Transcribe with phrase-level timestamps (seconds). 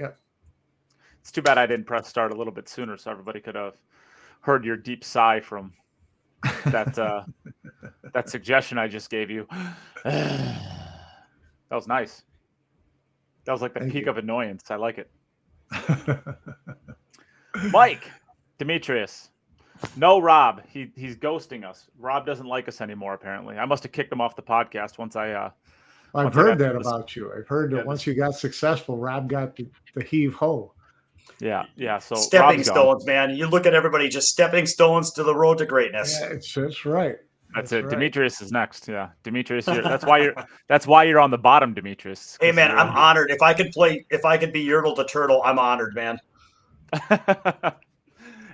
[0.00, 0.16] Yep.
[1.20, 3.74] It's too bad I didn't press start a little bit sooner, so everybody could have
[4.40, 5.72] heard your deep sigh from
[6.66, 7.24] that uh,
[8.14, 9.46] that suggestion I just gave you.
[10.04, 10.56] that
[11.70, 12.22] was nice.
[13.44, 14.10] That was like the Thank peak you.
[14.10, 14.70] of annoyance.
[14.70, 15.10] I like it.
[17.70, 18.10] Mike
[18.58, 19.28] Demetrius.
[19.96, 20.62] No, Rob.
[20.66, 21.88] He he's ghosting us.
[21.98, 23.12] Rob doesn't like us anymore.
[23.12, 25.32] Apparently, I must have kicked him off the podcast once I.
[25.32, 25.50] uh
[26.14, 27.32] I've heard that about you.
[27.36, 30.72] I've heard that Yeah, once you got successful, Rob got the, the heave ho.
[31.40, 31.98] Yeah, yeah.
[31.98, 32.76] So stepping Rob's gone.
[32.76, 33.30] stones, man.
[33.30, 36.16] You look at everybody just stepping stones to the road to greatness.
[36.20, 37.16] Yeah, it's that's right.
[37.54, 37.82] That's, That's it.
[37.84, 37.90] right.
[37.90, 38.86] Demetrius is next.
[38.86, 39.66] Yeah, Demetrius.
[39.66, 40.34] You're, that's why you're.
[40.68, 42.38] That's why you're on the bottom, Demetrius.
[42.40, 43.32] Hey, man, I'm honored.
[43.32, 46.20] If I could play, if I could be Yertle the turtle, I'm honored, man.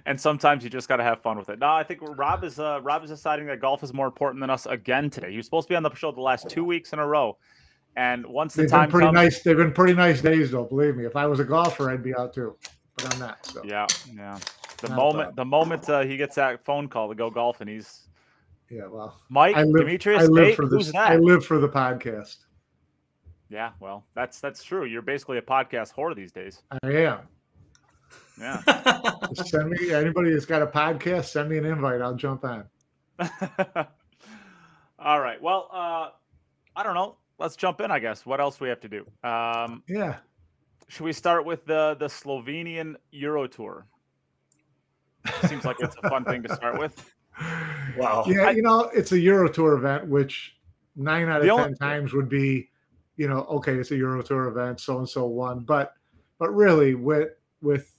[0.06, 1.58] and sometimes you just got to have fun with it.
[1.58, 4.48] No, I think Rob is uh, Rob is deciding that golf is more important than
[4.48, 5.32] us again today.
[5.32, 7.36] He was supposed to be on the show the last two weeks in a row,
[7.96, 9.42] and once the They've been time pretty comes, nice.
[9.42, 10.64] They've been pretty nice days, though.
[10.64, 12.56] Believe me, if I was a golfer, I'd be out too,
[12.96, 13.44] but I'm not.
[13.44, 14.38] So yeah, yeah.
[14.80, 18.08] The Not moment, the moment uh, he gets that phone call to go golfing, he's
[18.70, 18.86] yeah.
[18.86, 19.86] Well, Mike I live.
[19.86, 20.22] Demetrius.
[20.22, 20.92] I live Nate, for who's this.
[20.94, 21.10] that?
[21.10, 22.36] I live for the podcast.
[23.48, 24.84] Yeah, well, that's that's true.
[24.84, 26.62] You're basically a podcast whore these days.
[26.82, 27.18] I am.
[28.40, 28.62] Yeah.
[29.34, 31.26] Send me anybody that's got a podcast.
[31.26, 32.00] Send me an invite.
[32.00, 32.64] I'll jump on.
[34.98, 35.40] All right.
[35.40, 36.08] Well, uh,
[36.74, 37.16] I don't know.
[37.38, 37.90] Let's jump in.
[37.90, 38.24] I guess.
[38.26, 39.06] What else we have to do?
[39.28, 40.16] Um, Yeah.
[40.88, 43.86] should we start with the the Slovenian Euro Tour?
[45.48, 47.12] Seems like it's a fun thing to start with.
[47.98, 48.24] Wow.
[48.26, 50.56] Yeah, I- you know, it's a Euro Tour event, which
[50.96, 52.70] nine out of ten only- times would be,
[53.16, 55.60] you know, okay, it's a Euro Tour event, so and so won.
[55.60, 55.92] But
[56.38, 57.95] but really with with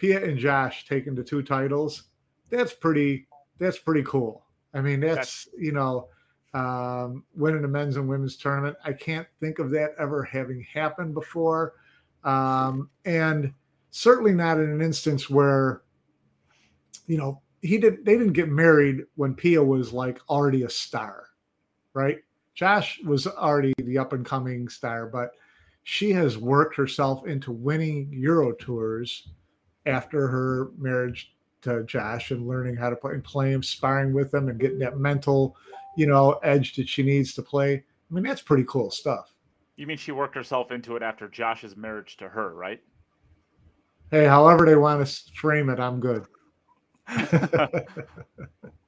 [0.00, 2.04] Pia and Josh taking the two titles,
[2.48, 4.46] that's pretty that's pretty cool.
[4.72, 6.08] I mean, that's, you know,
[6.54, 8.76] um, winning the men's and women's tournament.
[8.82, 11.74] I can't think of that ever having happened before.
[12.24, 13.52] Um, and
[13.90, 15.82] certainly not in an instance where,
[17.06, 21.26] you know, he didn't—they didn't get married when Pia was like already a star,
[21.92, 22.20] right?
[22.54, 25.32] Josh was already the up and coming star, but
[25.82, 29.28] she has worked herself into winning Euro tours
[29.86, 34.32] after her marriage to Josh and learning how to play and play him, sparring with
[34.32, 35.56] him, and getting that mental,
[35.96, 37.74] you know, edge that she needs to play.
[37.74, 39.34] I mean, that's pretty cool stuff.
[39.76, 42.80] You mean she worked herself into it after Josh's marriage to her, right?
[44.10, 46.26] Hey, however they want to frame it, I'm good.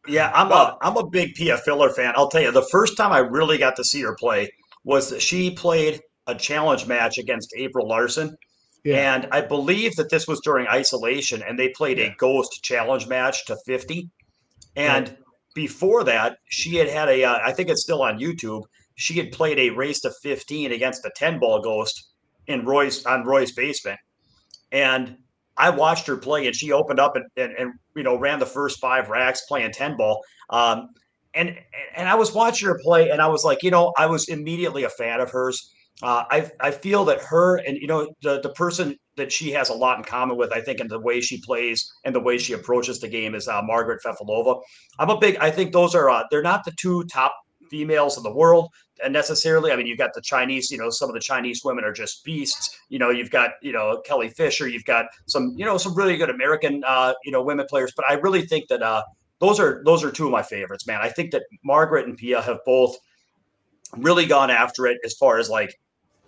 [0.08, 2.14] Yeah, I'm a I'm a big Pia Filler fan.
[2.16, 4.50] I'll tell you, the first time I really got to see her play
[4.84, 8.36] was that she played a challenge match against April Larson.
[8.84, 12.06] Yeah, And I believe that this was during isolation, and they played Yeah.
[12.06, 14.10] a ghost challenge match to 50.
[14.74, 15.16] And
[15.54, 18.62] before that, she had had a, uh, I think it's still on YouTube.
[18.96, 22.10] She had played a race to 15 against the 10 ball ghost
[22.46, 24.00] in Roy's on Roy's basement.
[24.72, 25.16] And
[25.56, 28.46] I watched her play, and she opened up and, and, and you know ran the
[28.46, 30.24] first five racks playing 10 ball.
[30.50, 30.88] Um,
[31.34, 31.56] and
[31.94, 34.84] and I was watching her play, and I was like, you know, I was immediately
[34.84, 35.70] a fan of hers.
[36.02, 39.68] Uh, I I feel that her and you know the the person that she has
[39.68, 42.38] a lot in common with, I think, in the way she plays and the way
[42.38, 44.60] she approaches the game is uh, Margaret Fefilova.
[44.98, 45.36] I'm a big.
[45.36, 47.34] I think those are uh, they're not the two top
[47.70, 48.68] females in the world
[49.02, 49.72] and necessarily.
[49.72, 50.70] I mean, you've got the Chinese.
[50.70, 52.78] You know, some of the Chinese women are just beasts.
[52.88, 54.68] You know, you've got you know Kelly Fisher.
[54.68, 57.92] You've got some you know some really good American uh, you know women players.
[57.94, 59.02] But I really think that uh,
[59.40, 61.00] those are those are two of my favorites, man.
[61.02, 62.96] I think that Margaret and Pia have both
[63.96, 65.74] really gone after it as far as like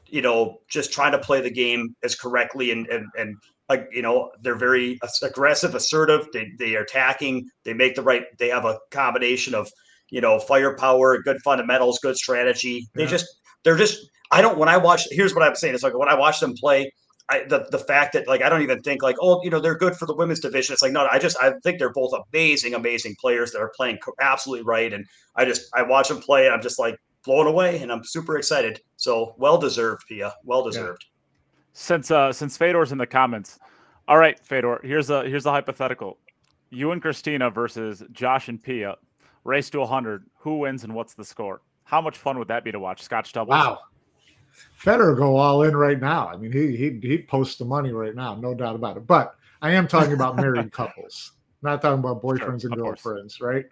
[0.06, 3.36] you know just trying to play the game as correctly and and and
[3.68, 6.26] like you know they're very aggressive assertive.
[6.32, 7.48] They, they are attacking.
[7.64, 9.70] They make the right they have a combination of
[10.10, 12.86] you know firepower good fundamentals good strategy.
[12.94, 13.08] They Yeah.
[13.10, 13.26] just
[13.64, 13.98] they're just
[14.30, 16.54] i don't when i watch here's what i'm saying it's like when i watch them
[16.54, 16.90] play
[17.30, 19.76] I, the, the fact that like I don't even think like oh you know they're
[19.78, 20.74] good for the women's division.
[20.74, 23.98] It's like no I just I think they're both amazing amazing players that are playing
[24.20, 24.92] absolutely right.
[24.92, 28.04] And I just I watch them play and I'm just like blown away and I'm
[28.04, 31.06] super excited so well deserved Pia well deserved
[31.72, 33.58] Since uh since Fedor's in the comments.
[34.06, 36.18] All right, Fedor, here's a here's a hypothetical.
[36.70, 38.96] You and Christina versus Josh and Pia.
[39.44, 40.24] Race to 100.
[40.38, 41.60] Who wins and what's the score?
[41.84, 43.02] How much fun would that be to watch?
[43.02, 43.52] Scotch doubles.
[43.54, 43.78] Wow.
[44.80, 46.28] Federer go all in right now.
[46.28, 49.06] I mean, he he he'd post the money right now, no doubt about it.
[49.06, 51.32] But I am talking about married couples,
[51.62, 53.02] not talking about boyfriends Sure, and of course.
[53.02, 53.64] girlfriends, right?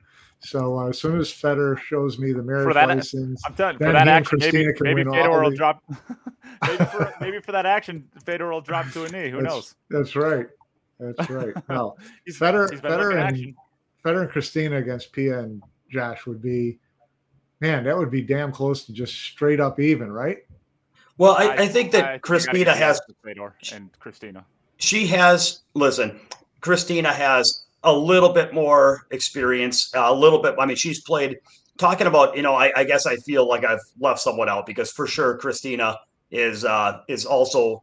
[0.45, 3.77] So uh, as soon as Federer shows me the marriage that- license, I'm done.
[3.79, 5.83] For that and action, maybe, Christina can maybe win Fedor will the- drop.
[6.63, 9.31] maybe, for, maybe for that action, Fedor will drop to a knee.
[9.31, 9.75] Who That's- knows?
[9.91, 10.47] that's right,
[10.99, 11.55] that's right.
[11.69, 13.57] No, He's, Federer, he's Federer, and action.
[14.05, 16.79] Federer and Christina against Pia and Josh would be,
[17.61, 20.39] man, that would be damn close to just straight up even, right?
[21.19, 24.45] Well, I, I think that I think Christina I has give Fedor and Christina.
[24.79, 26.19] she has listen
[26.63, 31.37] christina has a little bit more experience a little bit i mean she's played
[31.79, 34.91] talking about you know i, I guess i feel like i've left someone out because
[34.91, 35.99] for sure christina
[36.31, 37.83] is uh is also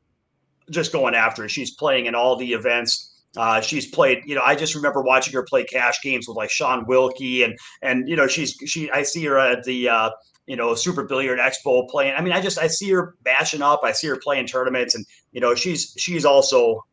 [0.70, 4.42] just going after it she's playing in all the events uh, she's played, you know,
[4.44, 8.16] I just remember watching her play cash games with like Sean Wilkie and and you
[8.16, 10.10] know she's she I see her at the uh,
[10.48, 12.16] you know Super Billiard Expo playing.
[12.16, 13.82] I mean, I just I see her bashing up.
[13.84, 16.84] I see her playing tournaments, and you know she's she's also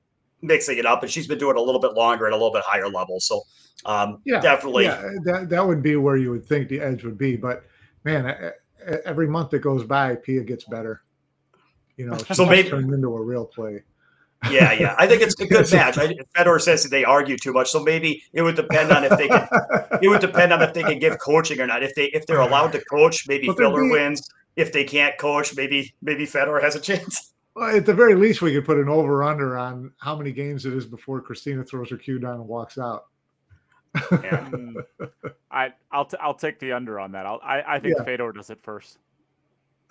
[0.43, 2.53] mixing it up, and she's been doing it a little bit longer at a little
[2.53, 3.21] bit higher level.
[3.21, 3.43] So
[3.85, 7.19] um, Yeah, definitely, Yeah, that that would be where you would think the edge would
[7.19, 7.65] be, but
[8.05, 8.53] man,
[9.05, 11.03] every month that goes by, Pia gets better.
[11.97, 13.83] You know, So maybe- turned into a real play.
[14.50, 14.94] yeah, yeah.
[14.99, 15.97] I think it's a good match.
[15.99, 19.29] I, Fedor says they argue too much, so maybe it would depend on if they
[19.29, 19.49] can.
[20.03, 21.83] It would depend on if they can give coaching or not.
[21.83, 23.55] If they if they're allowed to coach, maybe be-
[23.91, 24.29] wins.
[24.56, 27.33] If they can't coach, maybe maybe Fedor has a chance.
[27.56, 30.67] Well, at the very least, we could put an over under on how many games
[30.67, 33.06] it is before Christina throws her cue down and walks out.
[34.12, 34.50] Yeah.
[35.50, 37.25] I I'll t- I'll take the under on that.
[37.25, 38.05] I'll, I I think Yeah.
[38.05, 38.99] Fedor does it first.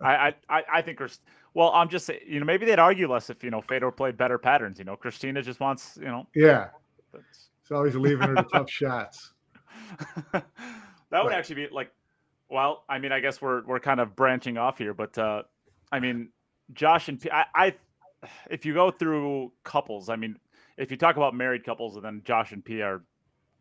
[0.00, 1.20] I, I I think Christ-
[1.52, 4.38] well I'm just you know maybe they'd argue less if you know Fedor played better
[4.38, 4.78] patterns.
[4.78, 6.68] You know Christina just wants you know yeah,
[7.12, 9.32] it's always leaving her to tough shots.
[10.32, 11.90] that would actually be like
[12.48, 15.42] well I mean I guess we're we're kind of branching off here but uh
[15.92, 16.30] I mean
[16.72, 17.74] Josh and P- I, I
[18.50, 20.36] if you go through couples I mean
[20.76, 23.02] if you talk about married couples and then Josh and P are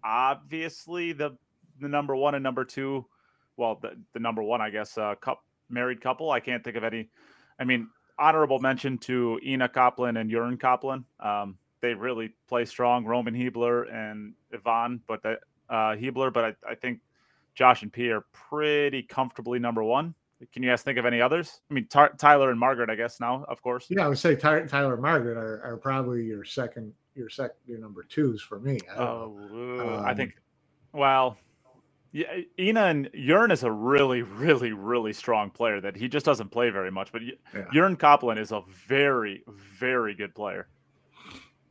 [0.04, 1.38] obviously the
[1.80, 3.06] the number one and number two
[3.58, 6.32] well the, the number one I guess uh cup married couple.
[6.32, 7.10] I can't think of any
[7.60, 13.06] I mean honorable mention to Ina Kaplan and Jörn Kaplan um they really play strong.
[13.06, 15.40] Roman Hybler and Yvonne but that
[15.70, 17.00] uh Hybler but I, I think
[17.56, 20.14] Josh and P are pretty comfortably number one
[20.54, 23.20] can you guys think of any others I mean Tar- Tyler and Margaret I guess
[23.20, 26.44] now of course Yeah, I would say Ty- Tyler and Margaret are, are probably your
[26.46, 28.80] second, your second, your number twos for me.
[28.92, 28.98] I.
[28.98, 29.38] Oh,
[29.80, 30.36] uh, I Um, think.
[30.94, 31.38] Well,
[32.12, 35.80] yeah, Ina and Jörn is a really, really, really strong player.
[35.80, 37.12] That he just doesn't play very much.
[37.12, 37.96] But Yeah.
[37.96, 40.68] Kaplan is a very, very good player.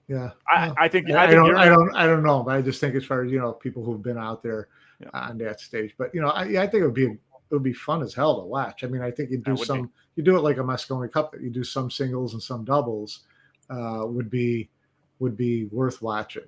[0.07, 1.11] Yeah, I, I think.
[1.11, 3.25] I, I, think don't, I don't, I don't know, but I just think as far
[3.25, 4.69] as you know, people who've been out there
[5.01, 5.09] Yeah.
[5.13, 5.95] on that stage.
[5.99, 7.17] But you know, I, I think it would be,
[7.51, 8.85] it would be fun as hell to watch.
[8.85, 9.65] I mean, I think you do would be.
[9.65, 12.65] some, you do it like a Mosconi Cup that you do some singles and some
[12.65, 13.21] doubles,
[13.71, 14.69] uh, would be,
[15.19, 16.45] would be worth watching.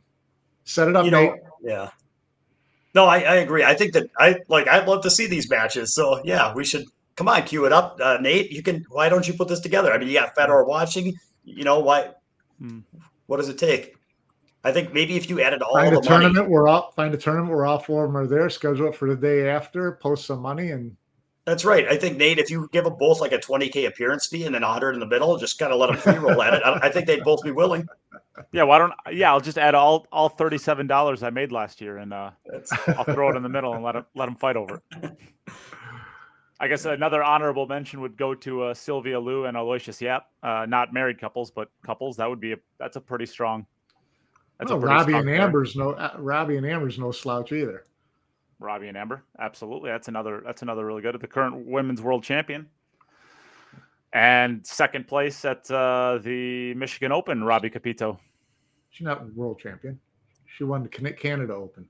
[0.64, 1.30] Set it up, you Nate.
[1.30, 1.90] know, yeah.
[2.94, 3.64] No, I, I agree.
[3.64, 4.68] I think that I like.
[4.68, 5.94] I'd love to see these matches.
[5.94, 8.50] So yeah, we should come on, cue it up, uh, Nate.
[8.50, 8.84] You can.
[8.88, 9.92] Why don't you put this together?
[9.92, 11.14] I mean, you got Fedor watching.
[11.44, 12.10] You know why?
[12.58, 12.80] Hmm.
[13.26, 13.94] What does it take?
[14.62, 17.14] I think maybe if you added all Find a the money, tournament where all find
[17.14, 18.50] a tournament where all four of them are there.
[18.50, 19.92] Schedule it for the day after.
[19.92, 20.96] Post some money and
[21.46, 21.88] that's right.
[21.88, 24.54] I think Nate, if you give them both like a twenty k appearance fee and
[24.54, 26.62] then hundred in the middle, just kind of let them free roll at it.
[26.64, 27.88] I, I think they'd both be willing.
[28.52, 28.92] yeah, why don't?
[29.10, 32.30] Yeah, I'll just add all all thirty seven dollars I made last year, and uh,
[32.88, 35.16] I'll throw it in the middle and let them let them fight over it.
[36.60, 40.26] I guess another honorable mention would go to uh, Sylvia Liu and Aloysius Yapp.
[40.42, 42.18] Uh, not married couples, but couples.
[42.18, 43.66] That would be a that's a pretty strong.
[44.60, 45.28] That's well, a Robbie and.
[45.28, 47.84] Amber's no uh, Robbie and Amber's no slouch either.
[48.58, 49.90] Robbie and Amber, absolutely.
[49.90, 50.42] That's another.
[50.44, 51.18] That's another really good.
[51.18, 52.68] The current women's world champion,
[54.12, 57.42] and second place at uh, the Michigan Open.
[57.42, 58.20] Robbie Capito.
[58.90, 59.98] She's not world champion.
[60.44, 61.88] She won the Can- Canada Open.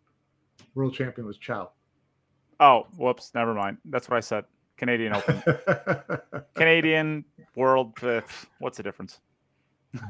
[0.76, 1.70] World champion was Chow.
[2.60, 3.32] Oh, whoops.
[3.34, 3.78] Never mind.
[3.86, 4.44] That's what I said.
[4.76, 5.42] Canadian Open.
[6.54, 7.24] Canadian
[7.56, 7.94] World.
[8.04, 8.20] uh,
[8.60, 9.18] What's the difference?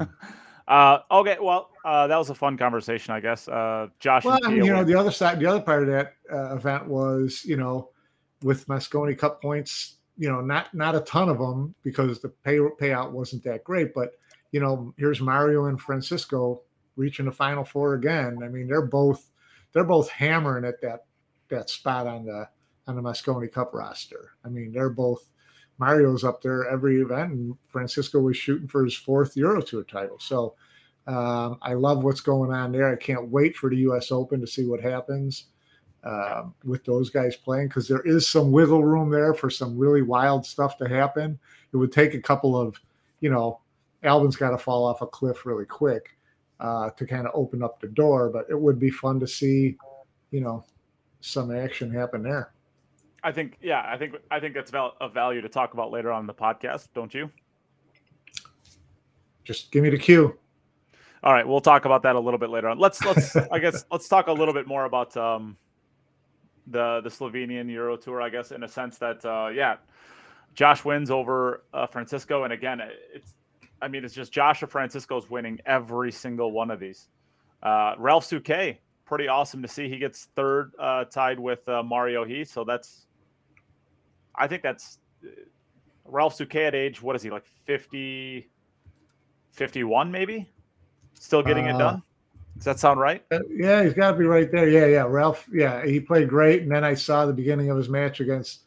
[0.70, 1.36] uh, okay.
[1.40, 3.48] Well, uh, that was a fun conversation, I guess.
[3.48, 4.24] Uh, Josh.
[4.24, 6.14] well, and I Pia mean, you know, the other side, the other part of that
[6.32, 7.90] uh, event was, you know,
[8.42, 12.58] with Mosconi Cup points, you know, not not a ton of them because the pay
[12.58, 13.92] payout wasn't that great.
[13.94, 14.12] But
[14.52, 16.62] you know, here's Mario and Francisco
[16.94, 18.38] reaching the Final Four again.
[18.44, 19.28] I mean, they're both
[19.72, 21.06] they're both hammering at that
[21.48, 22.48] that spot on the
[22.86, 24.30] on the Mosconi Cup roster.
[24.44, 25.28] I mean, they're both
[25.80, 30.18] Mario's up there every event, and Francisco was shooting for his fourth Euro Tour title.
[30.20, 30.54] So
[31.06, 32.92] um, I love what's going on there.
[32.92, 34.12] I can't wait for the U.S.
[34.12, 35.46] Open to see what happens
[36.04, 40.02] um, with those guys playing because there is some wiggle room there for some really
[40.02, 41.38] wild stuff to happen.
[41.72, 42.78] It would take a couple of,
[43.20, 43.60] you know,
[44.02, 46.10] Albin's got to fall off a cliff really quick
[46.60, 49.78] uh, to kind of open up the door, but it would be fun to see,
[50.30, 50.62] you know,
[51.22, 52.52] some action happen there.
[53.22, 53.58] I think.
[53.60, 54.16] Yeah, I think.
[54.30, 56.88] I think that's val- of value to talk about later on in the podcast.
[56.94, 57.30] Don't you?
[59.44, 60.38] Just give me the cue.
[61.22, 62.78] All right, we'll talk about that a little bit later on.
[62.78, 65.56] Let's let's I guess let's talk a little bit more about um
[66.66, 68.22] the the Slovenian Euro Tour.
[68.22, 69.76] I guess in a sense that uh, yeah,
[70.54, 72.80] Josh wins over uh, Francisco, and again,
[73.12, 73.34] it's
[73.82, 77.08] I mean it's just Josh or Francisco's winning every single one of these.
[77.62, 79.88] Uh, Ralph Souquet, pretty awesome to see.
[79.88, 82.44] He gets third, uh, tied with uh, Mario He.
[82.44, 83.06] So that's,
[84.34, 85.28] I think that's uh,
[86.04, 88.48] Ralph Souquet at age, what is he, like 50,
[89.52, 90.50] 51 maybe?
[91.14, 92.02] Still getting it Uh, done?
[92.56, 93.24] Does that sound right?
[93.30, 94.68] Uh, yeah, he's got to be right there.
[94.68, 95.04] Yeah, yeah.
[95.08, 96.62] Ralph, yeah, he played great.
[96.62, 98.64] And then I saw the beginning of his match against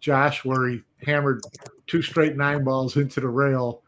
[0.00, 1.42] Josh where he hammered
[1.86, 3.82] two straight nine balls into the rail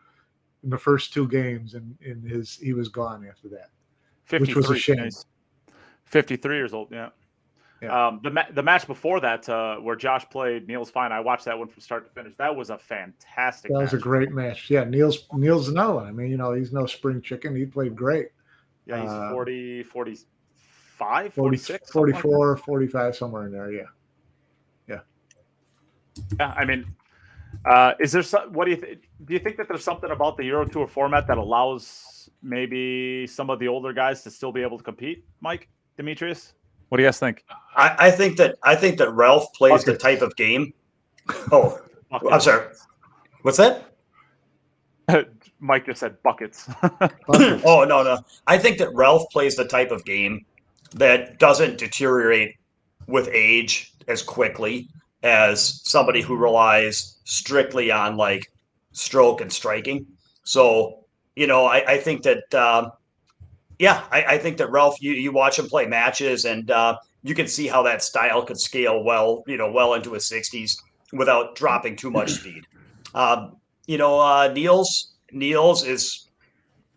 [0.63, 3.71] in the first two games, and in his he was gone after that.
[4.41, 5.05] which was a shame.
[5.05, 5.25] He's
[6.05, 6.89] 53 years old.
[6.91, 7.11] Yeah.
[7.81, 8.09] Yeah.
[8.09, 11.45] Um, the ma- the match before that, uh, where Josh played Niels Feijen, I watched
[11.45, 12.35] that one from start to finish.
[12.37, 13.71] That was a fantastic.
[13.71, 14.69] That was a great match.
[14.69, 16.07] Yeah, Niels Niels another one.
[16.07, 17.55] I mean, you know, he's no spring chicken.
[17.55, 18.29] He played great.
[18.87, 23.71] Yeah, he's uh, 40, 45, 46, something like 44, 45, somewhere in there.
[23.71, 23.83] Yeah.
[24.89, 25.01] Yeah,
[26.41, 26.55] yeah.
[26.57, 26.87] I mean,
[27.65, 28.53] uh, is there some?
[28.53, 29.09] What do you think?
[29.25, 33.51] Do you think that there's something about the Euro Tour format that allows maybe some
[33.51, 35.25] of the older guys to still be able to compete?
[35.41, 36.55] Mike Demetrius,
[36.89, 37.45] what do you guys think?
[37.77, 40.73] I, I think that I think that Ralph plays the type of game.
[41.53, 41.79] Oh,
[42.31, 42.69] I'm sorry.
[43.43, 43.93] What's that?
[45.61, 46.67] Mike just said buckets.
[46.81, 47.63] Buckets.
[47.67, 48.19] Oh no, no.
[48.47, 50.47] I think that Ralph plays the type of game
[50.93, 52.55] that doesn't deteriorate
[53.09, 54.89] with age as quickly
[55.23, 58.51] as somebody who relies strictly on like
[58.93, 60.07] stroke and striking.
[60.45, 61.05] So,
[61.37, 62.93] you know, I, I think that um,
[63.79, 67.35] yeah, I, I think that Ralph, you, you watch him play matches and uh, you
[67.35, 70.77] can see how that style could scale well, you know, well into his 60s
[71.13, 72.65] without dropping too much speed.
[73.15, 73.57] Um,
[73.87, 76.29] you know, uh, Niels Niels is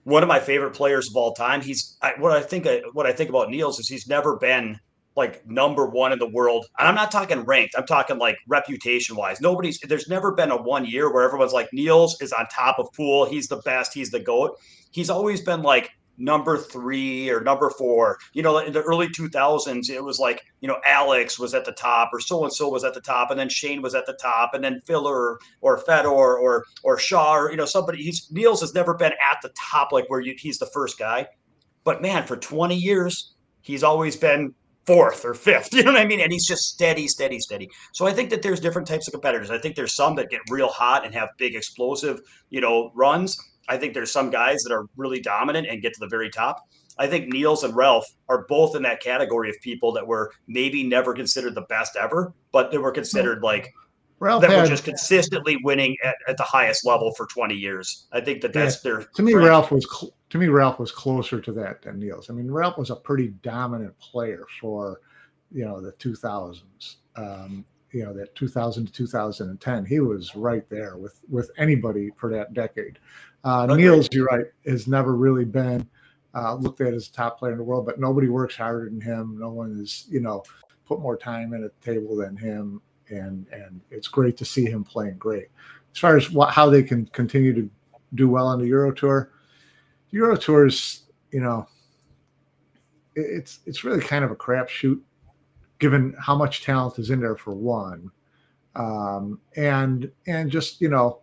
[0.03, 1.61] one of my favorite players of all time.
[1.61, 4.79] He's I, what I think what I think about Niels is he's never been
[5.15, 6.65] like number one in the world.
[6.79, 7.75] And I'm not talking ranked.
[7.77, 9.41] I'm talking like reputation wise.
[9.41, 12.87] Nobody's there's never been a one year where everyone's like Niels is on top of
[12.93, 13.25] pool.
[13.25, 13.93] He's the best.
[13.93, 14.57] He's the goat.
[14.91, 18.17] He's always been like number three or number four.
[18.33, 21.71] You know, in the early 2000s, it was like, you know, Alex was at the
[21.71, 24.13] top or so and so was at the top, and then Shane was at the
[24.13, 28.03] top, and then Filler or Fedor or or Shaw, or, you know, somebody.
[28.03, 31.27] He's Niels has never been at the top like where you, he's the first guy.
[31.83, 34.53] But man, for 20 years, he's always been
[34.85, 35.73] fourth or fifth.
[35.81, 36.19] You know what I mean?
[36.19, 37.69] And he's just steady, steady, steady.
[37.93, 39.49] So I think that there's different types of competitors.
[39.49, 43.37] I think there's some that get real hot and have big explosive, you know, runs.
[43.67, 46.67] I think there's some guys that are really dominant and get to the very top.
[46.97, 50.83] I think Niels and Ralph are both in that category of people that were maybe
[50.83, 53.73] never considered the best ever, but they were considered like
[54.19, 58.07] Ralph that were just consistently winning at, at the highest level for 20 years.
[58.11, 59.33] I think that that's their to me.
[59.33, 62.29] Ralph was cl- to me Ralph was closer to that than Niels.
[62.29, 65.01] I mean, Ralph was a pretty dominant player for
[65.51, 66.97] you know the 2000s.
[67.15, 72.29] Um, you know that 2000 to 2010, he was right there with with anybody for
[72.31, 72.99] that decade.
[73.43, 73.65] Uh.
[73.65, 75.87] Niels, you're right, has never really been
[76.33, 79.01] uh, looked at as a top player in the world, but nobody works harder than
[79.01, 79.37] him.
[79.39, 80.43] No one is you know
[80.85, 84.65] put more time in at the table than him, and and it's great to see
[84.65, 85.47] him playing great.
[85.93, 87.69] As far as what, how they can continue to
[88.15, 89.31] do well on the Euro Tour,
[90.11, 91.67] Euro Tour is you know
[93.15, 94.99] it- it's it's really kind of a crapshoot,
[95.81, 98.09] given how much talent is in there for one,
[98.75, 101.19] um, and and just you know.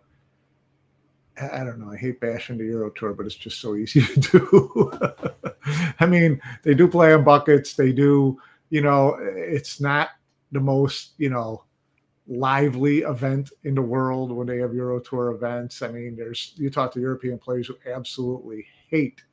[1.41, 1.89] I don't know.
[1.89, 4.91] I hate bashing the Euro Tour, but it's just so easy to do.
[5.97, 7.75] I mean, they do play on buckets.
[7.75, 8.37] They do,
[8.71, 10.09] you know, it's not
[10.51, 11.63] the most, you know,
[12.27, 15.81] lively event in the world when they have Euro Tour events.
[15.81, 19.23] I mean, there's you talk to European players who absolutely hate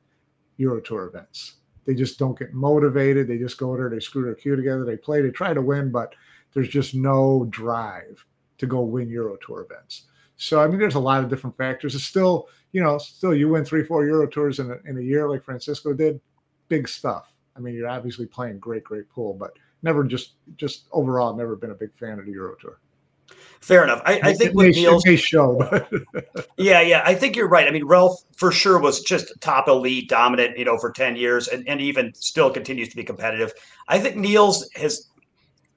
[0.55, 1.55] Euro Tour events.
[1.87, 3.27] They just don't get motivated.
[3.27, 5.89] They just go there, they screw their cue together, they play, they try to win,
[5.89, 6.13] but
[6.53, 8.23] there's just no drive
[8.57, 10.03] to go win Euro Tour events.
[10.35, 11.95] So I mean, there's a lot of different factors.
[11.95, 15.01] It's still, you know, still you win three, four Euro tours in a, in a
[15.01, 16.19] year like Francisco did,
[16.67, 17.33] big stuff.
[17.55, 21.71] I mean, you're obviously playing great, great pool, but never just just overall never been
[21.71, 22.79] a big fan of the Euro tour.
[23.61, 24.01] Fair enough.
[24.05, 25.81] I, I think it with may, Niels, may show,
[26.57, 27.67] Yeah, yeah, I think you're right.
[27.67, 31.47] I mean, Ralph for sure was just top elite, dominant, you know, for ten years,
[31.47, 33.51] and, and even still continues to be competitive.
[33.87, 35.09] I think Niels has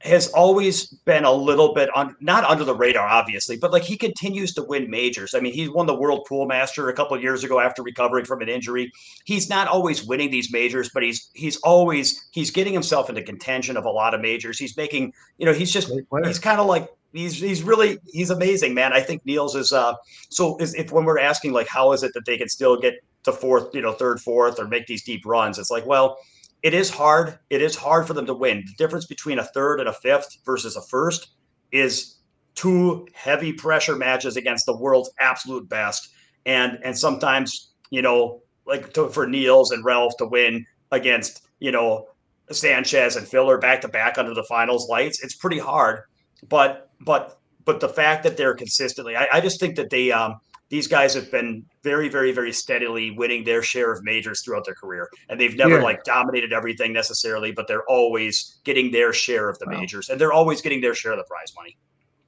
[0.03, 3.99] has always been a little bit on not under the radar, obviously, but like he
[3.99, 5.35] continues to win majors.
[5.35, 8.25] I mean, he won the World Pool Master a couple of years ago after recovering
[8.25, 8.91] from an injury.
[9.25, 13.77] He's not always winning these majors, but he's he's always he's getting himself into contention
[13.77, 14.59] of a lot of majors.
[14.59, 15.93] He's making, you know, he's just
[16.25, 18.93] he's kind of like he's he's really he's amazing, man.
[18.93, 19.95] I think Niels is uh
[20.29, 22.95] so is if when we're asking like how is it that they can still get
[23.25, 26.17] to fourth, you know, third, fourth, or make these deep runs, it's like, well,
[26.63, 27.39] it is hard.
[27.49, 28.65] It is hard for them to win.
[28.67, 31.29] The difference between a third and a fifth versus a first
[31.73, 32.17] is
[32.55, 36.11] two heavy pressure matches against the world's absolute best,
[36.47, 41.73] and and sometimes you know like to, for Niels and Ralph to win against you
[41.73, 42.07] know
[42.51, 45.23] Sanchez and Filler back to back under the finals lights.
[45.23, 46.03] It's pretty hard,
[46.49, 50.41] but but but the fact that they're consistently, I, I just think that they um
[50.71, 54.75] these guys have been very, very, very steadily winning their share of majors throughout their
[54.75, 55.11] career.
[55.29, 55.83] And they've never yeah.
[55.83, 59.81] like dominated everything necessarily, but they're always getting their share of the wow.
[59.81, 61.77] majors and they're always getting their share of the prize money.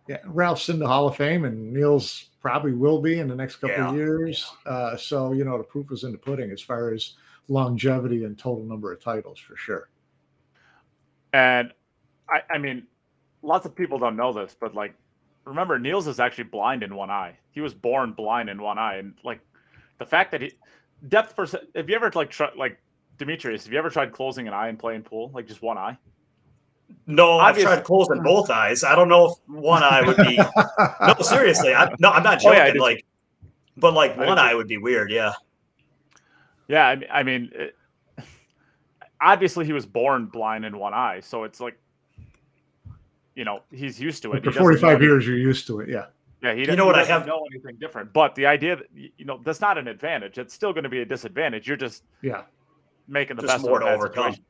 [0.09, 0.19] Yeah.
[0.27, 3.77] Ralph's in the Hall of Fame and Niels probably will be in the next couple
[3.77, 3.91] yeah.
[3.91, 4.51] of years.
[4.67, 7.15] Uh, so, you know, the proof is in the pudding as far as
[7.47, 9.89] longevity and total number of titles for sure.
[11.33, 11.73] And
[12.29, 12.89] I, I mean,
[13.43, 14.95] lots of people don't know this, but like
[15.45, 17.37] remember Niels is actually blind in one eye.
[17.51, 19.41] He was born blind in one eye, and like
[19.99, 20.53] the fact that he
[21.09, 21.65] depth percent.
[21.75, 22.79] Have you ever like try, like
[23.19, 23.65] Demetrius?
[23.65, 25.99] Have you ever tried closing an eye and playing pool, like just one eye?
[27.07, 27.71] No, Obviously.
[27.71, 28.85] I've tried closing both eyes.
[28.85, 30.37] I don't know if one eye would be.
[31.07, 32.61] no, seriously, I, no, I'm not joking.
[32.61, 33.05] Oh, yeah, like,
[33.77, 35.11] but like one eye would be weird.
[35.11, 35.33] Yeah.
[36.69, 37.77] Yeah, I mean, I mean, it,
[39.21, 41.79] obviously he was born blind in one eye, so it's like
[43.35, 44.45] you know he's used to it.
[44.45, 45.89] For 45 years, you're used to it.
[45.89, 46.07] Yeah.
[46.43, 49.25] Yeah, he, you know what I have know anything different, but the idea that you
[49.25, 50.39] know that's not an advantage.
[50.39, 51.69] It's still going to be a disadvantage.
[51.69, 52.43] You're just yeah
[53.07, 54.33] making the just best more to overcome.
[54.33, 54.45] Situation.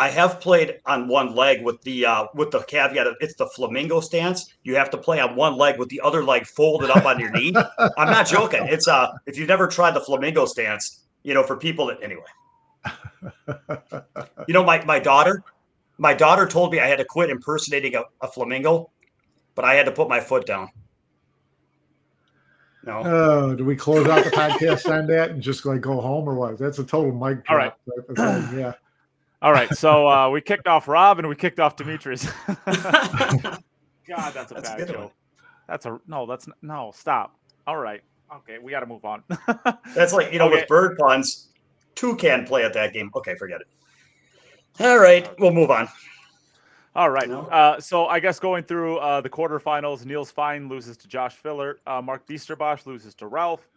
[0.00, 3.46] I have played on one leg with the uh, with the caveat of it's the
[3.46, 4.54] flamingo stance.
[4.64, 7.30] You have to play on one leg with the other leg folded up on your
[7.30, 7.52] knee.
[7.98, 8.66] I'm not joking.
[8.66, 12.22] It's uh if you've never tried the flamingo stance, you know, for people that anyway.
[14.48, 15.42] you know, my my daughter,
[16.00, 18.90] my daughter told me I had to quit impersonating a, a flamingo,
[19.54, 20.70] but I had to put my foot down.
[22.86, 23.02] No.
[23.04, 26.34] Oh, do we close out the podcast on that and just like go home or
[26.34, 26.56] what?
[26.56, 27.78] That's a total mic drop.
[27.86, 28.52] All right.
[28.56, 28.72] Yeah.
[29.42, 29.70] All right.
[29.76, 32.24] So uh, we kicked off Rob and we kicked off Demetrius.
[32.46, 33.54] God,
[34.32, 34.96] that's a that's bad a joke.
[34.96, 35.10] One.
[35.68, 36.24] That's a no.
[36.26, 36.92] That's no.
[36.94, 37.38] Stop.
[37.66, 38.00] All right.
[38.34, 39.22] Okay, we got to move on.
[39.94, 40.56] that's like you know okay.
[40.56, 41.48] with bird puns,
[41.94, 43.10] two can play at that game.
[43.14, 43.66] Okay, forget it.
[44.78, 45.88] All right, we'll move on.
[46.94, 47.30] All right.
[47.30, 51.78] Uh, so I guess going through uh, the quarterfinals, Niels Feijen loses to Josh Filler.
[51.86, 53.68] Uh, Mark Bijsterbosch loses to Ralph.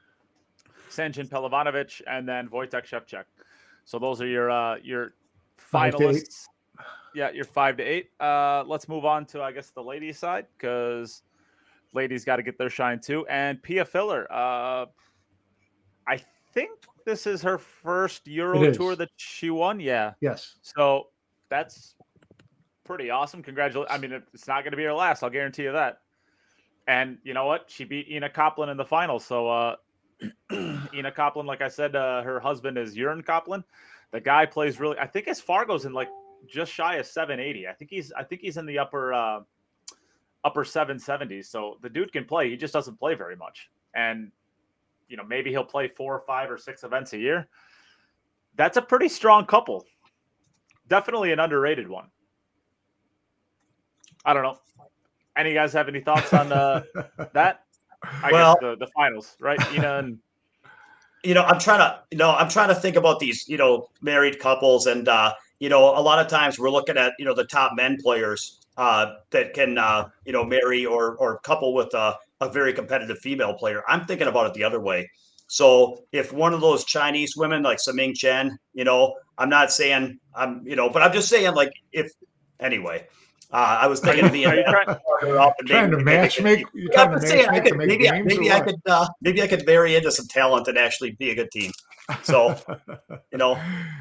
[0.90, 3.26] Sanjin Pehlivanovic, and then Wojtek Szewczyk.
[3.86, 5.14] So those are your uh, your
[5.58, 6.46] finalists.
[7.16, 8.10] Yeah, you're five to eight.
[8.20, 11.24] Uh, let's move on to I guess the ladies' side because
[11.94, 13.26] ladies got to get their shine too.
[13.28, 14.86] And Pia Filler, uh,
[16.08, 16.20] I
[16.54, 16.72] think
[17.06, 19.80] this is her first Euro tour that she won.
[19.80, 20.14] Yeah.
[20.22, 20.56] Yes.
[20.62, 21.08] So
[21.50, 21.96] that's
[22.84, 23.44] pretty awesome.
[23.44, 23.94] Congratulations.
[23.94, 25.24] I mean, it's not going to be her last.
[25.24, 26.00] I'll guarantee you that.
[26.88, 27.70] And you know what?
[27.70, 29.20] She beat Ina Kaplan in the final.
[29.20, 29.76] So uh,
[30.52, 33.64] Ina Kaplan, like I said, uh, her husband is Jörn Kaplan.
[34.12, 34.98] The guy plays really.
[35.00, 36.10] I think his Fargo's in like
[36.48, 37.68] just shy of 780.
[37.68, 38.12] I think he's.
[38.12, 39.40] I think he's in the upper uh,
[40.44, 41.46] upper 770s.
[41.46, 42.50] So the dude can play.
[42.50, 43.70] He just doesn't play very much.
[43.96, 44.32] And
[45.08, 47.48] you know, maybe he'll play four or five or six events a year.
[48.56, 49.86] That's a pretty strong couple.
[50.88, 52.08] Definitely an underrated one.
[54.26, 54.58] I don't know.
[55.36, 56.84] Any guys have any thoughts on uh,
[57.34, 57.64] that?
[58.04, 59.60] I well, guess the, the finals, right?
[59.74, 60.20] Ina and
[61.24, 63.90] you know, I'm trying to, you know, I'm trying to think about these, you know,
[64.02, 67.34] married couples, and uh, you know, a lot of times we're looking at, you know,
[67.34, 71.94] the top men players uh, that can, uh, you know, marry or or couple with
[71.94, 73.84] a, a very competitive female player.
[73.88, 75.10] I'm thinking about it the other way.
[75.48, 80.20] So if one of those Chinese women like Siming Chen, you know, I'm not saying
[80.36, 82.12] I'm, you know, but I'm just saying like if
[82.60, 83.08] anyway.
[83.52, 84.98] Uh, I was thinking of being trying,
[85.68, 86.66] trying to match make.
[86.74, 89.96] You're trying to match make could, maybe maybe I could uh, maybe I could vary
[89.96, 91.72] into some talent and actually be a good team.
[92.24, 92.60] So,
[93.32, 93.52] you know,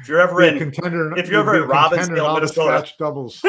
[0.01, 3.43] if you're ever in contender, if you're ever in Robbinsdale, Minnesota, doubles.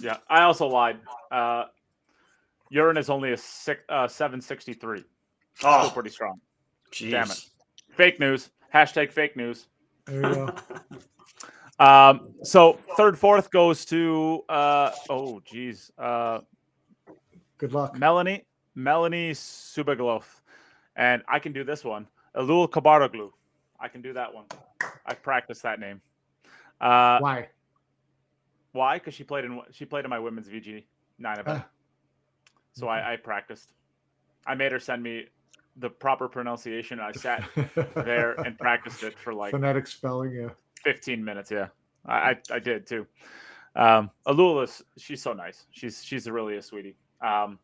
[0.00, 0.98] yeah, I also lied.
[1.30, 1.66] Uh,
[2.72, 5.04] Jörn is only a six, uh, 763.
[5.64, 6.40] Oh, Still pretty strong.
[6.90, 7.10] Geez.
[7.10, 7.44] Damn it.
[7.90, 8.50] Fake news.
[8.72, 9.66] Hashtag fake news.
[10.06, 10.54] There you go.
[11.84, 15.90] um, so third, fourth goes to uh, oh geez.
[15.98, 16.40] Uh,
[17.58, 17.96] Good luck.
[17.98, 20.24] Melanie, Melanie Subaglov.
[20.96, 22.06] And I can do this one.
[22.34, 23.30] Elul Kabaroglu.
[23.78, 24.46] I can do that one.
[25.06, 26.00] I've practiced that name.
[26.80, 27.48] Uh, Why?
[28.72, 28.98] Why?
[28.98, 30.84] Because she played in she played in my women's VG
[31.18, 31.64] nine event.
[32.72, 33.10] So I, mm-hmm.
[33.10, 33.72] I practiced.
[34.46, 35.26] I made her send me
[35.76, 37.00] the proper pronunciation.
[37.00, 37.44] I sat
[37.94, 40.32] there and practiced it for like phonetic spelling.
[40.32, 40.48] Yeah,
[40.82, 41.50] fifteen minutes.
[41.50, 41.68] Yeah,
[42.06, 43.06] I I, I did too.
[43.74, 45.66] Um, Alula, she's so nice.
[45.70, 46.96] She's she's really a sweetie.
[47.20, 47.58] Um,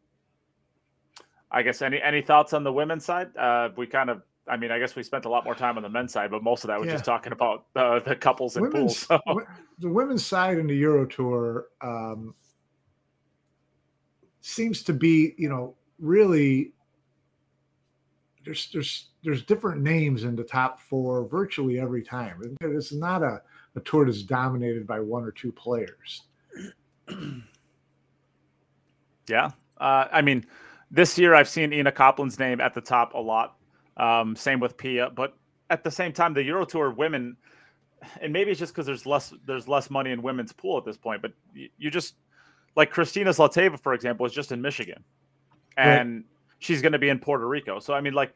[1.51, 3.37] I guess any any thoughts on the women's side?
[3.37, 5.83] Uh, we kind of, I mean, I guess we spent a lot more time on
[5.83, 6.95] the men's side, but most of that was yeah.
[6.95, 9.23] just talking about uh, the couples and women's, pools.
[9.27, 9.43] So.
[9.79, 12.35] The women's side in the Euro Tour, um,
[14.49, 16.73] seems to be, you know, really
[18.45, 22.41] there's there's there's different names in the top four virtually every time.
[22.61, 23.43] It's not a,
[23.77, 26.23] a tour that's dominated by one or two players.
[29.29, 30.47] yeah, uh, I mean,
[30.91, 33.57] this year I've seen Ina Kaplan's name at the top a lot.
[33.99, 35.37] Um, same with Pia, but
[35.69, 37.37] at the same time, the Euro Tour women,
[38.23, 40.97] and maybe it's just because there's less there's less money in women's pool at this
[40.97, 41.21] point.
[41.21, 42.15] But you, you just
[42.77, 45.03] like Christina Zlateva, for example, is just in Michigan,
[45.77, 46.25] and right.
[46.59, 47.79] she's going to be in Puerto Rico.
[47.79, 48.35] So I mean, like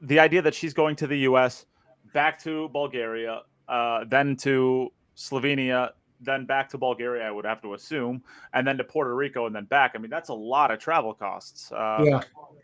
[0.00, 1.66] the idea that she's going to the U.S.,
[2.12, 5.90] back to Bulgaria, uh, then to Slovenia,
[6.20, 9.54] then back to Bulgaria, I would have to assume, and then to Puerto Rico, and
[9.54, 9.92] then back.
[9.94, 11.72] I mean, that's a lot of travel costs.
[11.72, 12.20] Uh, yeah.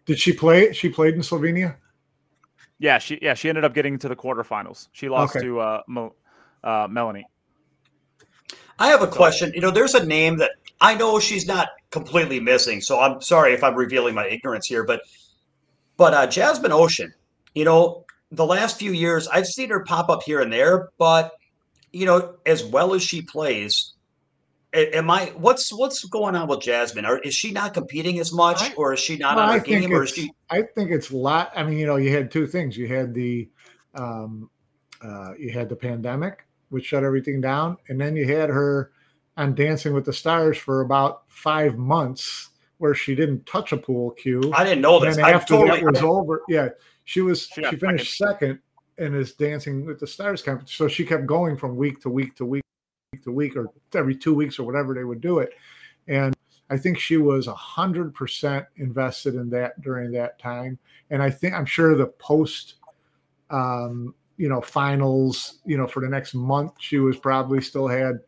[0.07, 0.73] Did she play?
[0.73, 1.77] She played in Slovenia.
[2.79, 4.89] Yeah, she yeah she ended up getting to the quarterfinals.
[4.93, 5.45] She lost okay.
[5.45, 6.15] to uh, Mo,
[6.63, 7.27] uh, Melanie.
[8.79, 9.53] I have a question.
[9.55, 13.53] You know, there's a name that I know she's not completely missing, so I'm sorry
[13.53, 15.03] if I'm revealing my ignorance here, but
[15.97, 17.13] but uh, Jasmin Ouschan,
[17.55, 21.33] you know, the last few years I've seen her pop up here and there, but
[21.93, 23.95] you know, as well as she plays,
[24.73, 27.07] am I what's what's going on with Jasmine?
[27.07, 29.65] Or is she not competing as much, I, or is she not well, on her
[29.65, 30.31] game, or is she?
[30.51, 31.53] I think it's a lot.
[31.57, 32.77] I mean, you know, you had two things.
[32.77, 33.49] You had the
[33.95, 34.51] um,
[35.03, 38.93] uh, you had the pandemic, which shut everything down, and then you had her
[39.37, 44.11] on Dancing with the Stars for about five months, where she didn't touch a pool
[44.13, 44.53] cue.
[44.55, 45.17] I didn't know this.
[45.17, 46.69] And after totally, that was over, yeah,
[47.05, 48.59] she was she, she finished second.
[48.99, 52.35] in his Dancing with the Stars competition, so she kept going from week to week
[52.35, 52.65] to week
[53.23, 55.51] to week or every two weeks or whatever they would do it.
[56.09, 56.35] And
[56.69, 60.79] I think she was a hundred percent invested in that during that time.
[61.11, 62.75] And I think I'm sure the post,
[63.51, 68.21] um, you know, finals, you know, for the next month, she was probably still had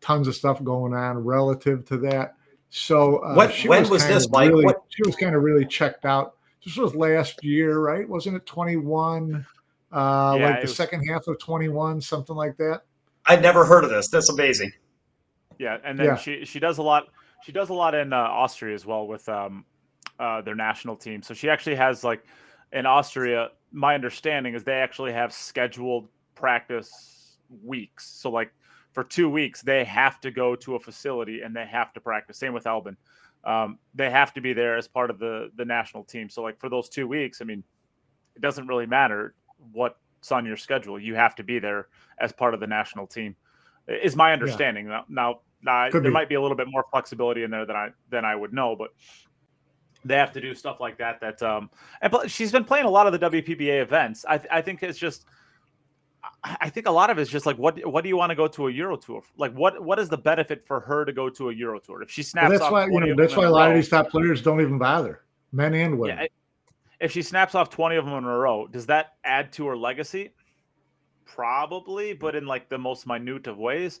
[0.00, 2.34] tons of stuff going on relative to that.
[2.70, 4.50] So uh, what, when was, was this, Mike?
[4.50, 6.34] Really, she was kind of really checked out.
[6.64, 8.08] This was last year, right?
[8.08, 9.46] Wasn't it 21?
[9.90, 10.76] Uh, yeah, like the was...
[10.76, 12.82] second half of 21, something like that.
[13.26, 14.08] I'd never heard of this.
[14.08, 14.72] That's amazing.
[15.58, 16.16] Yeah, and then yeah.
[16.16, 17.08] she she does a lot.
[17.44, 19.64] She does a lot in uh, Austria as well with um,
[20.18, 21.22] uh, their national team.
[21.22, 22.24] So she actually has like
[22.72, 23.50] in Austria.
[23.72, 28.08] My understanding is they actually have scheduled practice weeks.
[28.08, 28.52] So like
[28.92, 32.38] for two weeks, they have to go to a facility and they have to practice.
[32.38, 32.96] Same with Albin.
[33.44, 36.28] Um, they have to be there as part of the the national team.
[36.28, 37.62] So like for those two weeks, I mean,
[38.34, 39.34] it doesn't really matter
[39.72, 40.98] what's on your schedule.
[40.98, 43.36] You have to be there as part of the national team.
[43.86, 45.02] Is my understanding yeah.
[45.08, 45.40] now.
[45.60, 46.10] Now, there be.
[46.10, 48.76] might be a little bit more flexibility in there than I than I would know,
[48.76, 48.90] but
[50.04, 51.20] they have to do stuff like that.
[51.20, 54.24] That um, and she's been playing a lot of the WPBA events.
[54.28, 55.24] I I think it's just.
[56.42, 58.48] I think a lot of it's just like what what do you want to go
[58.48, 59.22] to a Euro tour?
[59.36, 62.10] Like what what is the benefit for her to go to a Euro tour if
[62.10, 62.50] she snaps?
[62.50, 64.60] Well, that's why you know that's why a lot row, of these top players don't
[64.60, 66.18] even bother, men and women.
[66.18, 66.26] Yeah,
[67.00, 69.76] if she snaps off 20 of them in a row, does that add to her
[69.76, 70.30] legacy?
[71.24, 74.00] Probably, but in like the most minute of ways.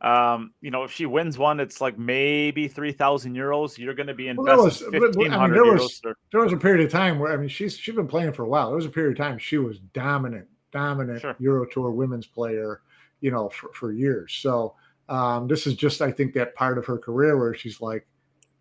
[0.00, 3.78] Um, you know, if she wins one, it's like maybe 3,000 euros.
[3.78, 6.14] You're going to be investing well, was, 1,500 I mean, there was, euros.
[6.32, 8.48] There was a period of time where, I mean, she's, she's been playing for a
[8.48, 8.68] while.
[8.68, 11.36] There was a period of time she was dominant, dominant sure.
[11.38, 12.82] Euro Tour women's player,
[13.20, 14.34] you know, for, for years.
[14.34, 14.74] So,
[15.08, 18.06] um, this is just, I think, that part of her career where she's like,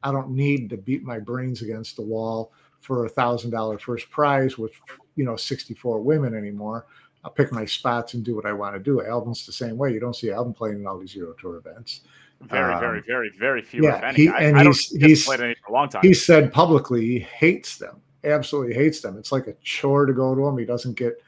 [0.03, 4.09] I don't need to beat my brains against the wall for a thousand dollar first
[4.11, 4.71] prize with
[5.15, 6.85] you know 64 women anymore.
[7.25, 9.03] I'll pick my spots and do what I want to do.
[9.03, 9.91] Albin's the same way.
[9.91, 12.01] You don't see Albin playing in all these Euro Tour events.
[12.41, 13.83] Very, um, very, very, very few.
[13.83, 16.03] Yeah, he, I, and I he's he's played any for a long time.
[16.03, 17.99] He said publicly he hates them.
[18.23, 19.17] Absolutely hates them.
[19.17, 20.55] It's like a chore to go to them.
[20.55, 21.19] He doesn't get,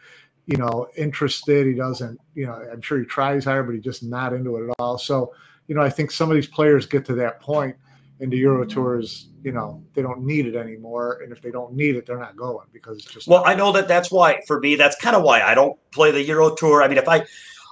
[0.45, 1.65] you know, interested.
[1.65, 4.69] He doesn't, you know, I'm sure he tries hard, but he's just not into it
[4.69, 4.99] at all.
[4.99, 5.33] So,
[5.67, 7.75] you know, I think some of these players get to that point
[8.19, 11.21] into Euro Tours, you know, they don't need it anymore.
[11.23, 13.27] And if they don't need it, they're not going because it's just.
[13.27, 16.11] Well, I know that that's why, for me, that's kind of why I don't play
[16.11, 16.83] the Euro Tour.
[16.83, 17.25] I mean, if I,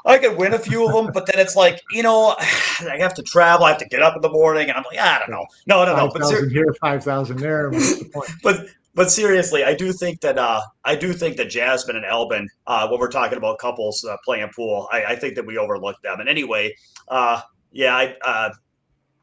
[0.05, 3.13] I could win a few of them, but then it's like, you know, I have
[3.15, 3.65] to travel.
[3.65, 5.85] I have to get up in the morning, and I'm like, I don't know, no,
[5.85, 6.11] no, no.
[6.11, 7.71] Five thousand here, five thousand there.
[7.71, 12.05] The but but seriously, I do think that uh, I do think that Jasmine and
[12.05, 15.57] Albin, uh, when we're talking about couples uh, playing pool, I, I, think that we
[15.57, 16.21] overlook them.
[16.21, 16.73] And anyway,
[17.09, 17.41] uh,
[17.73, 18.51] yeah, I, uh,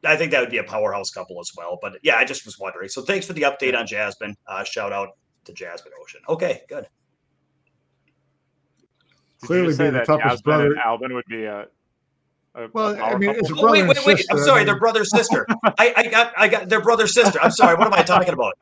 [0.04, 1.78] I think that would be a powerhouse couple as well.
[1.80, 2.88] But yeah, I just was wondering.
[2.88, 4.36] So thanks for the update on Jasmine.
[4.46, 5.10] Uh, shout out
[5.44, 6.32] to Jasmin Ouschan.
[6.32, 6.86] Okay, good.
[9.40, 10.76] Did Clearly, being the toughest Jasmine brother.
[10.84, 11.66] Albin would be a.
[12.54, 14.26] a well, a I mean, it's a brother wait, wait, wait, wait.
[14.30, 15.46] I'm sorry, they're brother sister.
[15.78, 17.40] I, I got, I got their brother sister.
[17.40, 17.76] I'm sorry.
[17.76, 18.58] What am I talking about?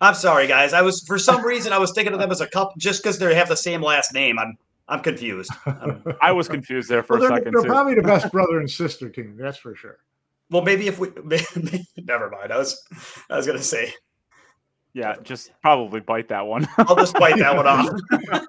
[0.00, 0.72] I'm sorry, guys.
[0.72, 3.18] I was for some reason I was thinking of them as a couple just because
[3.18, 4.38] they have the same last name.
[4.38, 4.58] I'm
[4.88, 5.50] I'm confused.
[6.20, 7.54] I was confused there for well, a second.
[7.54, 7.68] They're too.
[7.68, 9.36] probably the best brother and sister team.
[9.38, 9.98] That's for sure.
[10.54, 12.52] Well, maybe if we maybe, never mind.
[12.52, 12.80] I was
[13.28, 13.92] I was gonna say
[14.92, 16.68] Yeah, just probably bite that one.
[16.78, 17.90] I'll just bite that one off.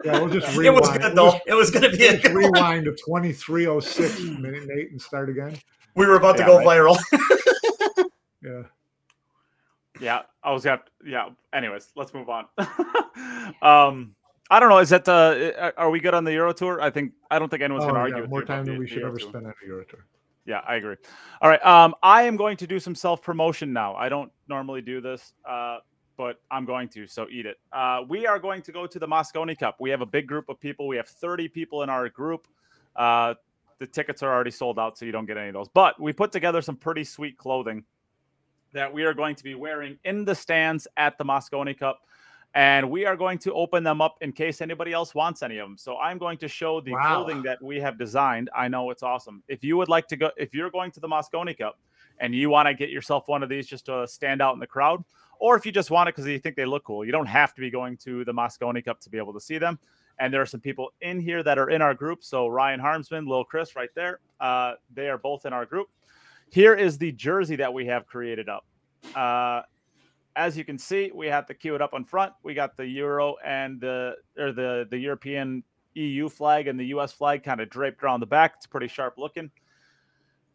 [0.05, 1.33] Yeah, we'll just it was good though.
[1.47, 2.43] It was gonna be a just good one.
[2.53, 5.57] rewind to 2306 minute eight and start again.
[5.95, 6.67] We were about to go right.
[6.67, 6.97] viral.
[8.43, 8.61] Yeah.
[9.99, 10.83] yeah, I was gonna.
[11.03, 11.29] Yeah.
[11.53, 12.45] Anyways, let's move on.
[13.63, 14.13] um,
[14.51, 14.77] I don't know.
[14.77, 16.79] Is that uh, are we good on the Euro Tour?
[16.79, 18.79] I think I don't think anyone's Oh, gonna yeah, argue more you time than the-
[18.81, 19.29] we should Euro ever Tour.
[19.29, 20.05] spend on the Euro Tour.
[20.45, 20.95] Yeah, I agree.
[21.41, 21.63] All right.
[21.65, 23.95] Um, I am going to do some self promotion now.
[23.95, 25.79] I don't normally do this, uh,
[26.17, 27.07] but I'm going to.
[27.07, 27.57] So eat it.
[27.73, 29.77] Uh, we are going to go to the Mosconi Cup.
[29.79, 30.87] We have a big group of people.
[30.87, 32.47] We have 30 people in our group.
[32.95, 33.33] Uh,
[33.79, 35.67] the tickets are already sold out, so you don't get any of those.
[35.73, 37.83] But we put together some pretty sweet clothing
[38.71, 42.01] that we are going to be wearing in the stands at the Mosconi Cup.
[42.55, 45.67] And we are going to open them up in case anybody else wants any of
[45.67, 45.77] them.
[45.77, 47.15] So I'm going to show the Wow.
[47.25, 48.49] clothing that we have designed.
[48.55, 49.43] I know it's awesome.
[49.49, 51.77] If you would like to go, if you're going to the Mosconi Cup
[52.19, 54.67] and you want to get yourself one of these just to stand out in the
[54.67, 55.03] crowd,
[55.37, 57.53] or if you just want it because you think they look cool, you don't have
[57.55, 59.77] to be going to the Mosconi Cup to be able to see them.
[60.17, 62.23] And there are some people in here that are in our group.
[62.23, 65.89] So Ryan Harmsman, Lil Chris, right there, uh, they are both in our group.
[66.51, 68.65] Here is the jersey that we have created up.
[69.13, 69.63] Uh,
[70.35, 72.33] as you can see, we have to queue it up on front.
[72.43, 75.63] We got the Euro and the or the the European
[75.95, 78.53] EU flag and the US flag kind of draped around the back.
[78.57, 79.49] It's pretty sharp looking.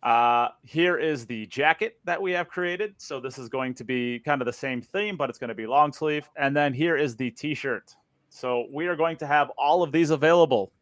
[0.03, 2.95] Uh, here is the jacket that we have created.
[2.99, 5.55] So this is going to be kind of the same theme, but it's going to
[5.55, 6.29] be long sleeve.
[6.37, 7.95] And then here is the t-shirt.
[8.31, 10.73] So we are going to have all of these available.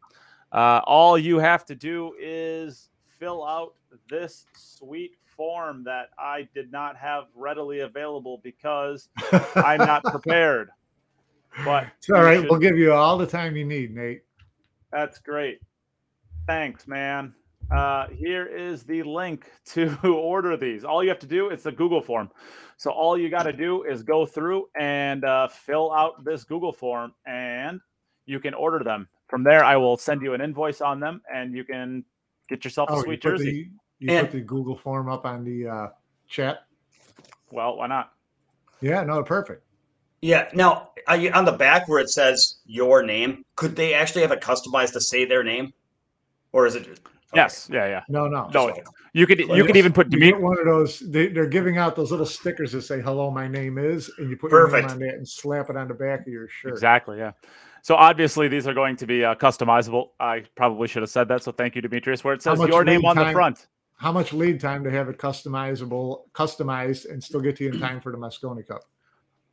[0.51, 3.73] Uh, all you have to do is fill out
[4.09, 9.07] this sweet form that I did not have readily available because
[9.55, 10.69] I'm not prepared.
[11.63, 12.39] But It's all you right.
[12.41, 14.23] should- We'll give you all the time you need, Nate.
[14.91, 15.61] that's great.
[16.45, 17.33] Thanks, man.
[17.73, 20.83] Uh, here is the link to order these.
[20.83, 22.29] All you have to do is the Google form.
[22.75, 26.73] So all you got to do is go through and uh, fill out this Google
[26.73, 27.79] form, and
[28.25, 29.07] you can order them.
[29.29, 32.03] From there, I will send you an invoice on them, and you can
[32.49, 33.69] get yourself a Oh, sweet put jersey.
[33.99, 35.87] The you And- put the Google form up on the uh,
[36.27, 36.59] chat.
[37.51, 38.13] Well, why not?
[38.81, 39.63] Yeah, no, perfect.
[40.21, 40.49] Yeah.
[40.53, 44.31] Now, are you, on the back where it says your name, could they actually have
[44.31, 45.73] it customized to say their name,
[46.51, 46.83] or is it?
[46.87, 46.99] okay.
[47.33, 47.69] Yes.
[47.71, 47.87] Yeah.
[47.87, 48.01] Yeah.
[48.09, 48.49] No, no.
[48.53, 48.73] No,
[49.13, 50.33] you could you could even put You Dimitri.
[50.33, 50.99] get one of those.
[50.99, 54.37] They, they're giving out those little stickers that say "Hello, my name is," and you
[54.37, 54.87] put your Perfect.
[54.89, 56.73] name on that and slap it on the back of your shirt.
[56.73, 57.17] Exactly.
[57.17, 57.31] Yeah.
[57.81, 60.09] So obviously these are going to be uh, customizable.
[60.19, 61.43] I probably should have said that.
[61.43, 62.23] So thank you, Demetrius.
[62.23, 63.67] Where it says your name lead on the front.
[63.99, 67.79] How much lead time to have it customizable, customized, and still get to you in
[67.81, 68.83] time for the Mosconi Cup?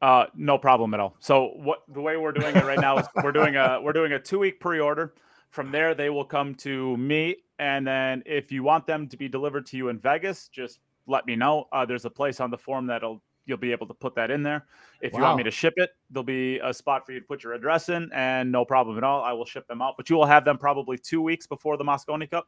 [0.00, 1.16] Uh, no problem at all.
[1.18, 4.12] So what the way we're doing it right now is we're doing a we're doing
[4.12, 5.14] a two week pre order.
[5.50, 9.28] From there, they will come to me, and then if you want them to be
[9.28, 10.78] delivered to you in Vegas, just
[11.08, 11.66] let me know.
[11.72, 14.44] Uh, there's a place on the form that'll you'll be able to put that in
[14.44, 14.66] there.
[15.00, 17.42] If you want me to ship it, there'll be a spot for you to put
[17.42, 19.24] your address in, and no problem at all.
[19.24, 21.84] I will ship them out, but you will have them probably two weeks before the
[21.84, 22.46] Mosconi Cup.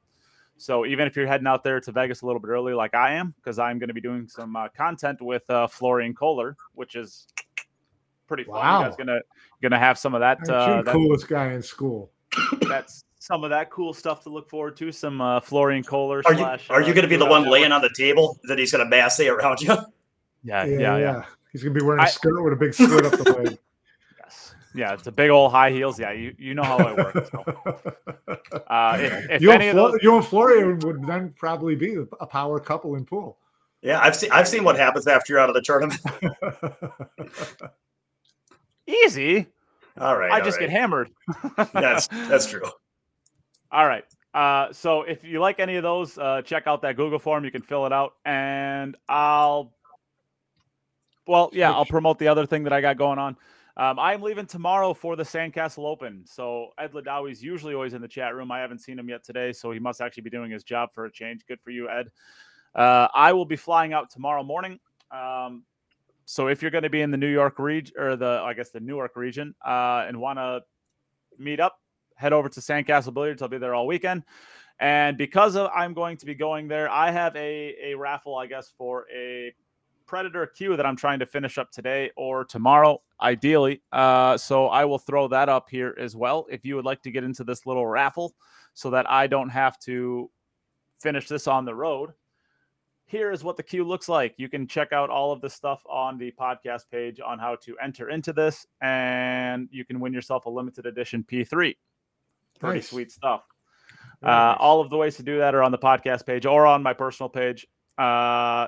[0.58, 3.14] So even if you're heading out there to Vegas a little bit early, like I
[3.14, 6.96] am, because I'm going to be doing some uh, content with uh, Florian Kohler, which
[6.96, 7.26] is
[8.26, 8.56] pretty fun.
[8.56, 9.04] You guys Wow.
[9.04, 9.20] gonna
[9.62, 10.38] gonna have some of that.
[10.38, 12.10] Aren't you Uh, that coolest guy in school?
[12.68, 14.92] that's some of that cool stuff to look forward to.
[14.92, 16.22] Some uh, Florian Kohler.
[16.26, 17.90] Are you slash, are you uh, going to be the one Dot laying on the
[17.96, 19.68] table that he's going to mass around you?
[20.44, 20.98] Yeah, Yeah, yeah, yeah.
[20.98, 21.24] yeah.
[21.52, 23.58] He's gonna be wearing a I- skirt with a big skirt up the leg.
[24.74, 24.88] Yes.
[24.88, 25.98] Yeah, it's a big old high heels.
[25.98, 27.26] Yeah, you, you know how I work.
[27.30, 27.44] So.
[28.66, 31.74] Uh, if if you, any and of Flo- those, you and Florian would then probably
[31.74, 33.38] be a power couple in pool.
[33.82, 36.00] Yeah, I've seen I've seen what happens after you're out of the tournament.
[38.86, 39.46] easy.
[39.98, 40.68] All right, I all just right.
[40.68, 41.10] get hammered.
[41.72, 42.62] That's that's true.
[43.70, 44.04] All right.
[44.34, 47.44] Uh, so if you like any of those, uh, check out that Google form.
[47.44, 49.72] You can fill it out, and I'll.
[51.26, 53.36] Well, yeah, I'll promote the other thing that I got going on.
[53.78, 56.24] Um, I'm leaving tomorrow for the Sandcastle Open.
[56.26, 58.50] So Ed Ladawi's usually always in the chat room.
[58.50, 61.04] I haven't seen him yet today, so he must actually be doing his job for
[61.04, 61.46] a change.
[61.46, 62.10] Good for you, Ed.
[62.74, 64.80] Uh, I will be flying out tomorrow morning.
[65.12, 65.62] Um,
[66.24, 68.70] so if you're going to be in the New York region or the, I guess
[68.70, 70.62] the Newark region, uh, and want to
[71.38, 71.80] meet up,
[72.16, 73.42] head over to Sandcastle Billiards.
[73.42, 74.24] I'll be there all weekend.
[74.80, 78.46] And because of I'm going to be going there, I have a a raffle, I
[78.46, 79.54] guess, for a
[80.06, 83.82] Predator Q that I'm trying to finish up today or tomorrow, ideally.
[83.92, 86.46] Uh, so I will throw that up here as well.
[86.50, 88.34] If you would like to get into this little raffle,
[88.74, 90.30] so that I don't have to
[91.00, 92.12] finish this on the road.
[93.06, 94.34] Here is what the cue looks like.
[94.36, 97.76] You can check out all of the stuff on the podcast page on how to
[97.82, 101.74] enter into this, and you can win yourself a limited edition P3
[102.60, 102.90] pretty Nice.
[102.90, 103.42] sweet stuff.
[104.22, 104.56] Uh, nice.
[104.60, 106.92] all of the ways to do that are on the podcast page or on my
[106.92, 107.66] personal page.
[107.96, 108.66] Uh,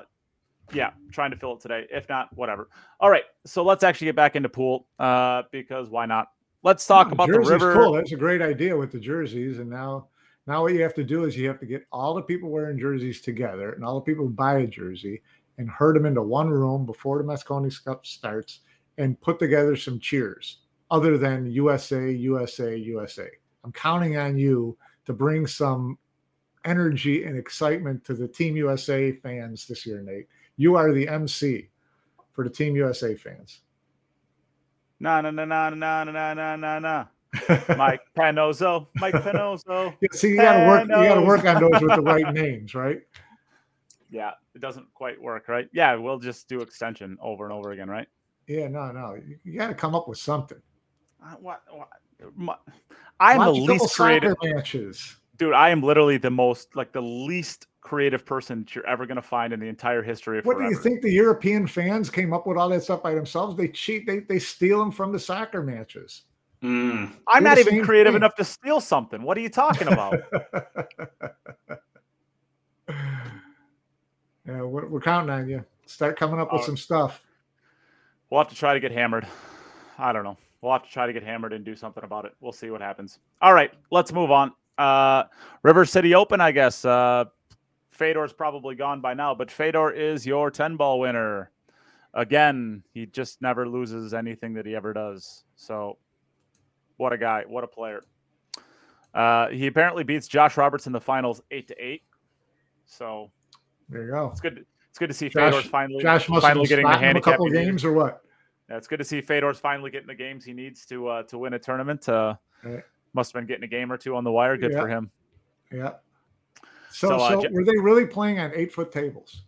[0.73, 1.87] yeah, trying to fill it today.
[1.91, 2.69] If not, whatever.
[2.99, 6.29] All right, so let's actually get back into pool uh, because why not?
[6.63, 7.73] Let's talk No, about the river.
[7.73, 7.93] Cool.
[7.93, 9.59] That's a great idea with the jerseys.
[9.59, 10.07] And now,
[10.45, 12.77] now what you have to do is you have to get all the people wearing
[12.77, 15.21] jerseys together and all the people who buy a jersey
[15.57, 18.59] and herd them into one room before the Mosconi Cup starts
[18.97, 20.59] and put together some cheers
[20.91, 23.27] other than USA, USA, USA.
[23.63, 25.97] I'm counting on you to bring some
[26.65, 30.27] energy and excitement to the Team USA fans this year, Nate.
[30.57, 31.69] You are the MC
[32.31, 33.61] for the Team USA fans.
[34.99, 37.05] Na na na na na na na na na na.
[37.77, 38.87] Mike Panozzo.
[38.95, 39.93] Mike Panozzo.
[40.01, 40.81] Yeah, see, you got to work.
[40.83, 43.01] You got to work on those with the right names, right?
[44.13, 45.69] Yeah, it doesn't quite work, right?
[45.71, 48.09] Yeah, we'll just do extension over and over again, right?
[48.45, 49.15] Yeah, no, no.
[49.15, 50.61] You, you got to come up with something.
[51.23, 51.87] Uh, what, what,
[52.35, 52.57] my,
[53.21, 55.15] I'm the Watch a least creative, matches.
[55.37, 55.53] dude.
[55.53, 59.51] I am literally the most, like, the least creative person that you're ever gonna find
[59.53, 60.69] in the entire history of What forever.
[60.71, 63.55] do you think the European fans came up with all that stuff by themselves?
[63.57, 64.05] They cheat.
[64.07, 66.23] They they steal them from the soccer matches.
[66.63, 67.11] Mm.
[67.27, 68.17] I'm not even creative thing.
[68.21, 69.23] enough to steal something.
[69.23, 70.19] What are you talking about?
[74.47, 75.63] yeah, we're, we're counting on you.
[75.85, 76.65] Start coming up with Oh.
[76.65, 77.21] some stuff.
[78.29, 79.27] we'll have to try to get hammered.
[79.97, 80.37] I don't know.
[80.61, 82.33] We'll have to try to get hammered and do something about it.
[82.39, 83.19] We'll see what happens.
[83.41, 84.53] All right, let's move on.
[84.77, 85.23] Uh,
[85.63, 86.85] River City Open, I guess.
[86.85, 87.25] Uh,
[88.01, 91.51] Fedor's probably gone by now, but Fedor is your 10 ball winner.
[92.15, 95.43] Again, he just never loses anything that he ever does.
[95.55, 95.99] So,
[96.97, 97.43] what a guy.
[97.47, 98.01] What a player.
[99.13, 102.01] Uh, he apparently beats Josh Roberts in the finals 8 to 8.
[102.87, 103.31] So,
[103.87, 104.29] There you go.
[104.31, 104.65] it's good.
[104.89, 107.33] It's good to see Josh- Fedor's finally Josh finally getting the him a handicap.
[107.33, 108.23] couple games or what?
[108.67, 111.37] Yeah, it's good to see Fedor's finally getting the games he needs to uh, to
[111.37, 112.09] win a tournament.
[112.09, 112.83] Uh, Right.
[113.13, 114.55] Must have been getting a game or two on the wire.
[114.57, 115.11] Good for him.
[115.71, 115.93] Yeah.
[116.91, 119.43] So, So, so, uh, were they really playing on eight foot tables?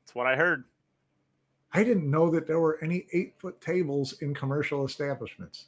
[0.00, 0.64] That's what I heard.
[1.72, 5.66] I didn't know that there were any eight foot tables in commercial establishments.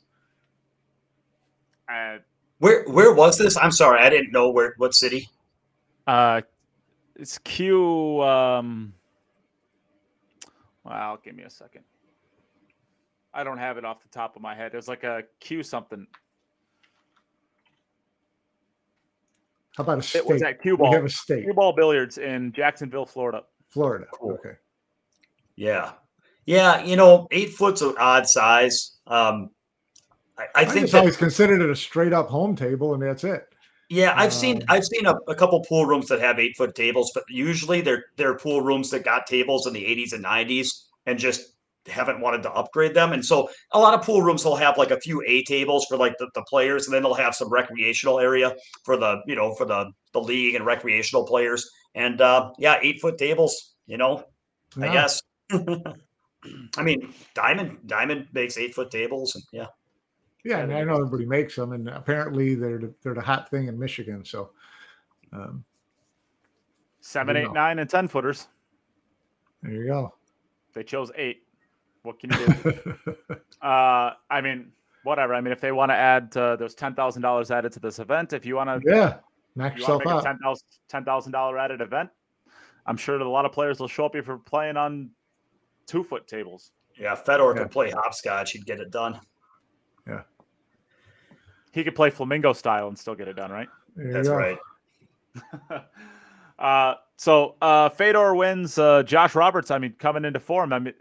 [1.88, 2.18] Uh,
[2.58, 3.56] Where where was this?
[3.56, 5.28] I'm sorry, I didn't know where what city.
[6.06, 6.42] uh,
[7.16, 8.20] it's Q.
[8.22, 8.94] Um,
[10.84, 11.84] wow, give me a second.
[13.32, 14.72] I don't have it off the top of my head.
[14.72, 16.06] It was like a Q something.
[19.76, 20.20] How about a state?
[20.20, 20.92] It was at Q we ball.
[20.92, 23.42] have a state, Q ball billiards in Jacksonville, Florida.
[23.70, 24.06] Florida.
[24.12, 24.32] Cool.
[24.32, 24.56] Okay.
[25.56, 25.92] Yeah,
[26.46, 26.84] yeah.
[26.84, 28.98] You know, eight foot's an odd size.
[29.06, 29.50] Um,
[30.38, 33.02] I, I I, think just that, always considered it a straight up home table, and
[33.02, 33.46] that's it.
[33.88, 36.74] yeah, I've seen um, I've seen a, a couple pool rooms that have eight foot
[36.74, 40.84] tables, but usually they're they're pool rooms that got tables in the 80s and 90s
[41.06, 41.53] and just
[41.86, 43.12] haven't wanted to upgrade them.
[43.12, 45.96] And so a lot of pool rooms will have like a few A tables for
[45.96, 49.54] like the, the players, and then they'll have some recreational area for the you know
[49.54, 51.68] for the the league and recreational players.
[51.94, 54.24] And uh, yeah, eight foot tables, you know,
[54.80, 55.22] I guess.
[56.76, 59.66] I mean, Diamond Diamond makes eight foot tables, and yeah,
[60.44, 63.68] Yeah, and I know everybody makes them, and apparently they're the, they're the hot thing
[63.68, 64.24] in Michigan.
[64.24, 64.50] So,
[65.32, 65.64] um,
[67.00, 67.52] Seven, eight, know.
[67.52, 68.48] nine, and ten footers.
[69.62, 70.14] there you go.
[70.74, 71.42] They chose eight.
[72.04, 73.16] What can you do?
[73.62, 74.72] Uh, I mean,
[75.04, 75.34] whatever.
[75.34, 77.98] I mean, if they want to add uh, those ten thousand dollars added to this
[77.98, 79.16] event, if you want to, yeah,
[79.56, 80.22] knock you yourself to make a out.
[80.24, 82.10] ten thousand ten thousand dollar added event,
[82.84, 85.08] I'm sure that a lot of players will show up here for playing on
[85.86, 86.72] two foot tables.
[86.98, 87.14] yeah.
[87.14, 87.62] Fedor Yeah.
[87.62, 89.18] could play hopscotch; he'd get it done.
[90.06, 90.24] Yeah,
[91.72, 93.68] he could play flamingo style and still get it done, right?
[93.96, 94.58] There That's right.
[96.58, 98.76] uh, so uh, Fedor wins.
[98.76, 99.70] Uh, Josh Roberts.
[99.70, 100.74] I mean, coming into form.
[100.74, 100.92] I mean,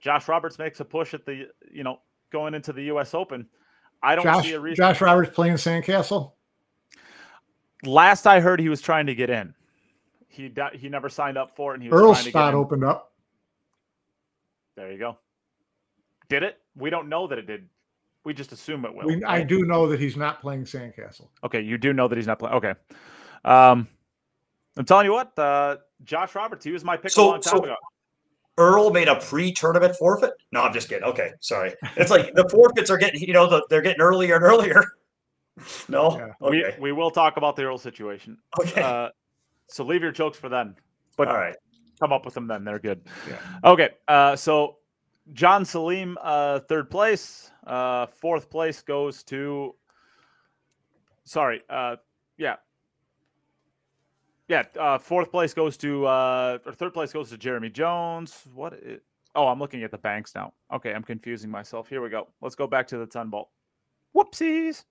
[0.00, 3.14] Josh Roberts makes a push at the you know going into the U.S.
[3.14, 3.46] Open.
[4.02, 4.76] I don't Josh, see a reason.
[4.76, 6.32] Josh Roberts playing Sandcastle.
[7.84, 9.54] Last I heard, he was trying to get in.
[10.28, 12.58] He he never signed up for it, and he was Earl's trying to spot get
[12.58, 13.12] opened up.
[14.76, 15.18] There you go.
[16.28, 16.58] Did it?
[16.76, 17.68] We don't know that it did.
[18.24, 19.06] We just assume it will.
[19.06, 21.28] We, I do know that he's not playing Sandcastle.
[21.44, 22.56] Okay, you do know that he's not playing.
[22.56, 22.74] Okay.
[23.44, 23.88] Um,
[24.76, 27.58] I'm telling you what, uh, Josh Roberts, he was my pick So- a long time
[27.58, 27.76] so- ago.
[28.60, 30.32] Earl made a pre-tournament forfeit.
[30.52, 31.04] No, I'm just kidding.
[31.04, 31.74] Okay, sorry.
[31.96, 34.84] It's like the forfeits are getting, you know, the, they're getting earlier and earlier.
[35.88, 36.32] No, Yeah.
[36.40, 38.38] okay, We we will talk about the Earl situation.
[38.60, 39.08] okay, Uh,
[39.66, 40.74] so leave your jokes for then.
[41.18, 41.56] But all right.
[41.98, 42.64] come up with them then.
[42.64, 43.02] They're good.
[43.28, 43.36] Yeah.
[43.64, 43.90] Okay.
[44.08, 44.78] Uh, so
[45.34, 47.50] John Salim, uh, third place.
[47.66, 49.74] Uh, fourth place goes to.
[51.24, 51.60] Sorry.
[51.68, 51.96] Uh,
[52.38, 52.56] yeah.
[54.50, 54.64] Yeah.
[54.76, 56.06] Uh, fourth place goes to.
[56.06, 58.42] Uh, or third place goes to Jeremy Jones.
[58.52, 58.74] What?
[59.36, 60.52] oh, I'm looking at the banks now.
[60.72, 61.88] Okay, I'm confusing myself.
[61.88, 62.26] Here we go.
[62.42, 63.52] Let's go back to the ton ball.
[64.16, 64.82] Whoopsies.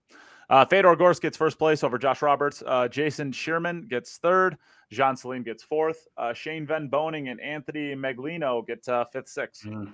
[0.49, 2.63] Uh, Fedor Gorst gets first place over Josh Roberts.
[2.65, 4.57] Uh, Jason Shearman gets third.
[4.91, 6.07] Jean Salim gets fourth.
[6.17, 9.65] Uh, Shane Van Boening and Anthony Meglino get uh, fifth, sixth.
[9.65, 9.91] Mm.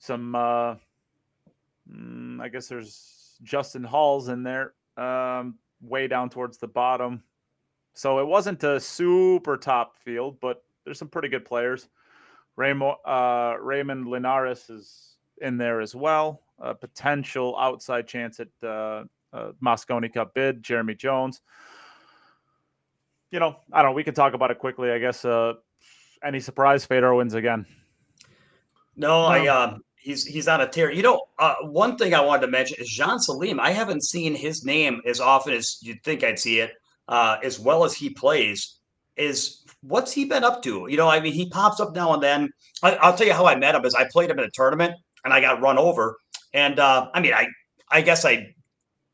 [0.00, 0.74] Some, uh,
[1.88, 7.22] mm, I guess there's Justin Hall's in there, um, way down towards the bottom.
[7.94, 11.88] So it wasn't a super top field, but there's some pretty good players.
[12.56, 16.42] Raymond, uh, Raymond Linares is in there as well.
[16.58, 20.62] A potential outside chance at uh, uh, Mosconi Cup bid.
[20.62, 21.40] Jeremy Jones.
[23.30, 23.94] You know, I don't know.
[23.94, 24.90] We can talk about it quickly.
[24.90, 25.24] I guess.
[25.24, 25.54] Uh,
[26.22, 26.84] any surprise?
[26.84, 27.64] Fedor wins again.
[28.96, 29.26] No, no.
[29.26, 30.90] I um, he's he's on a tear.
[30.90, 33.60] You know, uh, one thing I wanted to mention is Jean Salim.
[33.60, 36.72] I haven't seen his name as often as you'd think I'd see it.
[37.08, 38.78] Uh, as well as he plays,
[39.16, 40.86] is what's he been up to?
[40.88, 42.50] You know, I mean, he pops up now and then.
[42.82, 44.94] I, will tell you how I met him is I played him in a tournament
[45.24, 46.16] and I got run over.
[46.54, 47.46] And uh, I mean, I
[47.90, 48.54] I guess I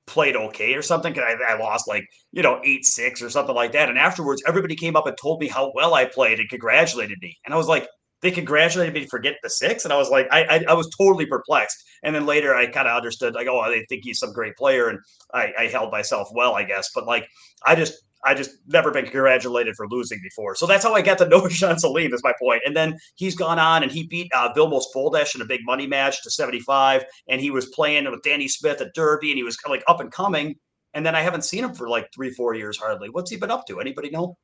[0.06, 3.54] played okay or something because I, I, lost like you know eight six or something
[3.54, 3.88] like that.
[3.88, 7.36] And afterwards, everybody came up and told me how well I played and congratulated me.
[7.44, 7.88] And I was like,
[8.22, 10.88] they congratulated me for getting the six, and I was like, I I, I was
[10.96, 11.76] totally perplexed.
[12.02, 14.88] And then later, I kind of understood like, oh, they think he's some great player,
[14.88, 14.98] and
[15.32, 16.90] I, I held myself well, I guess.
[16.94, 17.28] But like,
[17.64, 17.94] I just
[18.26, 20.56] I just never been congratulated for losing before.
[20.56, 22.62] So that's how I got to know Jean Salim is my point.
[22.66, 25.86] And then he's gone on and he beat uh, Vilmos Földes in a big money
[25.86, 27.04] match to 75.
[27.28, 30.10] And he was playing with Danny Smith at Derby and he was like up and
[30.10, 30.56] coming.
[30.92, 33.10] And then I haven't seen him for like three, four years hardly.
[33.10, 33.80] What's he been up to?
[33.80, 34.36] Anybody know?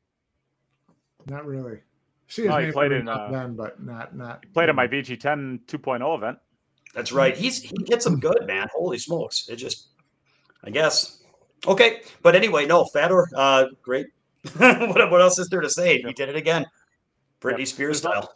[1.26, 1.80] Not really.
[2.32, 5.66] See his oh, name played in uh, then, but not not played in my VG10
[5.66, 6.38] 2.0 event.
[6.94, 7.36] That's right.
[7.36, 8.68] He's he gets them good, man.
[8.72, 9.48] Holy smokes!
[9.48, 9.88] It just,
[10.64, 11.22] I guess,
[11.66, 14.06] Okay, but anyway, no, Fedor, uh, great.
[14.56, 16.02] what, what, else is there to say?
[16.02, 16.66] He did it again,
[17.40, 17.68] Britney yep.
[17.68, 18.34] Spears style.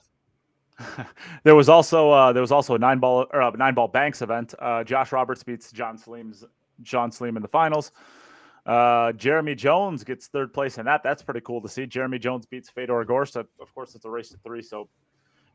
[1.42, 4.22] there was also uh, there was also a nine ball or a nine ball banks
[4.22, 4.54] event.
[4.58, 6.44] Uh, Josh Roberts beats John Salim's
[6.82, 7.90] John Salim in the finals.
[8.66, 11.04] Uh, Jeremy Jones gets third place in that.
[11.04, 11.86] That's pretty cool to see.
[11.86, 13.36] Jeremy Jones beats Fedor Gorst.
[13.36, 14.88] Of course, it's a race to three, so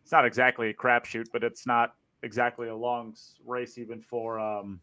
[0.02, 1.94] it's not exactly a crapshoot, but it's not
[2.24, 3.14] exactly a long
[3.46, 4.80] race even for um,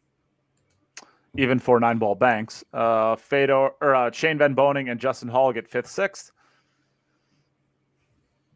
[1.36, 2.64] even for nine ball banks.
[2.72, 6.32] Uh, Fedor or uh, Shane Van Boening and Justin Hall get fifth, sixth.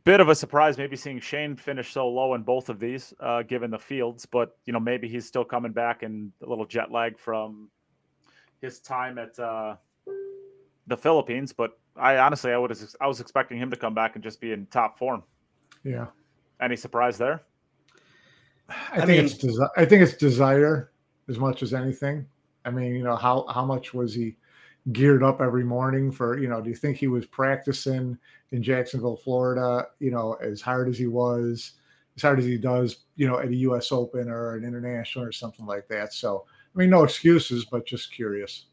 [0.05, 3.43] Bit of a surprise, maybe seeing Shane finish so low in both of these, uh,
[3.43, 4.27] given the fields.
[4.27, 7.71] But you know, maybe he's still coming back and a little jet lag from
[8.63, 9.77] his time at uh,
[10.87, 11.53] the Philippines.
[11.53, 14.53] But I honestly, I would I was expecting him to come back and just be
[14.53, 15.23] in top form.
[15.85, 16.07] Yeah.
[16.61, 17.43] Any surprise there?
[18.69, 20.93] I, I think mean, it's desi- I think it's desire
[21.29, 22.25] as much as anything.
[22.65, 24.37] I mean, you know, how how much was he
[24.91, 28.19] geared up every morning for, you know, do you think he was practicing
[28.51, 31.73] in Jacksonville, Florida, you know, as hard as he was,
[32.17, 35.31] as hard as he does, you know, at a US Open or an international or
[35.31, 36.13] something like that.
[36.13, 38.67] So, I mean, no excuses, but just curious.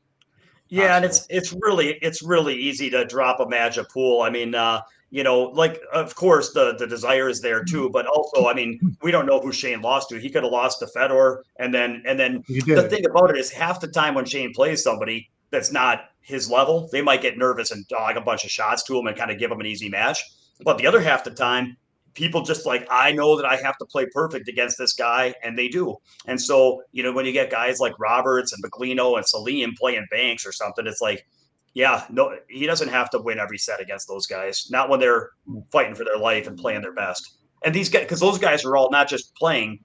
[0.70, 4.22] Yeah, and it's it's really it's really easy to drop a match pool.
[4.22, 8.06] I mean, uh, you know, like of course the the desire is there too, but
[8.06, 10.20] also, I mean, we don't know who Shane lost to.
[10.20, 13.50] He could have lost to Fedor, and then and then the thing about it is
[13.50, 17.72] half the time when Shane plays somebody that's not his level, they might get nervous
[17.72, 19.89] and dog a bunch of shots to him and kind of give him an easy
[19.89, 20.24] match.
[20.64, 21.78] But the other half the time,
[22.14, 25.57] people just like I know that I have to play perfect against this guy, and
[25.57, 25.97] they do.
[26.26, 30.07] And so, you know, when you get guys like Roberts and Meglino and Salim playing
[30.12, 31.26] banks or something, it's like
[31.74, 34.68] yeah, no, he doesn't have to win every set against those guys.
[34.72, 35.30] Not when they're
[35.72, 37.38] fighting for their life and playing their best.
[37.64, 39.80] And these guys, because those guys are all not just playing,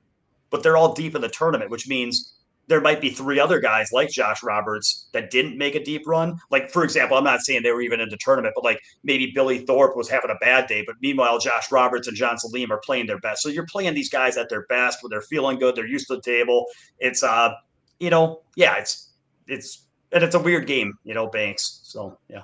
[0.50, 2.34] but they're all deep in the tournament, which means
[2.66, 6.38] there might be three other guys like Josh Roberts that didn't make a deep run.
[6.50, 9.32] Like, for example, I'm not saying they were even in the tournament, but like maybe
[9.34, 12.80] Billy Thorpe was having a bad day, but meanwhile, Josh Roberts and John Salim are
[12.84, 13.42] playing their best.
[13.42, 16.16] So you're playing these guys at their best when they're feeling good, they're used to
[16.16, 16.66] the table.
[16.98, 17.54] It's uh,
[18.00, 19.12] you know, yeah, it's
[19.46, 21.80] it's and it's a weird game, you know, Banks.
[21.82, 22.42] So yeah.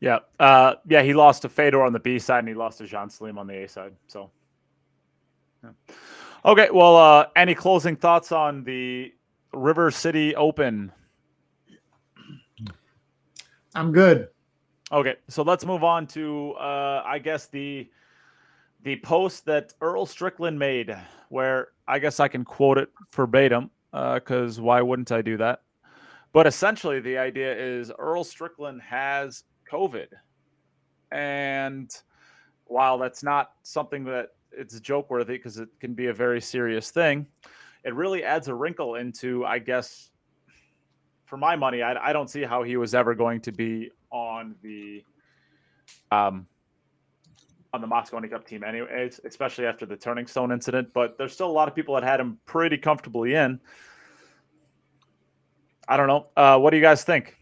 [0.00, 0.18] Yeah.
[0.40, 3.08] Uh, yeah, he lost to Fedor on the B side and he lost to John
[3.08, 3.92] Salim on the A side.
[4.08, 4.30] So
[5.62, 5.70] yeah.
[6.44, 9.12] Okay, well, uh, any closing thoughts on the
[9.52, 10.90] River City Open?
[13.76, 14.28] I'm good.
[14.90, 17.88] Okay, so let's move on to uh, I guess the
[18.82, 20.94] the post that Earl Strickland made,
[21.28, 25.62] where I guess I can quote it verbatim because uh, why wouldn't I do that?
[26.32, 30.08] But essentially, the idea is Earl Strickland has COVID.
[31.12, 31.94] And
[32.64, 36.90] while that's not something that it's joke worthy because it can be a very serious
[36.90, 37.26] thing,
[37.84, 40.10] it really adds a wrinkle into, I guess,
[41.24, 44.54] for my money, I, I don't see how he was ever going to be on
[44.62, 45.02] the
[46.10, 46.46] um
[47.72, 50.90] on the Mosconi Cup team anyways, especially after the turning stone incident.
[50.92, 53.58] But there's still a lot of people that had him pretty comfortably in.
[55.88, 56.26] I don't know.
[56.36, 57.41] Uh, what do you guys think?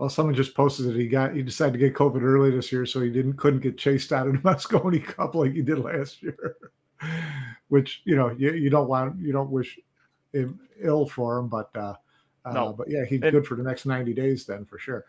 [0.00, 2.86] Well, someone just posted that he got he decided to get COVID early this year,
[2.86, 6.22] so he didn't couldn't get chased out of the Mosconi Cup like he did last
[6.22, 6.56] year.
[7.68, 9.78] Which you know you, you don't want you don't wish
[10.32, 11.92] him ill for him, but uh,
[12.50, 12.68] no.
[12.68, 15.04] Uh, but yeah, he's good for the next ninety days then for sure.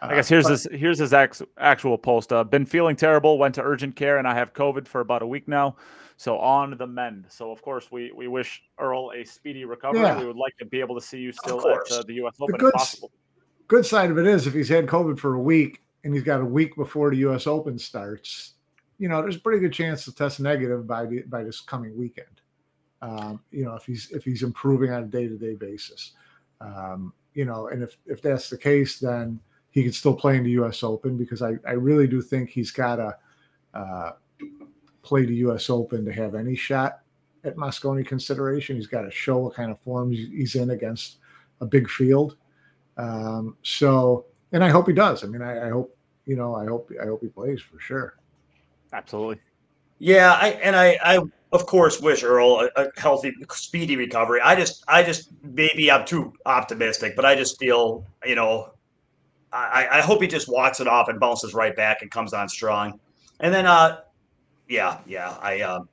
[0.00, 2.32] I guess here's but, his here's his ex, actual post.
[2.32, 3.38] Uh, been feeling terrible.
[3.38, 5.74] Went to urgent care, and I have COVID for about a week now.
[6.18, 7.24] So on the mend.
[7.30, 10.02] So of course we we wish Earl a speedy recovery.
[10.02, 10.20] Yeah.
[10.20, 12.36] We would like to be able to see you still at uh, the U.S.
[12.38, 13.10] Open if possible
[13.68, 16.40] good side of it is if he's had COVID for a week and he's got
[16.40, 17.46] a week before the U.S.
[17.46, 18.54] Open starts,
[18.98, 21.96] you know, there's a pretty good chance to test negative by the, by this coming
[21.96, 22.40] weekend.
[23.02, 26.12] Um, you know, if he's if he's improving on a day to day basis,
[26.60, 29.38] um, you know, and if if that's the case, then
[29.70, 30.82] he can still play in the U.S.
[30.82, 33.16] Open because I I really do think he's got to
[33.74, 34.12] uh,
[35.02, 35.68] play the U.S.
[35.68, 37.00] Open to have any shot
[37.44, 38.76] at Mosconi consideration.
[38.76, 41.18] He's got to show what kind of form he's in against
[41.60, 42.36] a big field.
[42.96, 45.22] Um, so, and I hope he does.
[45.24, 48.16] I mean, I, I, hope you know, I hope I hope he plays for sure.
[48.92, 49.40] Absolutely.
[49.98, 51.20] Yeah, I and I, I
[51.52, 54.40] of course wish Earl a, a healthy, speedy recovery.
[54.40, 58.72] I just, I just maybe I'm too optimistic, but I just feel, you know,
[59.52, 62.48] I, I hope he just walks it off and bounces right back and comes on
[62.48, 63.00] strong.
[63.40, 64.00] And then, uh,
[64.68, 65.88] yeah, yeah, I, um,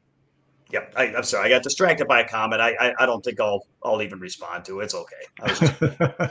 [0.73, 1.45] Yep, I, am sorry.
[1.45, 2.59] I got distracted by a comment.
[2.59, 4.79] I, I, I don't think I'll I'll even respond to.
[4.79, 4.85] It.
[4.85, 5.15] It's okay.
[5.47, 5.81] Just,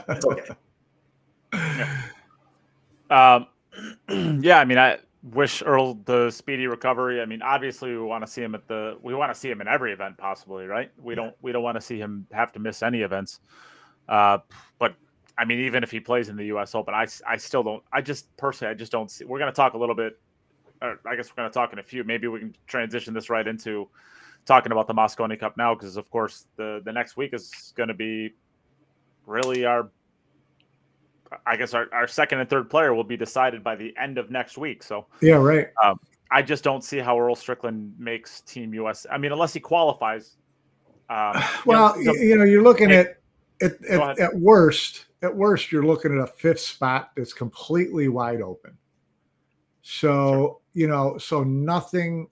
[0.09, 0.49] it's okay.
[3.09, 3.45] Um,
[4.41, 7.21] yeah, I mean, I wish Earl the speedy recovery.
[7.21, 9.61] I mean, obviously, we want to see him at the we want to see him
[9.61, 10.89] in every event possibly, right?
[10.99, 13.39] We don't we don't want to see him have to miss any events.
[14.09, 14.39] Uh,
[14.79, 14.95] but
[15.37, 16.73] I mean, even if he plays in the U.S.
[16.73, 17.83] Open, I I still don't.
[17.91, 19.25] I just personally, I just don't see.
[19.25, 20.19] We're going to talk a little bit.
[20.81, 22.03] I guess we're going to talk in a few.
[22.03, 23.89] Maybe we can transition this right into
[24.45, 27.89] talking about the Mosconi Cup now because, of course, the the next week is going
[27.89, 28.33] to be
[29.25, 29.89] really our.
[31.47, 34.29] I guess our, our second and third player will be decided by the end of
[34.29, 34.83] next week.
[34.83, 35.67] So yeah, right.
[35.83, 39.07] Um, I just don't see how Earl Strickland makes Team US.
[39.11, 40.37] I mean, unless he qualifies.
[41.09, 43.17] Um, well, you know, you know, you're looking at
[43.61, 45.05] at, at, at worst.
[45.21, 48.77] At worst, you're looking at a fifth spot that's completely wide open.
[49.83, 50.57] So sure.
[50.73, 52.27] you know, so nothing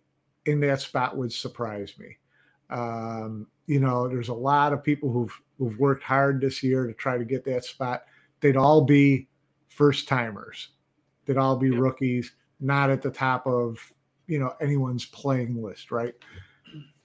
[0.46, 2.18] in that spot would surprise me.
[2.70, 6.94] Um, you know, there's a lot of people who've who've worked hard this year to
[6.94, 8.04] try to get that spot.
[8.40, 9.28] They'd all be
[9.68, 10.70] first timers.
[11.26, 11.80] They'd all be yep.
[11.80, 13.78] rookies, not at the top of
[14.28, 16.14] you know anyone's playing list, right?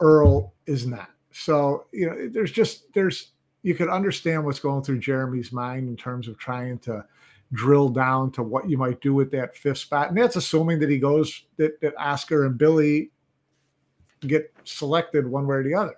[0.01, 1.11] Earl is not.
[1.32, 3.32] So you know, there's just there's
[3.62, 7.05] you could understand what's going through Jeremy's mind in terms of trying to
[7.53, 10.09] drill down to what you might do with that fifth spot.
[10.09, 13.11] And that's assuming that he goes that, that Oscar and Billy
[14.27, 15.95] get selected one way or the other.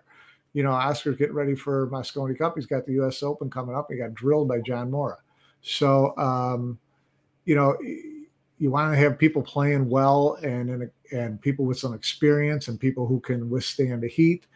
[0.53, 2.55] You know, Oscar's getting ready for Mosconi Cup.
[2.57, 3.23] He's got the U.S.
[3.23, 3.89] Open coming up.
[3.91, 5.19] He got drilled by John Mora.
[5.61, 6.79] So, um,
[7.45, 7.77] you know,
[8.59, 13.07] you want to have people playing well and and people with some experience and people
[13.07, 14.47] who can withstand the heat.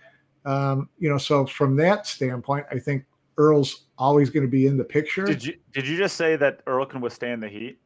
[0.44, 3.04] Um, you know, so from that standpoint, I think
[3.38, 5.24] Earl's always going to be in the picture.
[5.24, 7.78] Did you did you just say that Earl can withstand the heat?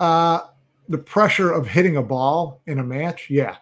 [0.00, 0.40] Uh,
[0.88, 3.56] the pressure of hitting a ball in a match, yeah,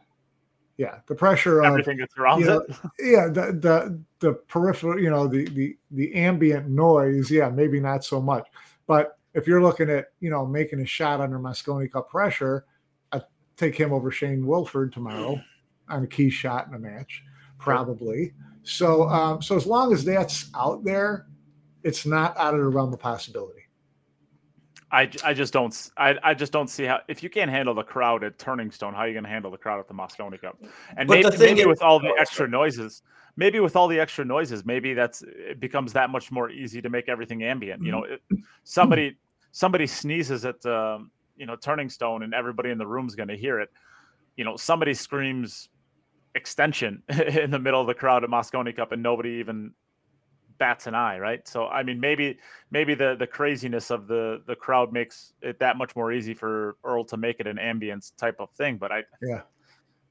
[0.77, 2.77] yeah the pressure everything of, that surrounds know, it?
[3.01, 8.05] yeah the the the peripheral you know the the the ambient noise yeah maybe not
[8.05, 8.47] so much.
[8.87, 12.65] But if you're looking at you know making a shot under Mosconi Cup pressure
[13.13, 13.21] I
[13.57, 15.41] take him over Shane Wolford tomorrow
[15.89, 17.23] on a key shot in a match
[17.59, 18.33] probably.
[18.63, 21.27] So um so as long as that's out there
[21.83, 23.62] it's not out of the realm of possibility
[24.93, 27.83] I, I just don't I, I just don't see how if you can't handle the
[27.83, 30.39] crowd at Turning Stone, how are you going to handle the crowd at the Mosconi
[30.39, 30.59] Cup?
[30.97, 33.03] And but maybe, maybe is, with all the oh, extra noises,
[33.37, 36.91] maybe with all the extra noises, maybe that's it becomes that much more easy to
[36.91, 37.81] make everything ambient.
[37.81, 37.87] Mm-hmm.
[37.87, 38.23] You know, it,
[38.65, 39.17] somebody
[39.51, 43.31] somebody sneezes at um, you know Turning Stone, and everybody in the room is going
[43.31, 43.71] to hear it.
[44.37, 45.71] You know, somebody screams
[46.35, 49.73] extension in the middle of the crowd at Mosconi Cup, and nobody even
[50.63, 51.47] bats an eye, right?
[51.49, 52.39] So I mean, maybe
[52.71, 56.77] maybe the the craziness of the the crowd makes it that much more easy for
[56.85, 58.77] Earl to make it an ambience type of thing.
[58.77, 59.41] But I yeah.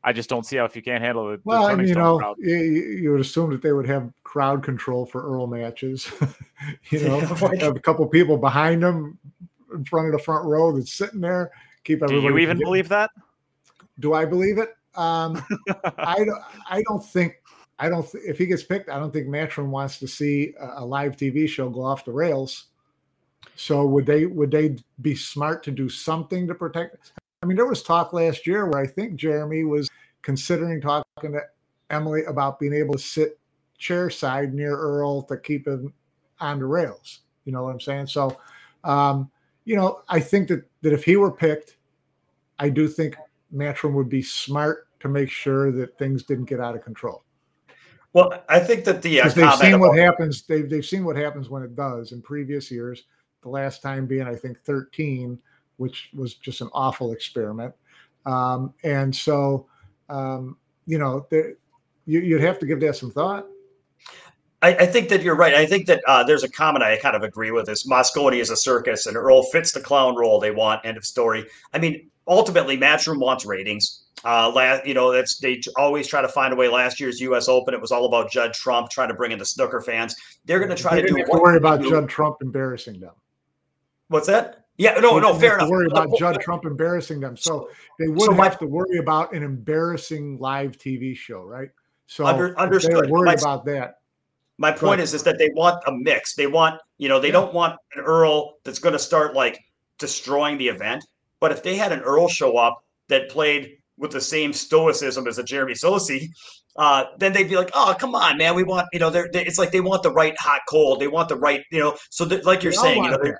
[0.03, 1.39] I just don't see how if you can't handle it.
[1.45, 5.47] Well, you know, you, you, would assume that they would have crowd control for Earl
[5.47, 6.11] matches.
[6.89, 7.19] you know,
[7.59, 9.17] have a couple people behind them
[9.73, 11.51] in front of the front row that's sitting there.
[11.85, 12.27] Keep everybody.
[12.27, 13.11] Do you even believe that?
[13.99, 14.75] Do I believe it?
[14.95, 15.41] Um,
[15.97, 16.41] I don't.
[16.69, 17.35] I don't think
[17.81, 18.09] I don't.
[18.09, 21.17] Th- if he gets picked, I don't think Matchroom wants to see a, a, live
[21.17, 22.65] TV show go off the rails.
[23.55, 24.27] So would they?
[24.27, 27.13] Would they be smart to do something to protect?
[27.41, 29.89] I mean, there was talk last year where I think Jeremy was
[30.21, 31.41] considering talking to
[31.89, 33.39] Emily about being able to sit
[33.79, 35.91] chair side near Earl to keep him
[36.39, 37.21] on the rails.
[37.45, 38.05] You know what I'm saying?
[38.05, 38.37] So,
[38.83, 39.31] um,
[39.65, 41.77] you know, I think that that if he were picked,
[42.59, 43.17] I do think
[43.51, 47.23] Matchroom would be smart to make sure that things didn't get out of control.
[48.13, 50.43] Well, I think that the uh, they've seen what happens.
[50.43, 53.03] They've they've seen what happens when it does in previous years.
[53.41, 55.39] The last time being, I think, 13,
[55.77, 57.73] which was just an awful experiment.
[58.25, 59.67] Um, and so,
[60.09, 61.55] um, you know, there,
[62.05, 63.47] you, would have to give that some thought.
[64.61, 65.55] I, I, think that you're right.
[65.55, 68.51] I think that uh, there's a comment I kind of agree with is Mosconi is
[68.51, 70.85] a circus and Earl fits the clown role they want.
[70.85, 71.47] End of story.
[71.73, 74.03] I mean, ultimately, Matchroom wants ratings.
[74.23, 76.67] Uh, last, you know, that's they always try to find a way.
[76.67, 77.47] Last year's U.S.
[77.47, 80.15] Open, it was all about Judd Trump trying to bring in the snooker fans.
[80.45, 81.25] They're going to try they to do.
[81.29, 83.13] Worry about Judd Trump embarrassing them.
[84.09, 84.65] What's that?
[84.77, 85.69] Yeah, no, no, fair enough.
[85.69, 87.69] Worry about Judd Trump embarrassing them, so
[87.99, 91.69] they wouldn't so my, have to worry about an embarrassing live TV show, right?
[92.07, 93.09] So under, understood.
[93.09, 93.99] My, about that.
[94.57, 96.35] My point is, is that they want a mix.
[96.35, 97.33] They want, you know, they yeah.
[97.33, 99.63] don't want an Earl that's going to start like
[99.97, 101.05] destroying the event.
[101.39, 105.37] But if they had an Earl show up that played with the same stoicism as
[105.37, 106.27] a Jeremy Sossei,
[106.75, 109.45] uh, then they'd be like, "Oh, come on, man, we want you know." They're, they,
[109.45, 110.99] it's like they want the right hot cold.
[110.99, 111.97] They want the right you know.
[112.09, 113.33] So like you're saying, you know,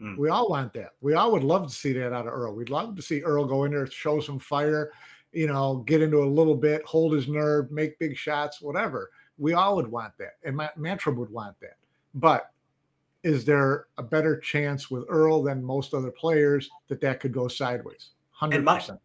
[0.00, 0.16] mm.
[0.16, 0.92] we all want that.
[1.00, 2.54] We all would love to see that out of Earl.
[2.54, 4.92] We'd love to see Earl go in there, show some fire,
[5.32, 9.10] you know, get into a little bit, hold his nerve, make big shots, whatever.
[9.38, 11.76] We all would want that, and Mantra would want that.
[12.14, 12.50] But
[13.22, 17.48] is there a better chance with Earl than most other players that that could go
[17.48, 18.10] sideways?
[18.30, 19.00] Hundred percent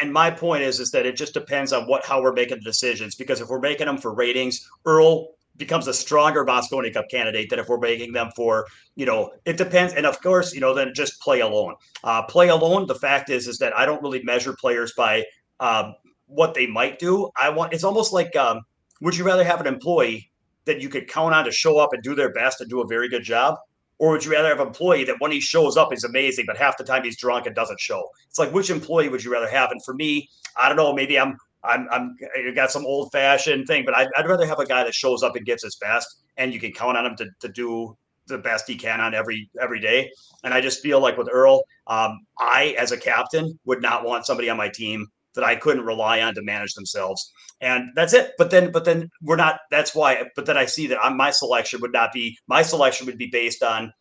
[0.00, 2.64] and my point is is that it just depends on what how we're making the
[2.64, 5.28] decisions because if we're making them for ratings earl
[5.60, 9.56] becomes a stronger Mosconi Cup candidate than if we're making them for, you know, it
[9.56, 9.94] depends.
[9.94, 11.74] And of course, you know, then just play alone.
[12.02, 12.86] Uh, play alone.
[12.86, 15.24] The fact is, is that I don't really measure players by
[15.60, 15.94] um,
[16.26, 17.30] what they might do.
[17.40, 17.72] I want.
[17.72, 18.62] It's almost like, um,
[19.00, 20.30] would you rather have an employee
[20.64, 22.86] that you could count on to show up and do their best and do a
[22.86, 23.56] very good job,
[24.00, 26.56] or would you rather have an employee that when he shows up is amazing, but
[26.56, 28.08] half the time he's drunk and doesn't show?
[28.28, 29.70] It's like which employee would you rather have?
[29.70, 30.26] And for me,
[30.58, 30.94] I don't know.
[30.94, 34.58] Maybe I'm I'm I'm you got some old fashioned thing, but I'd, I'd rather have
[34.58, 37.16] a guy that shows up and gives his best, and you can count on him
[37.16, 37.94] to, to do
[38.26, 40.10] the best he can on every every day.
[40.44, 44.24] And I just feel like with Earl, um, I as a captain would not want
[44.24, 47.32] somebody on my team that I couldn't rely on to manage themselves.
[47.60, 48.32] And that's it.
[48.38, 49.60] But then, but then we're not.
[49.70, 50.24] That's why.
[50.34, 53.28] But then I see that on my selection would not be my selection would be
[53.30, 53.92] based on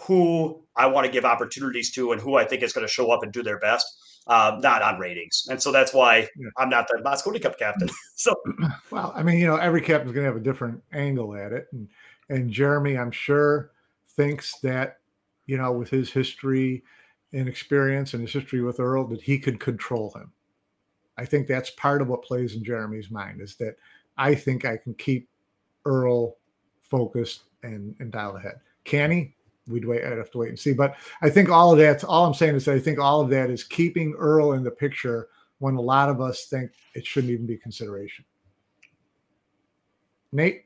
[0.00, 3.10] who I want to give opportunities to and who I think is going to show
[3.10, 3.86] up and do their best.
[4.26, 6.50] Um, not on ratings, and so that's why yeah.
[6.58, 7.88] I'm not the Mosconi Cup captain.
[8.14, 8.34] so,
[8.90, 11.66] well, I mean, you know, every captain's going to have a different angle at it,
[11.72, 11.88] and
[12.28, 13.70] and Jeremy, I'm sure,
[14.16, 14.98] thinks that
[15.46, 16.84] you know, with his history
[17.32, 20.30] and experience and his history with Earl, that he could control him
[21.18, 23.76] I think that's part of what plays in Jeremy's mind is that
[24.16, 25.28] I think I can keep
[25.84, 26.36] Earl
[26.80, 28.60] focused and, and dial ahead.
[28.84, 29.34] Can he?
[29.66, 30.04] We'd wait.
[30.04, 30.72] I'd have to wait and see.
[30.72, 32.02] But I think all of that.
[32.04, 34.70] All I'm saying is that I think all of that is keeping Earl in the
[34.70, 38.24] picture when a lot of us think it shouldn't even be consideration.
[40.32, 40.64] Nate,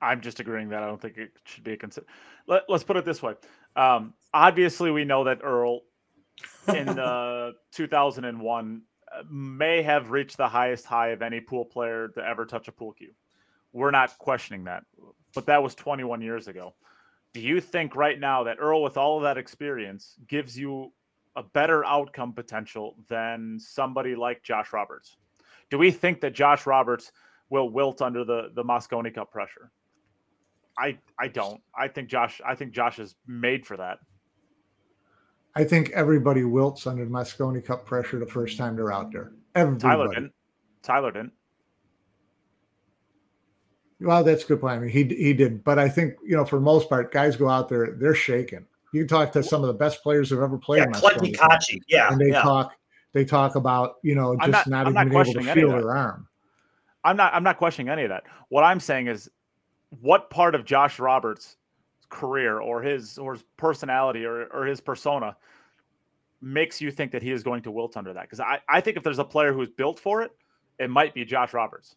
[0.00, 2.06] I'm just agreeing that I don't think it should be a consider.
[2.46, 3.34] Let, us put it this way.
[3.74, 5.82] Um, obviously, we know that Earl
[6.68, 8.82] in the 2001
[9.30, 12.92] may have reached the highest high of any pool player to ever touch a pool
[12.92, 13.12] cue.
[13.72, 14.84] We're not questioning that,
[15.34, 16.74] but that was 21 years ago.
[17.34, 20.92] Do you think right now that Earl, with all of that experience, gives you
[21.36, 25.16] a better outcome potential than somebody like Josh Roberts?
[25.70, 27.12] Do we think that Josh Roberts
[27.50, 29.70] will wilt under the the Mosconi Cup pressure?
[30.78, 31.60] I I don't.
[31.76, 32.40] I think Josh.
[32.44, 33.98] I think Josh is made for that.
[35.58, 39.32] I think everybody wilts under the Mosconi Cup pressure the first time they're out there.
[39.56, 39.82] Everybody.
[39.82, 40.32] Tyler didn't.
[40.84, 41.32] Tyler didn't.
[44.00, 44.74] Well, that's a good point.
[44.74, 47.34] I mean, he he did, but I think you know, for the most part, guys
[47.34, 48.64] go out there, they're shaking.
[48.92, 50.78] You can talk to some of the best players who've ever played.
[50.78, 51.80] Yeah, Clinton Kachi.
[51.88, 52.42] Yeah, and they yeah.
[52.42, 52.74] talk.
[53.12, 56.28] They talk about you know just not, not, even not able to feel their arm.
[57.02, 57.34] I'm not.
[57.34, 58.22] I'm not questioning any of that.
[58.48, 59.28] What I'm saying is,
[59.98, 61.56] what part of Josh Roberts'
[62.10, 65.36] career or his or his personality or, or his persona
[66.40, 68.22] makes you think that he is going to wilt under that?
[68.22, 70.30] Because I, I think if there's a player who's built for it,
[70.78, 71.96] it might be Josh Roberts.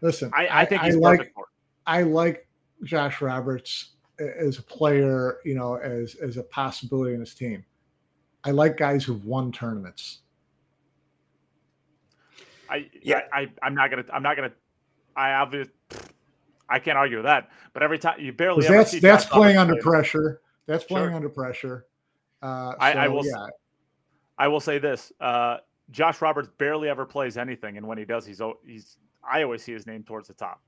[0.00, 1.50] Listen, I, I think he's I like, perfect for it.
[1.86, 2.48] I like
[2.84, 7.64] Josh Roberts as a player, you know, as as a possibility in his team.
[8.44, 10.20] I like guys who've won tournaments.
[12.70, 14.52] I yeah, I, I am not gonna I'm not gonna
[15.16, 15.72] I obviously
[16.72, 17.50] I can't argue with that.
[17.74, 20.40] But every time you barely that's that's playing under pressure.
[20.66, 21.16] That's playing sure.
[21.16, 21.86] under pressure.
[22.42, 23.24] Uh, I, I, will.
[23.24, 23.46] Yeah.
[24.38, 25.58] I will say this: uh,
[25.90, 28.96] Josh Roberts barely ever plays anything, and when he does, he's he's.
[29.22, 30.60] I always see his name towards the top.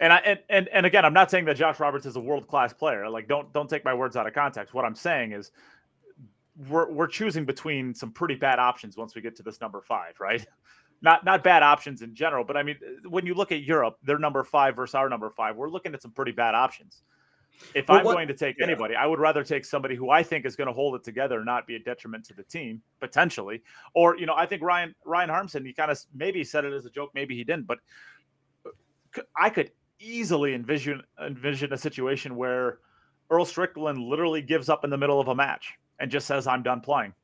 [0.00, 2.46] And I and, and and again, I'm not saying that Josh Roberts is a world
[2.46, 3.08] class player.
[3.10, 4.72] Like, don't don't take my words out of context.
[4.72, 5.50] What I'm saying is,
[6.68, 10.20] we're we're choosing between some pretty bad options once we get to this number five,
[10.20, 10.46] right?
[11.00, 12.76] Not not bad options in general, but I mean,
[13.08, 16.02] when you look at Europe, their number five versus our number five, we're looking at
[16.02, 17.02] some pretty bad options.
[17.74, 18.66] If well, I'm what, going to take yeah.
[18.66, 21.36] anybody, I would rather take somebody who I think is going to hold it together,
[21.36, 23.62] and not be a detriment to the team potentially.
[23.94, 26.84] Or you know, I think Ryan Ryan Harmson, he kind of maybe said it as
[26.84, 27.78] a joke, maybe he didn't, but
[29.40, 29.70] I could
[30.00, 32.78] easily envision envision a situation where
[33.30, 36.62] Earl Strickland literally gives up in the middle of a match and just says, "I'm
[36.62, 37.14] done playing."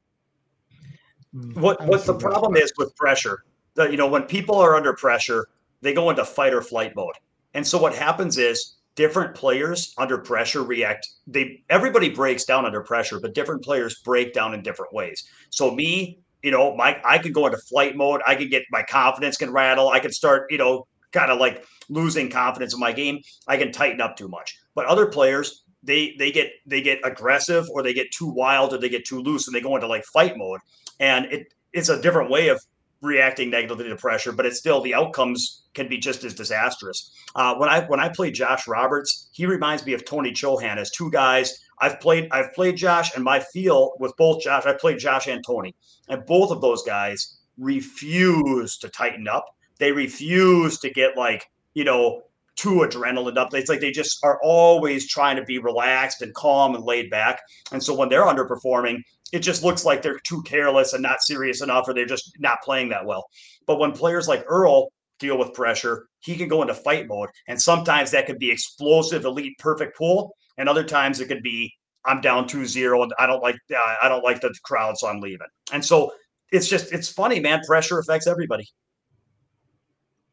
[1.33, 1.61] Hmm.
[1.61, 3.45] What what the problem is with pressure?
[3.75, 5.47] The, you know, when people are under pressure,
[5.81, 7.14] they go into fight or flight mode,
[7.55, 12.81] and so what happens is different players under pressure react they everybody breaks down under
[12.81, 15.25] pressure but different players break down in different ways.
[15.51, 18.83] So me you know my i could go into flight mode i could get my
[18.83, 22.93] confidence can rattle i could start you know kind of like losing confidence in my
[22.93, 23.18] game
[23.49, 24.57] i can tighten up too much.
[24.75, 28.79] But other players they they get they get aggressive or they get too wild or
[28.79, 30.61] they get too loose and they go into like fight mode.
[30.99, 32.61] And it it's a different way of
[33.05, 37.12] reacting negatively to pressure, but it's still the outcomes can be just as disastrous.
[37.34, 40.90] Uh, when I when I play Josh Roberts, he reminds me of Tony Chohan as
[40.90, 41.52] two guys.
[41.80, 45.44] I've played I've played Josh, and my feel with both Josh, I played Josh and
[45.44, 45.74] Tony,
[46.09, 49.46] and both of those guys refuse to tighten up.
[49.78, 51.44] They refuse to get like
[51.74, 52.22] you know
[52.57, 53.52] too adrenaline up.
[53.52, 57.40] It's like they just are always trying to be relaxed and calm and laid back.
[57.72, 58.98] And so when they're underperforming,
[59.33, 62.62] it just looks like they're too careless and not serious enough, or they're just not
[62.62, 63.27] playing that well.
[63.66, 67.31] But when players like Earl deal with pressure, he can go into fight mode.
[67.49, 70.37] And sometimes that could be explosive, elite, perfect pull.
[70.59, 71.72] And other times it could be,
[72.05, 75.20] I'm down 2-0 and I don't like uh, I don't like the crowd, so I'm
[75.20, 75.47] leaving.
[75.72, 76.12] And so
[76.53, 77.61] it's just it's funny, man.
[77.66, 78.68] Pressure affects everybody.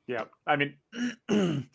[0.06, 0.26] Yeah.
[0.46, 0.76] I mean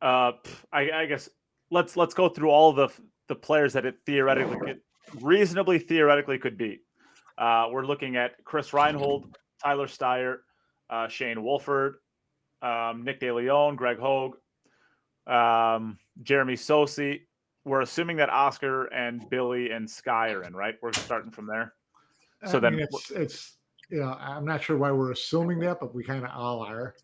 [0.00, 0.32] uh
[0.72, 1.28] I, I guess
[1.70, 2.88] let's let's go through all the
[3.26, 4.80] the players that it theoretically could
[5.22, 6.80] reasonably theoretically could beat.
[7.38, 10.38] Uh, we're looking at Chris Reinhold, Tyler Styer,
[10.90, 11.96] uh, Shane Wolford,
[12.62, 14.36] um, Nick DeLeon, Greg Hogue,
[15.26, 17.22] um, Jeremy Sossei.
[17.64, 20.76] We're assuming that Oscar and Billy and Sky are in, right?
[20.82, 21.74] We're starting from there.
[22.46, 23.56] So I then mean, it's, it's,
[23.90, 26.94] you know, I'm not sure why we're assuming that, but we kind of all are.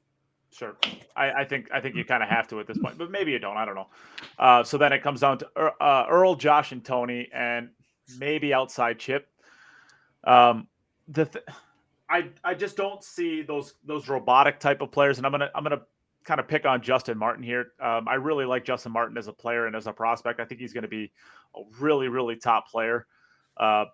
[0.50, 0.76] Sure,
[1.16, 3.32] I, I, think I think you kind of have to at this point, but maybe
[3.32, 3.56] you don't.
[3.56, 3.88] I don't know.
[4.38, 7.70] Uh, so then it comes down to uh, Earl, Josh, and Tony, and
[8.18, 9.28] maybe outside chip.
[10.24, 10.68] Um,
[11.08, 11.44] the th-
[12.08, 15.62] I I just don't see those those robotic type of players, and I'm gonna I'm
[15.62, 15.82] gonna
[16.24, 17.72] kind of pick on Justin Martin here.
[17.80, 20.40] Um, I really like Justin Martin as a player and as a prospect.
[20.40, 21.10] I think he's going to be
[21.56, 23.06] a really really top player.
[23.56, 23.86] Uh,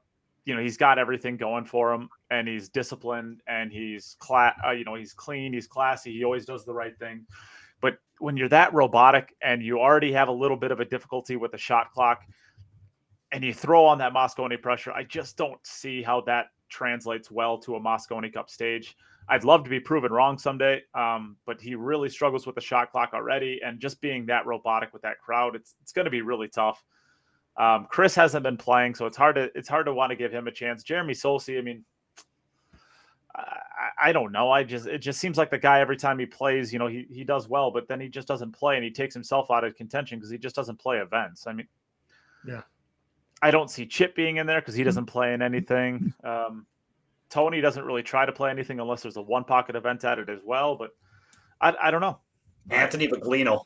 [0.44, 4.58] you know, he's got everything going for him, and he's disciplined, and he's class.
[4.66, 7.26] Uh, you know, he's clean, he's classy, he always does the right thing.
[7.80, 11.36] But when you're that robotic and you already have a little bit of a difficulty
[11.36, 12.22] with the shot clock,
[13.32, 17.58] and you throw on that Mosconi pressure, I just don't see how that translates well
[17.58, 18.96] to a Mosconi Cup stage.
[19.28, 22.90] I'd love to be proven wrong someday, um, but he really struggles with the shot
[22.90, 26.22] clock already, and just being that robotic with that crowd, it's it's going to be
[26.22, 26.82] really tough.
[27.58, 30.32] Um, Chris hasn't been playing, so it's hard to it's hard to want to give
[30.32, 30.82] him a chance.
[30.82, 31.84] Jeremy Sossei, I mean,
[33.34, 34.50] I, I, don't know.
[34.50, 37.06] I just it just seems like the guy every time he plays, you know, he
[37.10, 39.74] he does well, but then he just doesn't play, and he takes himself out of
[39.76, 41.46] contention because he just doesn't play events.
[41.46, 41.68] I mean,
[42.46, 42.62] yeah,
[43.40, 46.12] I don't see Chip being in there because he doesn't play in anything.
[46.24, 46.66] Um,
[47.30, 50.28] Tony doesn't really try to play anything unless there's a one pocket event at it
[50.28, 50.76] as well.
[50.76, 50.90] But
[51.60, 52.18] I, I don't know.
[52.70, 53.64] Anthony Meglino.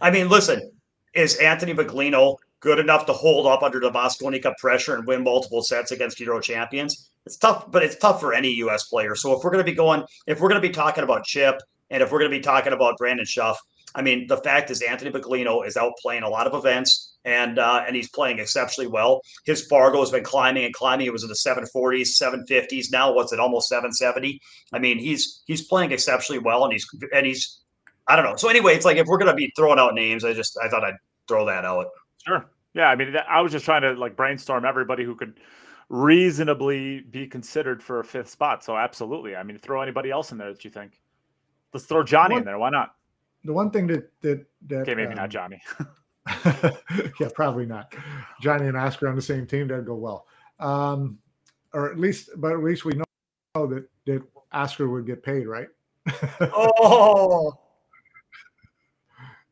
[0.00, 0.70] I mean, listen,
[1.14, 5.24] is Anthony Meglino good enough to hold up under the Mosconi Cup pressure and win
[5.24, 7.10] multiple sets against Euro champions?
[7.26, 8.84] It's tough, but it's tough for any U.S.
[8.84, 9.14] player.
[9.14, 11.60] So if we're going to be going, if we're going to be talking about Chip,
[11.90, 13.58] and if we're going to be talking about Brandon Shuff,
[13.94, 17.58] I mean, the fact is Anthony Meglino is out playing a lot of events and
[17.58, 19.20] uh, and he's playing exceptionally well.
[19.44, 21.06] His Fargo has been climbing and climbing.
[21.06, 22.90] It was in the 740s, 750s.
[22.90, 23.40] Now what's it?
[23.40, 24.40] Almost 770.
[24.72, 27.60] I mean, he's he's playing exceptionally well, and he's and he's
[28.08, 28.36] I don't know.
[28.36, 30.84] So anyway, it's like if we're gonna be throwing out names, I just I thought
[30.84, 30.96] I'd
[31.28, 31.86] throw that out.
[32.26, 32.46] Sure.
[32.74, 32.88] Yeah.
[32.88, 35.38] I mean, I was just trying to like brainstorm everybody who could
[35.88, 38.64] reasonably be considered for a fifth spot.
[38.64, 39.36] So absolutely.
[39.36, 41.00] I mean, throw anybody else in there that you think.
[41.72, 42.58] Let's throw Johnny in there.
[42.58, 42.94] Why not?
[43.44, 45.60] The one thing that that that okay, maybe um, not Johnny.
[46.44, 47.94] yeah, probably not.
[48.40, 50.26] Johnny and Oscar on the same team, that'd go well.
[50.60, 51.18] Um,
[51.74, 54.22] or at least, but at least we know that that
[54.52, 55.68] Oscar would get paid, right?
[56.40, 57.58] oh.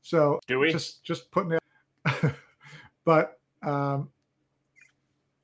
[0.03, 1.63] So do we just just putting it?
[3.05, 4.09] but um,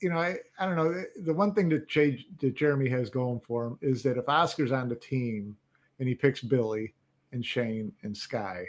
[0.00, 1.04] you know, I, I don't know.
[1.22, 4.72] The one thing that, J, that Jeremy has going for him is that if Oscar's
[4.72, 5.56] on the team
[5.98, 6.94] and he picks Billy
[7.32, 8.66] and Shane and Sky,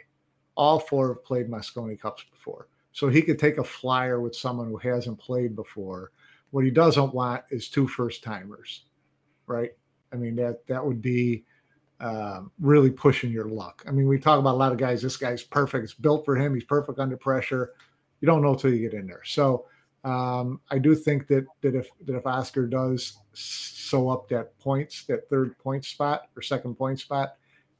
[0.56, 2.68] all four have played Mosconi Cups before.
[2.92, 6.12] So he could take a flyer with someone who hasn't played before.
[6.52, 8.86] What he doesn't want is two first timers,
[9.46, 9.72] right?
[10.12, 11.46] I mean that that would be
[12.00, 13.84] um, really pushing your luck.
[13.88, 15.02] I mean, we talk about a lot of guys.
[15.02, 15.84] This guy's perfect.
[15.84, 16.54] It's built for him.
[16.54, 17.74] He's perfect under pressure.
[18.22, 19.24] You don't know till you get in there.
[19.26, 19.66] So
[20.04, 25.04] um, I do think that that if that if Oscar does sew up that points,
[25.06, 27.36] that third point spot or second point spot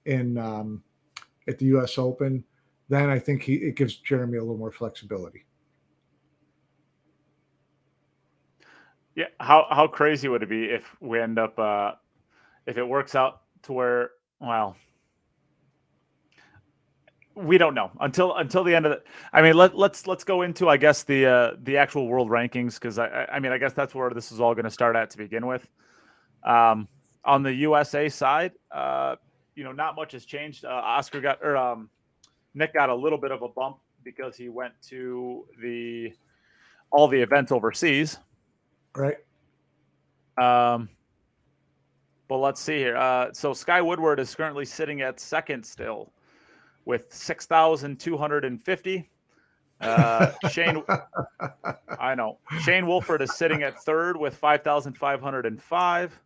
[0.08, 0.84] in um,
[1.48, 1.98] at the U.S.
[1.98, 2.44] Open,
[2.90, 5.46] then I think he it gives Jeremy a little more flexibility.
[9.16, 11.94] Yeah, how how crazy would it be if we end up uh
[12.68, 14.76] if it works out to where well
[17.34, 19.02] we don't know until until the end of the
[19.34, 22.76] I mean let let's let's go into I guess the uh the actual world rankings
[22.76, 25.10] because I I mean I guess that's where this is all going to start at
[25.12, 25.68] to begin with.
[26.44, 26.88] Um
[27.26, 29.16] on the USA side, uh
[29.58, 30.64] you know, not much has changed.
[30.64, 31.90] Uh, Oscar got or um
[32.54, 36.14] Nick got a little bit of a bump because he went to the
[36.92, 38.20] all the events overseas.
[38.96, 39.18] Right.
[40.38, 40.90] Um,
[42.28, 42.96] but let's see here.
[42.96, 46.14] Uh, so Sky Woodward is currently sitting at second still
[46.86, 49.10] with 6,250.
[49.82, 50.84] Uh, Shane,
[52.00, 52.38] I know.
[52.62, 56.20] Shane Wolford is sitting at third with 5,505.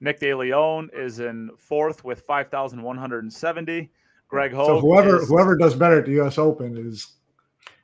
[0.00, 3.90] Nick DeLeon is in fourth with 5,170.
[4.30, 4.66] Greg Hogue.
[4.66, 6.38] So whoever is, whoever does better at the U.S.
[6.38, 7.14] Open is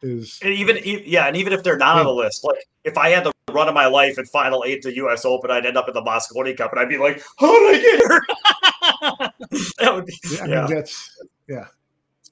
[0.03, 2.19] is and even yeah, and even if they're not on the hmm.
[2.19, 5.25] list, like if I had the run of my life at Final Eight to U.S.
[5.25, 7.83] Open, I'd end up in the Mosconi Cup, and I'd be like, "How did I
[7.83, 8.23] get here?"
[9.79, 11.67] that would be yeah, I mean, that's yeah.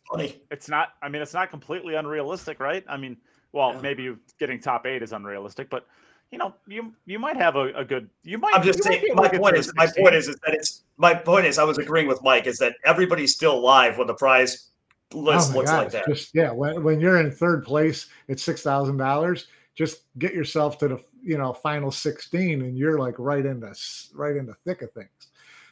[0.09, 0.41] funny.
[0.51, 0.91] It's not.
[1.03, 2.85] I mean, it's not completely unrealistic, right?
[2.89, 3.17] I mean,
[3.55, 3.81] well, Yeah.
[3.81, 5.87] maybe getting top eight is unrealistic, but
[6.33, 8.11] you know, you you might have a, a good.
[8.25, 8.53] You might.
[8.55, 9.05] I'm just saying.
[9.15, 12.09] My point is, my point is, is that it's my point is, I was agreeing
[12.09, 14.71] with Mike is that everybody's still live when the prize
[15.13, 16.07] list oh looks God, like it's that.
[16.09, 19.47] Just yeah, when when you're in third place it's six thousand dollars,
[19.77, 23.79] just get yourself to the you know final sixteen, and you're like right in the
[24.15, 25.29] right in the thick of things.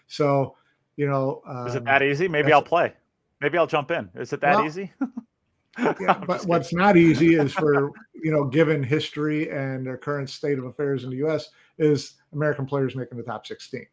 [0.06, 0.56] So
[0.94, 2.28] you know, um, Is it that easy?
[2.28, 2.92] Maybe I'll play.
[3.40, 4.08] Maybe I'll jump in.
[4.14, 4.92] Is it that Well, easy?
[5.78, 5.94] yeah,
[6.26, 10.58] but just what's not easy is for you know, given history and the current state
[10.58, 11.48] of affairs in the U.S.,
[11.78, 13.86] is American players making the top sixteen.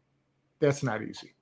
[0.59, 1.33] That's not easy.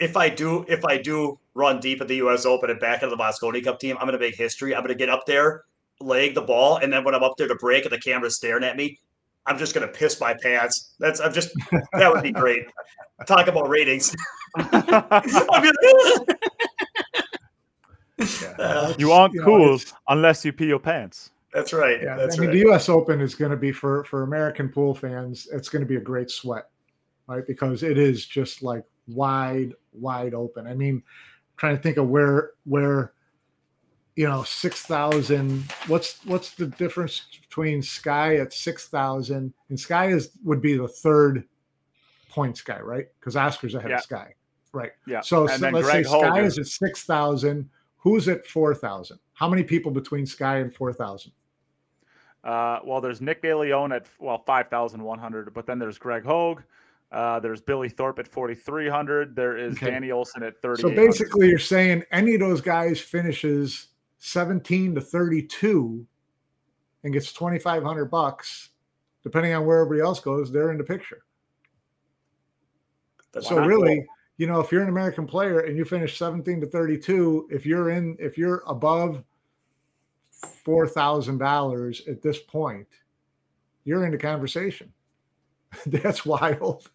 [0.00, 2.46] if I do if I do run deep at the U.S.
[2.46, 4.74] Open and back into the Mosconi Cup team, I'm going to make history.
[4.74, 5.64] I'm going to get up there,
[6.00, 8.64] leg the ball, and then when I'm up there to break and the camera's staring
[8.64, 8.98] at me,
[9.46, 10.94] I'm just going to piss my pants.
[11.00, 11.50] That's I'm just
[11.92, 12.66] that would be great.
[13.26, 14.14] Talk about ratings.
[18.18, 18.94] I'm gonna- Yeah.
[18.98, 21.30] You aren't know, cool it's- unless you pee your pants.
[21.52, 22.00] that's right.
[22.02, 22.54] Yeah, that's I mean, right.
[22.54, 22.88] the U.S.
[22.88, 25.48] Open is going to be for for American pool fans.
[25.52, 26.68] It's going to be a great sweat,
[27.26, 27.46] right?
[27.46, 30.66] Because it is just like wide, wide open.
[30.66, 31.02] I mean,
[31.56, 33.12] trying to think of where where
[34.16, 35.64] you know six thousand.
[35.86, 40.88] What's what's the difference between Sky at six thousand and Sky is would be the
[40.88, 41.44] third
[42.28, 43.06] point Sky, right?
[43.20, 43.96] Because Oscar's ahead Yeah.
[43.96, 44.34] of Sky,
[44.72, 44.92] right?
[45.06, 45.22] Yeah.
[45.22, 47.70] So, And so then let's Greg say Sky is at six thousand.
[47.98, 49.18] Who's at four thousand?
[49.34, 51.32] How many people between Sky and four thousand?
[52.44, 56.24] Uh, well, there's Nick DeLeon at well five thousand one hundred, but then there's Greg
[56.24, 56.62] Hogue.
[57.10, 59.34] Uh, there's Billy Thorpe at forty three hundred.
[59.34, 59.90] There is Okay.
[59.90, 60.82] Danny Olson at thirty.
[60.82, 63.88] So basically, you're saying any of those guys finishes
[64.18, 66.04] 17 to 32
[67.04, 68.70] and gets 2,500 bucks,
[69.22, 71.22] depending on where everybody else goes, they're in the picture.
[73.32, 74.06] That's So really, cool.
[74.38, 77.90] You know, if you're an American player and you finish 17 to 32, if you're
[77.90, 79.22] in, if you're above
[80.30, 82.86] four thousand dollars at this point,
[83.84, 84.92] you're in the conversation.
[85.86, 86.88] That's wild.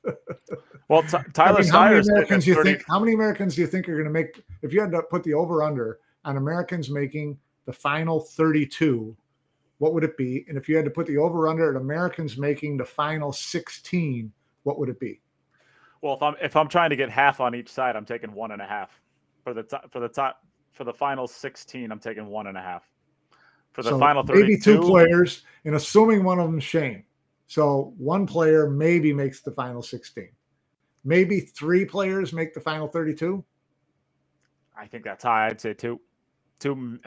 [0.88, 2.86] well, T- I Tyler mean, how many Americans do you 30 think?
[2.88, 4.42] How many Americans do you think are going to make?
[4.62, 9.16] If you had to put the over under on Americans making the final thirty-two,
[9.80, 10.46] what would it be?
[10.48, 14.32] And if you had to put the over under at Americans making the final sixteen,
[14.64, 15.20] what would it be?
[16.04, 18.52] Well, if I'm if I'm trying to get half on each side, I'm taking one
[18.52, 18.90] and a half
[19.42, 20.42] for the top for the top
[20.74, 21.94] for the final sixteen.
[21.94, 22.84] I'm taking one and a half
[23.72, 24.76] for the so final maybe thirty-two.
[24.76, 27.06] two players, and assuming one of them Shane.
[27.48, 30.28] So one player maybe makes the final sixteen.
[31.06, 33.42] Maybe three players make the final thirty-two.
[34.78, 35.48] I think that's high.
[35.48, 36.02] I'd say two.
[36.60, 37.00] Two.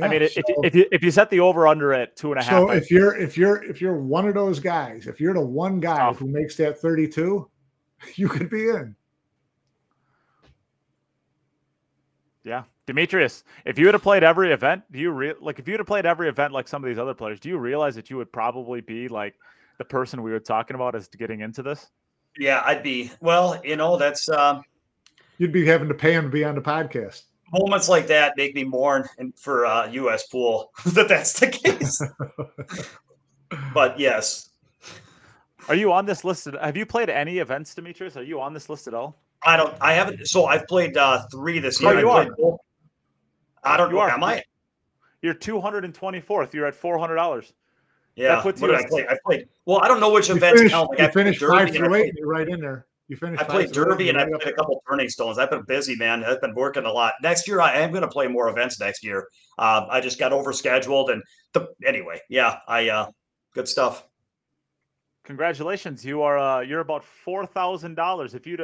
[0.00, 2.40] I mean, if, so- if you if you set the over under at two and
[2.40, 5.34] a half, So if you're if you're if you're one of those guys, if you're
[5.34, 6.18] the one guy Tough.
[6.18, 7.50] who makes that 32,
[8.14, 8.94] you could be in.
[12.44, 15.84] Yeah, Demetrius, if you had played every event, do you re- like if you had
[15.86, 17.40] played every event like some of these other players?
[17.40, 19.34] Do you realize that you would probably be like
[19.78, 21.88] the person we were talking about as getting into this?
[22.38, 23.60] Yeah, I'd be well.
[23.64, 24.62] You know, that's um,
[25.38, 27.22] You'd be having to pay him to be on the podcast.
[27.52, 30.26] moments like that make me mourn and for uh, U.S.
[30.28, 32.00] pool that that's the case.
[33.74, 34.50] but yes,
[35.68, 36.48] Are you on this list?
[36.60, 38.16] Have you played any events, Demetrius?
[38.16, 39.18] Are you on this list at all?
[39.44, 39.74] I don't.
[39.80, 40.26] I haven't.
[40.26, 41.90] So I've played uh, three this year.
[41.96, 42.34] Oh, you I are.
[42.36, 42.60] both-
[43.64, 44.02] I don't You know.
[44.02, 44.10] are.
[44.10, 44.42] Am I?
[45.22, 46.52] You're 224th.
[46.52, 47.52] You're at $400.
[48.14, 48.40] Yeah.
[48.40, 49.06] puts what you did I play?
[49.08, 49.48] I played.
[49.66, 50.90] Well, I don't know which You events finished, count.
[50.90, 52.14] Like, you I finished five and I through played- eight.
[52.16, 52.86] You're right in there.
[53.08, 53.42] You finished.
[53.42, 54.56] I played Derby and I you're up played a there.
[54.56, 55.38] couple turning stones.
[55.38, 56.24] I've been busy, man.
[56.24, 57.14] I've been working a lot.
[57.22, 59.28] Next year, I am going to play more events next year.
[59.58, 62.20] Um, I just got overscheduled and the anyway.
[62.28, 63.10] Yeah, I uh,
[63.54, 64.04] good stuff.
[65.26, 66.04] Congratulations.
[66.04, 68.62] You are uh you're about $4,000 if you'd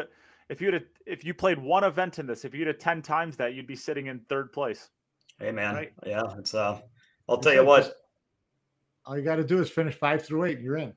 [0.49, 3.55] if you'd if you played one event in this, if you'd have 10 times that,
[3.55, 4.91] you'd be sitting in third place.
[5.39, 5.75] Hey, man.
[5.75, 5.93] Right.
[6.07, 6.81] Yeah, it's uh.
[7.29, 7.95] I'll That's tell you what.
[9.05, 10.57] All you got to do is finish five through eight.
[10.57, 10.93] and You're in.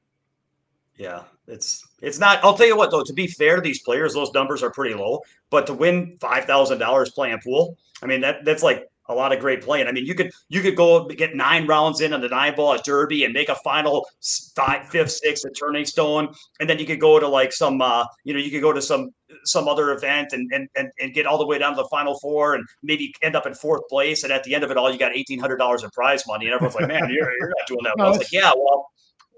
[0.98, 2.44] Yeah, it's it's not.
[2.44, 3.04] I'll tell you what though.
[3.04, 5.22] To be fair to these players, those numbers are pretty low.
[5.50, 9.32] But to win five thousand dollars playing pool, I mean that that's like a lot
[9.32, 9.88] of great playing.
[9.88, 12.74] I mean, you could you could go get nine rounds in on the nine ball
[12.74, 14.08] at Derby and make a final
[14.56, 18.06] five, fifth, sixth at Turning Stone, and then you could go to like some uh,
[18.24, 19.10] you know you could go to some
[19.44, 22.18] some other event and, and and and get all the way down to the final
[22.20, 24.24] four and maybe end up in fourth place.
[24.24, 26.46] And at the end of it all, you got eighteen hundred dollars in prize money,
[26.46, 28.88] and everyone's like, "Man, you're, you're not doing that well." No, It's like, yeah, well.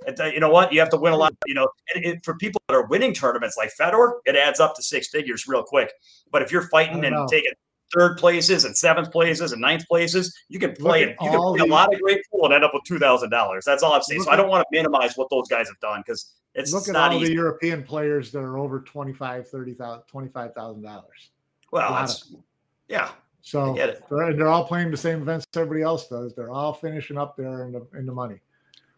[0.08, 0.72] uh, You know what?
[0.72, 1.34] You have to win a lot.
[1.46, 4.76] You know, and it, for people that are winning tournaments like Fedor, it adds up
[4.76, 5.92] to six figures real quick.
[6.32, 7.28] But if you're fighting and know.
[7.30, 7.52] taking
[7.94, 11.16] third places and seventh places and ninth places, you can play it.
[11.22, 13.64] You can play a lot of great pool and end up with two thousand dollars.
[13.66, 14.24] That's all I'm saying.
[14.24, 16.96] So I don't want to minimize what those guys have done because it's, Look at
[16.96, 17.28] all easy.
[17.28, 21.04] the European players that are over 25, 30,000, $25,000.
[21.72, 22.34] well, that's,
[22.88, 23.10] yeah,
[23.42, 24.04] So I get it.
[24.10, 26.34] they're, and they're all playing the same events everybody else does.
[26.34, 28.40] They're all finishing up there in the in the money.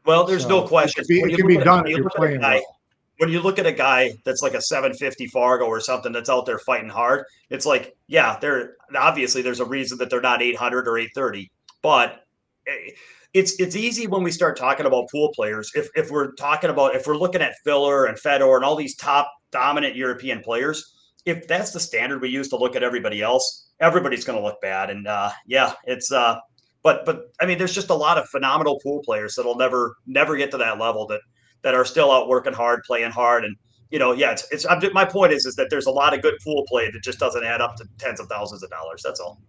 [0.06, 1.04] Well, there's So no question.
[1.04, 2.79] It can be, it can be done if you you're at playing guy- well.
[3.20, 6.46] When you look at a guy that's like a 750 Fargo or something that's out
[6.46, 10.88] there fighting hard, it's like, yeah, they're obviously there's a reason that they're not 800
[10.88, 11.52] or 830,
[11.82, 12.24] but
[12.68, 12.92] eh,
[13.34, 15.70] it's it's easy when we start talking about pool players.
[15.76, 18.96] If if we're talking about if we're looking at Filler and Fedor and all these
[18.96, 20.84] top dominant European players,
[21.26, 24.62] if that's the standard we use to look at everybody else, everybody's going to look
[24.62, 24.90] bad.
[24.90, 26.40] And uh, yeah, it's uh,
[26.84, 30.38] but but I mean, there's just a lot of phenomenal pool players that'll never never
[30.38, 31.20] get to that level that
[31.62, 33.56] that are still out working hard, playing hard, and
[33.92, 34.66] you know, yeah, it's it's.
[34.66, 37.20] I'm, my point is is that there's a lot of good pool play that just
[37.20, 39.02] doesn't add up to tens of thousands of dollars.
[39.04, 39.42] That's all.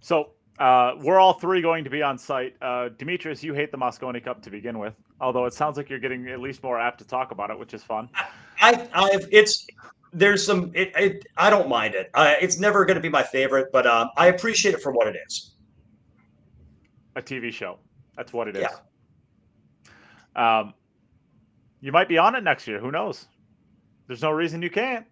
[0.00, 2.56] So uh, we're all three going to be on site.
[2.62, 5.98] Uh, Demetrius, you hate the Mosconi Cup to begin with, although it sounds like you're
[5.98, 8.08] getting at least more apt to talk about it, which is fun.
[8.60, 9.66] I I've it's
[10.12, 12.10] there's some it, it I don't mind it.
[12.14, 15.06] Uh, it's never going to be my favorite, but um, I appreciate it for what
[15.06, 15.52] it is.
[17.16, 17.78] A TV show.
[18.16, 18.62] That's what it is.
[18.62, 18.76] Yeah.
[20.36, 20.74] Um,
[21.80, 22.78] you might be on it next year.
[22.78, 23.26] Who knows?
[24.06, 25.06] There's no reason you can't.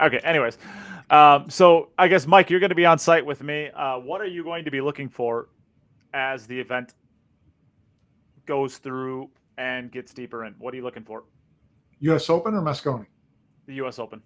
[0.00, 0.18] Okay.
[0.18, 0.56] Anyways,
[1.10, 3.70] um, so I guess Mike, you're going to be on site with me.
[3.74, 5.48] Uh, what are you going to be looking for
[6.14, 6.94] as the event
[8.46, 9.28] goes through
[9.58, 10.54] and gets deeper in?
[10.58, 11.24] What are you looking for?
[12.00, 12.30] U.S.
[12.30, 13.06] Open or Mosconi?
[13.66, 13.98] The U.S.
[13.98, 14.22] Open.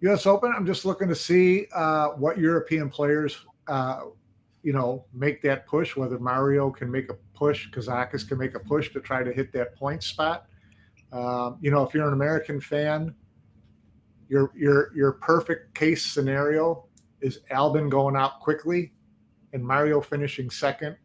[0.00, 0.26] U.S.
[0.26, 0.52] Open.
[0.56, 4.04] I'm just looking to see uh, what European players, uh,
[4.68, 5.96] you know, make that push.
[5.96, 9.50] Whether Mario can make a push, Kazakis can make a push to try to hit
[9.54, 10.44] that point spot.
[11.10, 13.14] Um, you know, if you're an American fan,
[14.28, 16.84] your your your perfect case scenario
[17.22, 18.92] is Albin going out quickly,
[19.54, 20.98] and Mario finishing second,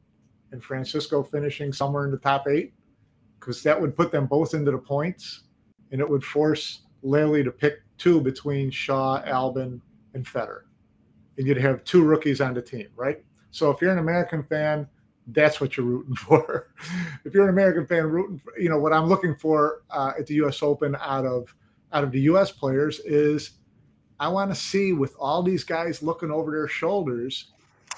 [0.51, 2.74] and Francisco finishing somewhere in the top eight,
[3.39, 5.43] because that would put them both into the points,
[5.93, 9.82] and it would force Lely to pick two between Shaw, Albin,
[10.16, 10.64] and Federer.
[11.38, 13.24] And you'd have two rookies on the team, right?
[13.54, 14.88] So if you're an American fan,
[15.28, 16.74] that's what you're rooting for.
[17.24, 20.26] if you're an American fan rooting for, you know, what I'm looking for uh, at
[20.26, 21.56] the US Open out of
[21.93, 23.51] out of the US players is
[24.20, 27.51] I want to see with all these guys looking over their shoulders,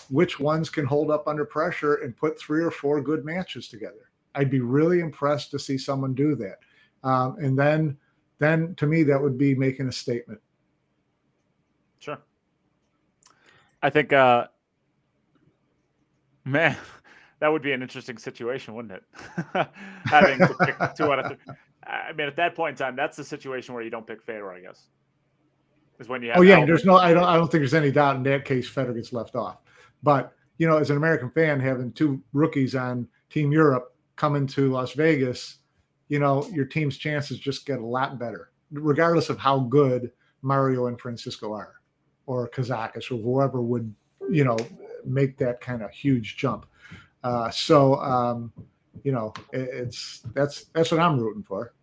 [0.10, 4.10] which ones can hold up under pressure and put three or four good matches together.
[4.36, 6.60] I'd be really impressed to see someone do that.
[7.08, 7.98] Um, and then
[8.40, 10.42] then to me that would be making a statement.
[12.00, 12.18] Sure.
[13.82, 14.48] I think, uh,
[16.46, 16.78] man,
[17.40, 19.04] that would be an interesting situation, wouldn't it?
[20.06, 21.56] Having to pick two out of three.
[21.86, 24.56] I mean, at that point in time, that's the situation where you don't pick Federer,
[24.58, 24.88] I guess.
[26.00, 26.68] Is when you have Oh yeah, Albert.
[26.68, 29.14] there's no I don't I don't think there's any doubt in that case Federer gets
[29.14, 29.60] left off.
[30.04, 34.72] But you know, as an American fan, having two rookies on Team Europe coming to
[34.72, 35.58] Las Vegas,
[36.08, 40.88] you know, your team's chances just get a lot better, regardless of how good Mario
[40.88, 41.76] and Francisco are,
[42.26, 43.94] or Kazakis or whoever would,
[44.30, 44.58] you know,
[45.06, 46.66] make that kind of huge jump.
[47.24, 48.52] Uh, so um,
[49.04, 51.74] you know, it, it's that's that's what I'm rooting for.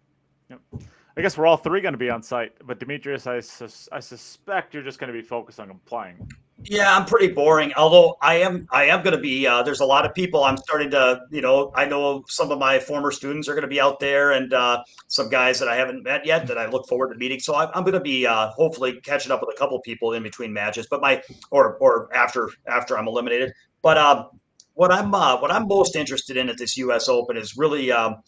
[1.17, 4.01] I guess we're all three going to be on site, but Demetrius, I, sus- I
[4.01, 6.27] suspect you're just going to be focused on playing.
[6.65, 7.73] Yeah, I'm pretty boring.
[7.75, 9.47] Although I am, I am going to be.
[9.47, 10.45] Uh, there's a lot of people.
[10.45, 13.69] I'm starting to, you know, I know some of my former students are going to
[13.69, 16.89] be out there, and uh, some guys that I haven't met yet that I look
[16.89, 17.41] forward to meeting.
[17.41, 20.23] So I, I'm, going to be uh, hopefully catching up with a couple people in
[20.23, 23.53] between matches, but my or or after after I'm eliminated.
[23.83, 24.29] But um,
[24.75, 27.09] what I'm uh, what I'm most interested in at this U.S.
[27.09, 27.91] Open is really.
[27.91, 28.23] Um,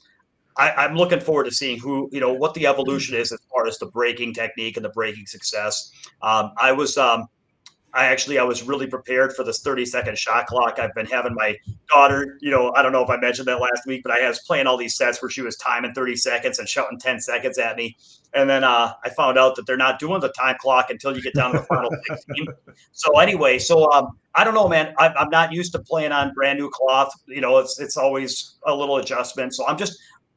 [0.57, 3.67] I, am looking forward to seeing who, you know, what the evolution is as far
[3.67, 5.91] as the breaking technique and the breaking success.
[6.23, 7.27] Um, I was, um,
[7.95, 10.81] I actually I was really prepared for this 30 second shot clock.
[10.81, 11.57] I've been having my
[11.93, 14.41] daughter, you know, I don't know if I mentioned that last week, but I was
[14.41, 17.77] playing all these sets where she was timing 30 seconds and shouting 10 seconds at
[17.77, 17.97] me.
[18.35, 21.23] And then uh, I found out that they're not doing the time clock until you
[21.23, 22.49] get down to the final 16.
[22.91, 24.93] So anyway, so um, I don't know, man.
[24.99, 27.13] I'm, I'm not used to playing on brand new cloth.
[27.27, 29.55] You know, it's it's always a little adjustment.
[29.55, 29.97] So I'm just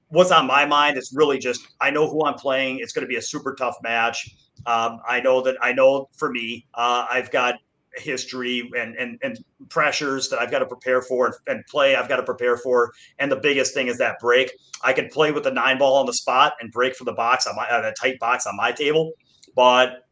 [0.10, 2.80] what's on my mind is really just I know who I'm playing.
[2.80, 4.36] It's going to be a super tough match.
[4.66, 7.55] Um, I know that I know for me, uh, I've got
[7.95, 9.39] history and, and and
[9.70, 12.91] pressures that I've got to prepare for and, play I've got to prepare for.
[13.20, 14.51] And the biggest thing is that break.
[14.84, 17.47] I can play with the nine ball on the spot and break for the box
[17.47, 19.14] on my uh, tight box on my table,
[19.55, 20.03] but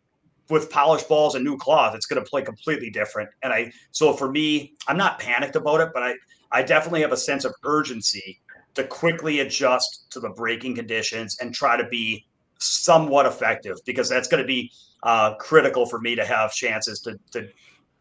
[0.50, 3.30] with polished balls and new cloth, it's going to play completely different.
[3.43, 6.14] And I so for me, I'm not panicked about it, but I
[6.52, 8.39] I definitely have a sense of urgency
[8.76, 12.26] to quickly adjust to the breaking conditions and try to be
[12.59, 14.71] somewhat effective because that's going to be
[15.03, 17.47] uh, critical for me to have chances to, to,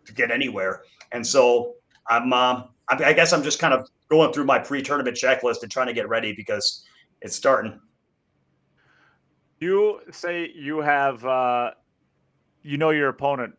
[0.04, 0.82] to get anywhere.
[1.12, 1.74] And so
[2.08, 5.86] I'm, uh, I guess I'm just kind of going through my pre-tournament checklist and trying
[5.86, 6.84] to get ready because
[7.22, 7.80] it's starting.
[9.60, 11.70] You say you have, uh,
[12.62, 13.54] you know your opponent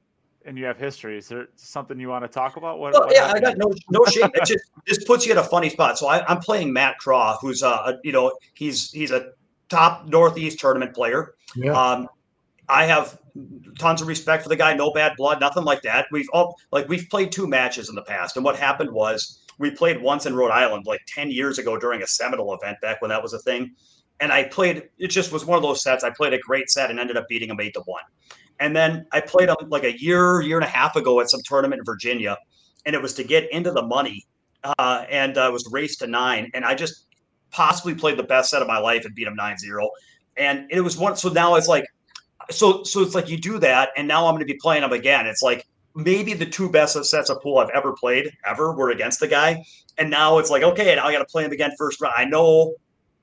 [0.46, 1.18] and you have history.
[1.18, 2.80] Is there something you want to talk about?
[2.80, 3.48] What, well, what yeah, happened?
[3.48, 4.30] I got no no shame.
[4.34, 5.98] it just this puts you in a funny spot.
[5.98, 9.32] So I, am playing Matt Krah, who's a, a, you know he's he's a
[9.70, 11.34] top Northeast tournament player.
[11.56, 11.72] Yeah.
[11.72, 12.08] Um,
[12.70, 13.20] I have
[13.78, 14.74] tons of respect for the guy.
[14.74, 16.08] No bad blood, nothing like that.
[16.12, 19.72] We've all like we've played two matches in the past, and what happened was we
[19.72, 23.10] played once in Rhode Island like ten years ago during a Seminole event back when
[23.10, 23.76] that was a thing.
[24.22, 24.90] And I played.
[24.98, 26.04] It just was one of those sets.
[26.04, 28.04] I played a great set and ended up beating him eight to one.
[28.60, 31.42] And then I played him like a year, year and a half ago at some
[31.44, 32.38] tournament in Virginia,
[32.86, 34.26] and it was to get into the money.
[34.80, 37.06] Uh, and uh, was race to nine, and I just
[37.52, 39.88] possibly played the best set of my life and beat him 9-0.
[40.38, 41.16] And it was one.
[41.16, 41.86] So now it's like
[42.52, 44.92] so so it's like you do that, and now I'm going to be playing him
[44.92, 45.26] again.
[45.26, 49.20] It's like maybe the two best sets of pool I've ever played ever were against
[49.20, 49.64] the guy,
[49.98, 52.16] and now it's like okay, now I got to play him again first round.
[52.18, 52.76] I know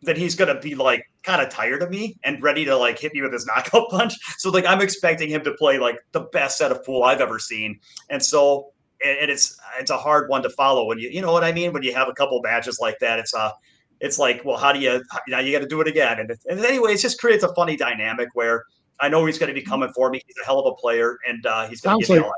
[0.02, 2.98] that he's going to be like kind of tired of me and ready to like
[2.98, 4.14] hit me with his knockout punch.
[4.38, 7.38] So like I'm expecting him to play like the best set of pool I've ever
[7.38, 7.80] seen,
[8.10, 8.72] and so
[9.04, 11.72] and, it's it's a hard one to follow when you you know what I mean
[11.72, 13.18] when you have a couple matches like that.
[13.18, 13.52] It's a uh,
[14.00, 16.58] it's like well how do you now you got to do it again and, and
[16.58, 18.64] anyway it just creates a funny dynamic where
[19.02, 20.22] I know he's going to be coming for me.
[20.26, 22.32] He's a hell of a player, and uh, he's going to sounds like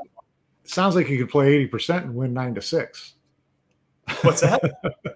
[0.63, 3.14] sounds like he could play eighty percent and win nine to six.
[4.21, 4.61] What's that?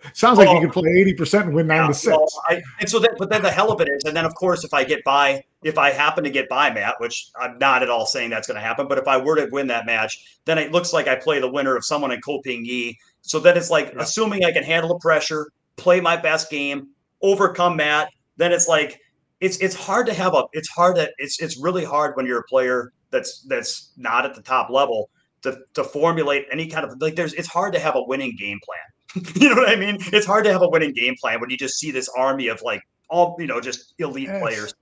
[0.13, 0.61] sounds like you oh.
[0.61, 2.07] can play eighty percent and win nine yeah, to six.
[2.07, 4.63] Well, I, and so but then the hell of it is, and then of course,
[4.63, 7.89] if I get by, if I happen to get by Matt, which I'm not at
[7.89, 10.57] all saying that's going to happen, but if I were to win that match, then
[10.57, 12.97] it looks like I play the winner of someone in Ko Pin Yi.
[13.21, 14.01] So then it's like, yeah.
[14.01, 16.89] assuming I can handle the pressure, play my best game,
[17.21, 18.99] overcome Matt, then it's like
[19.39, 22.39] it's it's hard to have a it's hard to it's it's really hard when you're
[22.39, 25.09] a player that's that's not at the top level
[25.43, 28.59] to to formulate any kind of like there's it's hard to have a winning game
[28.63, 29.25] plan.
[29.35, 29.97] you know what I mean?
[30.13, 32.61] It's hard to have a winning game plan when you just see this army of
[32.61, 34.41] like all you know just elite yes.
[34.41, 34.73] players.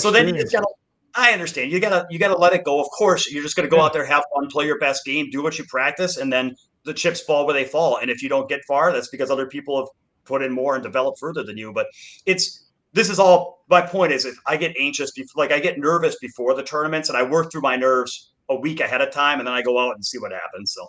[0.00, 0.66] So then you just gotta
[1.14, 1.72] I understand.
[1.72, 2.80] You gotta you gotta let it go.
[2.80, 3.84] Of course, you're just gonna go yeah.
[3.84, 6.54] out there, have fun, play your best game, do what you practice, and then
[6.84, 7.98] the chips fall where they fall.
[7.98, 9.88] And if you don't get far, that's because other people have
[10.24, 11.72] put in more and developed further than you.
[11.72, 11.86] But
[12.26, 15.78] it's this is all my point is if I get anxious before like I get
[15.78, 19.38] nervous before the tournaments and I work through my nerves a week ahead of time
[19.38, 20.72] and then I go out and see what happens.
[20.72, 20.88] So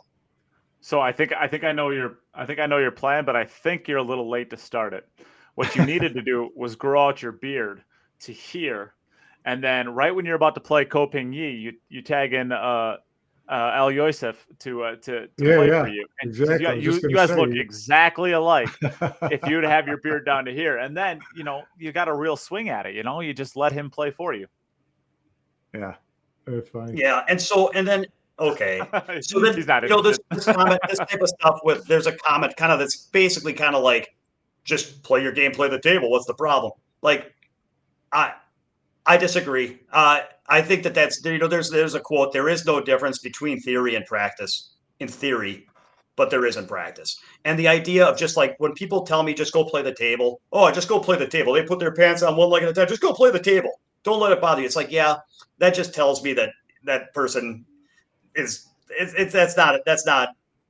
[0.82, 3.36] so I think I think I know your I think I know your plan, but
[3.36, 5.08] I think you're a little late to start it.
[5.56, 7.84] What you needed to do was grow out your beard
[8.22, 8.94] to here,
[9.46, 12.52] and then right when you're about to play Ko Pin Yi, you you tag in
[12.52, 12.98] uh,
[13.50, 16.08] uh, Al Yousef to uh, to, to yeah, play yeah, for you.
[16.22, 16.82] And exactly.
[16.82, 17.36] You, you, you guys say.
[17.36, 20.78] look exactly alike if you'd have your beard down to here.
[20.78, 23.56] And then, you know, you got a real swing at it, you know, you just
[23.56, 24.48] let him play for you.
[25.74, 25.96] Yeah.
[26.96, 27.24] Yeah.
[27.28, 28.06] And so, and then,
[28.40, 28.82] okay.
[29.22, 32.08] So then, He's not you know, this, this comment, this type of stuff with, there's
[32.08, 34.16] a comment kind of that's basically kind of like,
[34.64, 36.12] just play your game, play the table.
[36.12, 36.74] What's the problem?
[37.02, 37.34] Like,
[38.12, 38.34] I,
[39.06, 39.80] I disagree.
[39.92, 42.34] Uh, I think that that's you know there's there's a quote.
[42.34, 44.72] There is no difference between theory and practice.
[45.00, 45.68] In theory,
[46.16, 47.20] but there isn't practice.
[47.46, 50.42] And the idea of just like when people tell me just go play the table,
[50.52, 51.54] oh, just go play the table.
[51.54, 52.88] They put their pants on one leg at a time.
[52.88, 53.80] Just go play the table.
[54.04, 54.66] Don't let it bother you.
[54.66, 55.18] It's like, yeah,
[55.58, 56.50] that just tells me that
[56.84, 57.66] that person
[58.36, 60.30] is it's, it's that's not that's not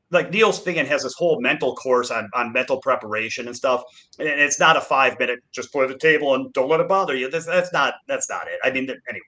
[0.09, 3.83] like Niels Feijen has this whole mental course on on mental preparation and stuff,
[4.19, 7.15] and it's not a five minute just play the table and don't let it bother
[7.15, 7.29] you.
[7.29, 8.59] That's that's not that's not it.
[8.63, 9.25] I mean, anyway,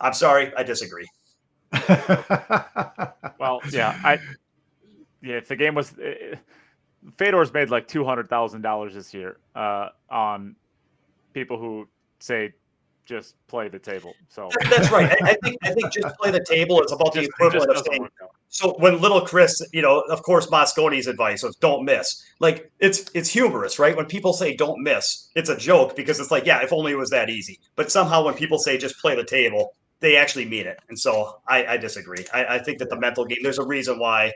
[0.00, 1.08] I'm sorry, I disagree.
[3.38, 4.18] well, yeah, I
[5.22, 6.36] yeah, if the game was uh,
[7.16, 10.56] Fedor's made like two hundred thousand dollars this year uh, on
[11.32, 11.88] people who
[12.20, 12.52] say
[13.10, 14.14] just play the table.
[14.28, 15.10] So that's right.
[15.10, 17.84] I, I, think I think just play the table is about just, the equivalent of
[17.84, 18.08] saying.
[18.48, 22.24] So when little Chris, you know, of course, Mosconi's advice of don't miss.
[22.38, 23.96] Like it's it's humorous, right?
[23.96, 26.98] When people say don't miss, it's a joke because it's like, yeah, if only it
[26.98, 27.58] was that easy.
[27.74, 30.78] But somehow when people say just play the table, they actually mean it.
[30.88, 32.24] And so I, I disagree.
[32.32, 34.32] I, I think that the mental game, there's a reason why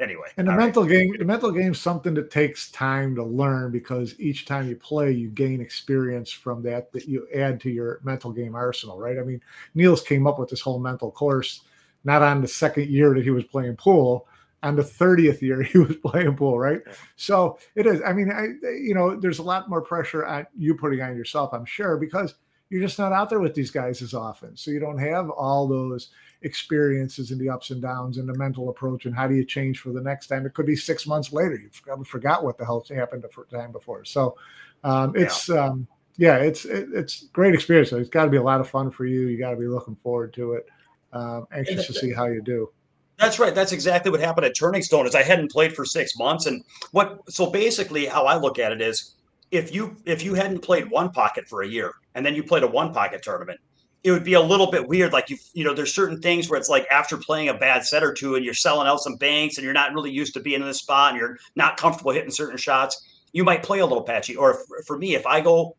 [0.00, 0.28] anyway.
[0.36, 0.92] And the mental right.
[0.92, 4.76] game, the mental game is something that takes time to learn because each time you
[4.76, 9.18] play, you gain experience from that that you add to your mental game arsenal, right?
[9.18, 9.40] I mean,
[9.74, 11.62] Niels came up with this whole mental course
[12.04, 14.26] not on the second year that he was playing pool,
[14.62, 16.80] on the 30th year he was playing pool, right?
[16.86, 16.92] Yeah.
[17.16, 18.00] So it is.
[18.04, 21.52] I mean, I you know, there's a lot more pressure on you putting on yourself,
[21.52, 22.34] I'm sure, because
[22.70, 24.56] you're just not out there with these guys as often.
[24.56, 26.10] So you don't have all those
[26.42, 29.80] experiences and the ups and downs and the mental approach and how do you change
[29.80, 30.46] for the next time.
[30.46, 31.56] It could be six months later.
[31.56, 34.04] You probably forgot what the hell happened the time before.
[34.04, 34.36] So
[34.84, 35.66] um, it's yeah.
[35.66, 35.88] Um,
[36.18, 37.92] yeah, it's it, it's great experience.
[37.92, 39.28] It's got to be a lot of fun for you.
[39.28, 40.66] You got to be looking forward to it.
[41.12, 42.70] Um, anxious to see how you do.
[43.18, 43.54] That's right.
[43.54, 45.06] That's exactly what happened at Turning Stone.
[45.06, 47.20] Is I hadn't played for six months, and what?
[47.28, 49.14] So basically, how I look at it is,
[49.50, 52.62] if you if you hadn't played one pocket for a year, and then you played
[52.62, 53.60] a one pocket tournament,
[54.04, 55.12] it would be a little bit weird.
[55.12, 58.02] Like you, you know, there's certain things where it's like after playing a bad set
[58.02, 60.60] or two and you're selling out some banks and you're not really used to being
[60.60, 64.04] in this spot and you're not comfortable hitting certain shots, you might play a little
[64.04, 64.36] patchy.
[64.36, 65.76] Or if, for me, if I go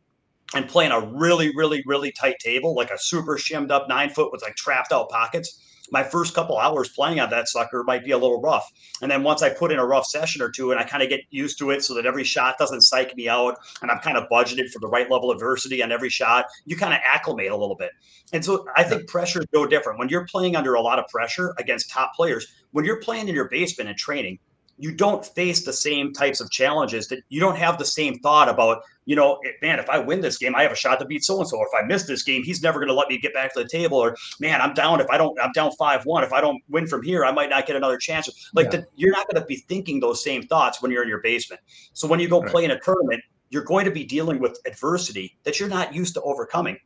[0.56, 4.10] and play in a really, really, really tight table, like a super shimmed up nine
[4.10, 5.62] foot with like trapped out pockets,
[5.92, 8.70] my first couple hours playing on that sucker might be a little rough.
[9.02, 11.10] And then once I put in a rough session or two and I kind of
[11.10, 14.18] get used to it so that every shot doesn't psych me out and I'm kind
[14.18, 17.52] of budgeted for the right level of adversity on every shot, you kind of acclimate
[17.52, 17.92] a little bit.
[18.34, 20.00] And so I think pressure is no different.
[20.00, 23.36] When you're playing under a lot of pressure against top players, when you're playing in
[23.36, 24.40] your basement and training,
[24.80, 28.48] you don't face the same types of challenges that you don't have the same thought
[28.48, 31.24] about you know man if i win this game i have a shot to beat
[31.24, 33.18] so and so or if i miss this game he's never going to let me
[33.18, 33.98] get back to the table.
[33.98, 37.04] Or man i'm down if i don't i'm down 5-1 if i don't win from
[37.04, 38.50] here i might not get another chance.
[38.54, 38.80] Like yeah.
[38.80, 41.62] the, you're not going to be thinking those same thoughts when you're in your basement.
[41.94, 42.52] So when you go right.
[42.52, 46.14] play in a tournament you're going to be dealing with adversity that you're not used
[46.14, 46.78] to overcoming.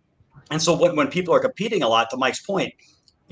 [0.50, 2.74] And so when, when people are competing a lot to mike's point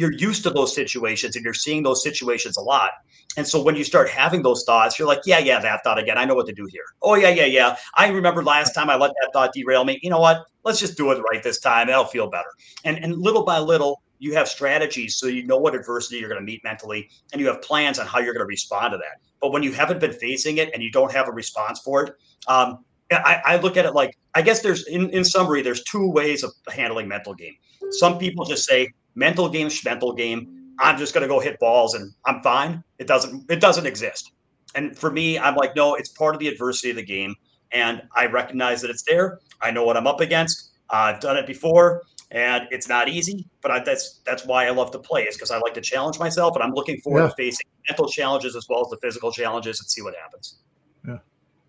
[0.02, 2.92] you're used to those situations and you're seeing those situations a lot.
[3.38, 6.18] And so when you start having those thoughts, you're like, yeah, yeah, that thought again.
[6.18, 6.84] I know what to do here.
[7.02, 7.78] Oh, yeah, yeah, yeah.
[7.96, 10.00] I remember last time I let that thought derail me.
[10.02, 10.44] You know what?
[10.64, 11.88] Let's just do it right this time.
[11.88, 12.50] That'll feel better.
[12.84, 16.42] And and little by little, you have strategies so you know what adversity you're going
[16.42, 19.22] to meet mentally and you have plans on how you're going to respond to that.
[19.40, 22.14] But when you haven't been facing it and you don't have a response for it,
[22.48, 26.10] um, I, I look at it like I guess there's in, in summary, there's two
[26.10, 27.56] ways of handling mental game.
[27.92, 30.74] Some people just say, mental game, mental game.
[30.80, 32.84] I'm just going to go hit balls and I'm fine.
[32.98, 34.32] It doesn't it doesn't exist.
[34.74, 37.36] And for me, I'm like, no, it's part of the adversity of the game,
[37.72, 39.40] and I recognize that it's there.
[39.62, 40.72] I know what I'm up against.
[40.90, 43.48] Uh, I've done it before, and it's not easy.
[43.62, 46.20] But I, that's that's why I love to play is because I like to challenge
[46.20, 47.30] myself, and I'm looking forward yeah.
[47.30, 50.60] to facing mental challenges as well as the physical challenges and see what happens.
[51.06, 51.18] Yeah,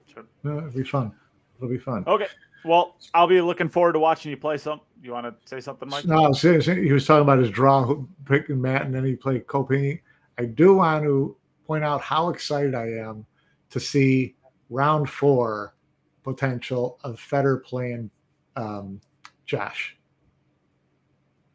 [0.07, 0.25] sure.
[0.45, 1.13] Yeah, it'll be fun.
[1.57, 2.05] It'll be fun.
[2.07, 2.29] Okay.
[2.65, 4.81] Well, I'll be looking forward to watching you play some.
[5.03, 6.05] You want to say something, Mike?
[6.05, 7.93] No, he was talking about his draw,
[8.25, 10.01] picking Matt, and then he played Ko Pin Yi.
[10.39, 13.27] I do want to point out how excited I am
[13.71, 14.37] to see
[14.71, 15.75] round four
[16.23, 18.11] potential of Federer playing
[18.55, 19.01] um,
[19.45, 19.97] Josh.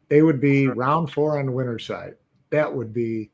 [0.08, 0.74] They would be sure.
[0.74, 2.16] round four on the winner's side.
[2.50, 3.30] That would be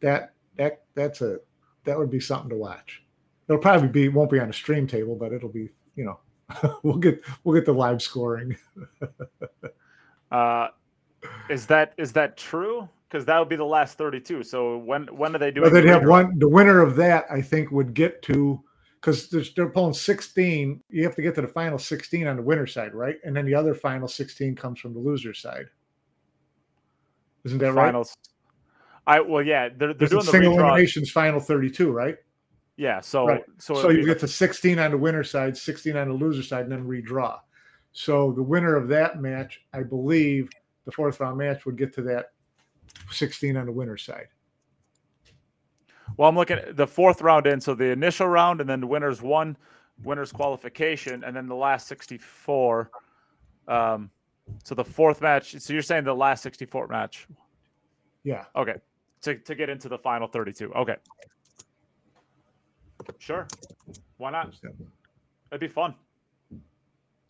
[0.00, 1.38] that that that's a
[1.84, 3.02] that would be something to watch.
[3.46, 6.20] It'll probably be won't be on a stream table, but it'll be you know
[6.82, 8.56] we'll get we'll get the live scoring.
[10.30, 10.68] uh,
[11.48, 12.88] is that is that true?
[13.08, 14.42] Because that would be the last thirty-two.
[14.42, 15.64] So when when are they doing?
[15.64, 16.38] Well, they'd have one.
[16.38, 18.62] The winner of that, I think, would get to
[19.00, 20.80] because they're pulling sixteen.
[20.88, 23.16] You have to get to the final sixteen on the winner side, right?
[23.24, 25.66] And then the other final sixteen comes from the loser side.
[27.44, 28.16] Isn't that Finals.
[29.06, 29.16] right?
[29.16, 32.16] I well, yeah, they're they're doing the single eliminations final thirty-two, right?
[32.80, 33.02] Yeah.
[33.02, 33.44] So right.
[33.58, 36.62] so, so you get to 16 on the winner side, 16 on the loser side,
[36.62, 37.38] and then redraw.
[37.92, 40.48] So the winner of that match, I believe,
[40.86, 42.30] the fourth round match would get to that
[43.10, 44.28] 16 on the winner side.
[46.16, 47.60] Well, I'm looking at the fourth round in.
[47.60, 49.58] So the initial round, and then the winners one,
[50.02, 52.90] winners qualification, and then the last 64.
[53.68, 54.10] Um,
[54.64, 55.54] so the fourth match.
[55.60, 57.28] So you're saying the last 64 match?
[58.24, 58.46] Yeah.
[58.56, 58.76] Okay.
[59.20, 60.72] To to get into the final 32.
[60.72, 60.96] Okay.
[63.18, 63.46] Sure.
[64.16, 64.54] Why not?
[65.50, 65.94] It'd be fun.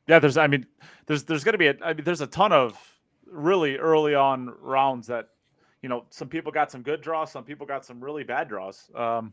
[0.07, 0.37] Yeah, there's.
[0.37, 0.67] I mean,
[1.07, 1.69] there's there's going to be.
[1.69, 2.79] A, I mean, there's a ton of
[3.31, 5.29] really early on rounds that,
[5.83, 8.91] you know, some people got some good draws, some people got some really bad draws.
[8.95, 9.33] Um,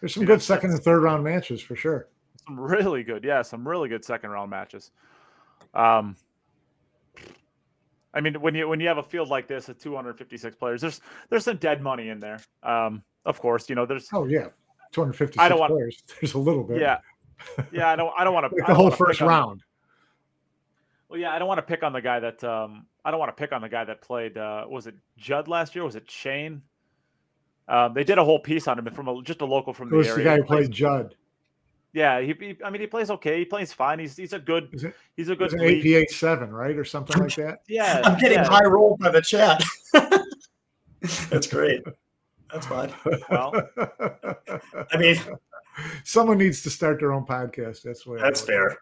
[0.00, 2.08] there's some good second and third round matches for sure.
[2.46, 4.92] Some really good, yeah, some really good second round matches.
[5.74, 6.16] Um,
[8.14, 11.00] I mean, when you when you have a field like this of 256 players, there's
[11.28, 12.40] there's some dead money in there.
[12.62, 14.46] Um, of course, you know, there's oh yeah,
[14.92, 16.02] 256 I don't want, players.
[16.20, 16.80] There's a little bit.
[16.80, 16.98] Yeah,
[17.72, 17.88] yeah.
[17.88, 19.62] I don't I don't want to like the whole first round.
[21.08, 23.36] well, yeah, I don't want to pick on the guy that um, I don't want
[23.36, 24.36] to pick on the guy that played.
[24.36, 25.84] Uh, was it Judd last year?
[25.84, 26.62] Was it Shane?
[27.68, 29.90] Um, they did a whole piece on him from a, just a local from it
[29.90, 30.18] the was area.
[30.18, 31.14] the guy who played Judd.
[31.92, 33.38] Yeah, he, he, I mean, he plays okay.
[33.38, 33.98] He plays fine.
[33.98, 34.68] He's he's a good.
[34.72, 35.52] It, he's a good.
[35.52, 37.62] an APA seven, right, or something like that.
[37.66, 38.48] Yeah, I'm getting yeah.
[38.48, 39.62] high rolled by the chat.
[41.30, 41.82] That's great.
[42.52, 42.92] That's fine.
[43.30, 43.52] Well,
[44.92, 45.16] I mean,
[46.04, 47.82] someone needs to start their own podcast.
[47.82, 48.20] That's what.
[48.20, 48.78] That's fair.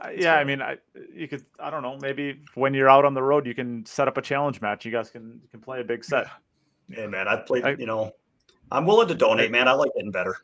[0.00, 0.78] Uh, yeah, I mean, I
[1.14, 1.44] you could.
[1.58, 1.98] I don't know.
[2.00, 4.84] Maybe when you're out on the road, you can set up a challenge match.
[4.84, 6.26] You guys can can play a big set.
[6.90, 7.64] Hey man, I've played.
[7.64, 8.12] I, you know,
[8.70, 9.68] I'm willing to donate, man.
[9.68, 10.36] I like getting better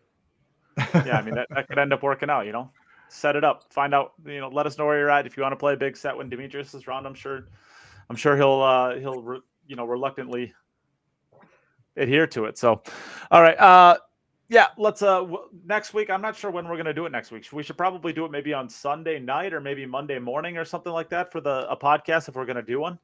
[0.78, 2.46] yeah, I mean that, that could end up working out.
[2.46, 2.70] You know,
[3.08, 4.12] set it up, find out.
[4.24, 5.96] You know, let us know where you're at if you want to play a big
[5.96, 7.06] set when Demetrius is around.
[7.06, 7.48] I'm sure,
[8.08, 10.52] I'm sure he'll uh, he'll re, you know reluctantly
[11.96, 12.58] adhere to it.
[12.58, 12.82] So,
[13.30, 13.98] all right, uh,
[14.48, 16.08] yeah, let's uh w- next week.
[16.08, 17.46] I'm not sure when we're gonna do it next week.
[17.52, 20.92] We should probably do it maybe on Sunday night or maybe Monday morning or something
[20.92, 22.98] like that for the a podcast if we're gonna do one.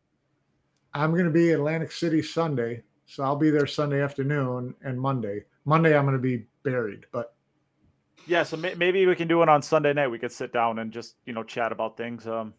[0.94, 5.44] I'm gonna be Atlantic City Sunday, so I'll be there Sunday afternoon and Monday.
[5.66, 7.34] Monday I'm gonna be buried, but
[8.26, 10.08] yeah, so may- maybe we can do it on Sunday night.
[10.08, 12.26] We could sit down and just you know chat about things.
[12.26, 12.54] Um,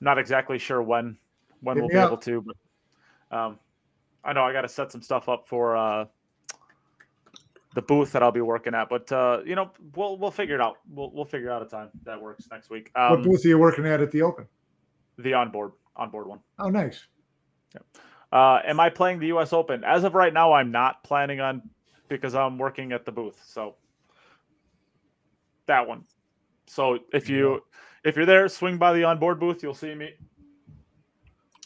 [0.00, 1.16] not exactly sure when
[1.60, 3.58] when we'll be able to, but um,
[4.24, 6.06] I know I got to set some stuff up for uh,
[7.74, 8.88] the booth that I'll be working at.
[8.88, 10.78] But uh, you know, we'll we'll figure it out.
[10.90, 12.90] We'll we'll figure out a time that works next week.
[12.96, 14.46] Um, what booth are you working at at the Open?
[15.18, 16.40] The onboard onboard one.
[16.58, 17.06] Oh, nice.
[17.74, 17.80] Yeah.
[18.32, 19.52] Uh, am I playing the U.S.
[19.52, 19.84] Open?
[19.84, 21.62] As of right now, I'm not planning on
[22.08, 23.40] because I'm working at the booth.
[23.46, 23.76] So
[25.66, 26.04] that one.
[26.66, 27.62] So if you
[28.04, 29.62] if you're there, swing by the onboard booth.
[29.62, 30.14] You'll see me.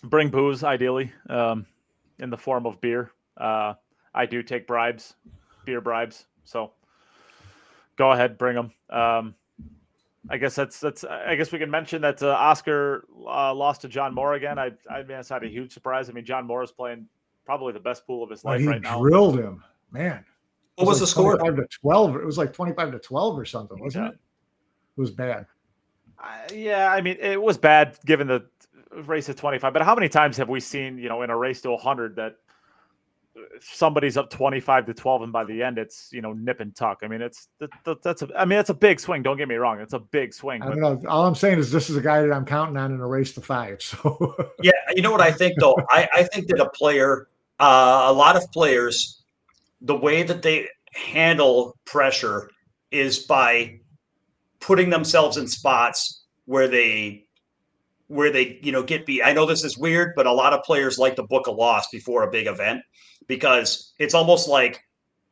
[0.04, 1.66] Bring booze, ideally, um,
[2.18, 3.12] in the form of beer.
[3.36, 3.74] Uh,
[4.14, 5.14] I do take bribes,
[5.64, 6.26] beer bribes.
[6.44, 6.72] So
[7.96, 8.72] go ahead, bring them.
[8.90, 9.34] Um,
[10.30, 11.04] I guess that's that's.
[11.04, 14.58] I guess we can mention that uh, Oscar uh, lost to John Moore again.
[14.58, 16.10] I I mean, it's not a huge surprise.
[16.10, 17.06] I mean, John Moore is playing
[17.46, 19.00] probably the best pool of his life he right now.
[19.00, 20.24] Drilled him, man.
[20.74, 21.38] What was, was like the score?
[21.38, 22.16] Five to twelve.
[22.16, 24.10] It was like twenty-five to twelve or something, wasn't Yeah.
[24.10, 24.18] it?
[24.96, 25.46] It was bad.
[26.18, 28.44] Uh, yeah, I mean, it was bad given the
[29.06, 31.60] race at 25, but how many times have we seen, you know, in a race
[31.62, 32.36] to 100 that
[33.60, 37.00] somebody's up 25 to 12 and by the end it's, you know, nip and tuck.
[37.02, 39.48] I mean, it's that, that, that's a I mean, it's a big swing, don't get
[39.48, 39.80] me wrong.
[39.80, 40.62] It's a big swing.
[40.62, 41.00] I don't know.
[41.08, 43.32] All I'm saying is this is a guy that I'm counting on in a race
[43.34, 43.78] to five.
[43.88, 45.76] So Yeah, you know what I think though.
[45.90, 47.28] I, I think that a player,
[47.60, 49.22] uh, a lot of players,
[49.80, 52.50] the way that they handle pressure
[52.90, 53.78] is by
[54.60, 57.27] putting themselves in spots where they
[58.08, 59.22] where they you know get beat.
[59.22, 61.88] I know this is weird, but a lot of players like to book a loss
[61.90, 62.82] before a big event
[63.26, 64.80] because it's almost like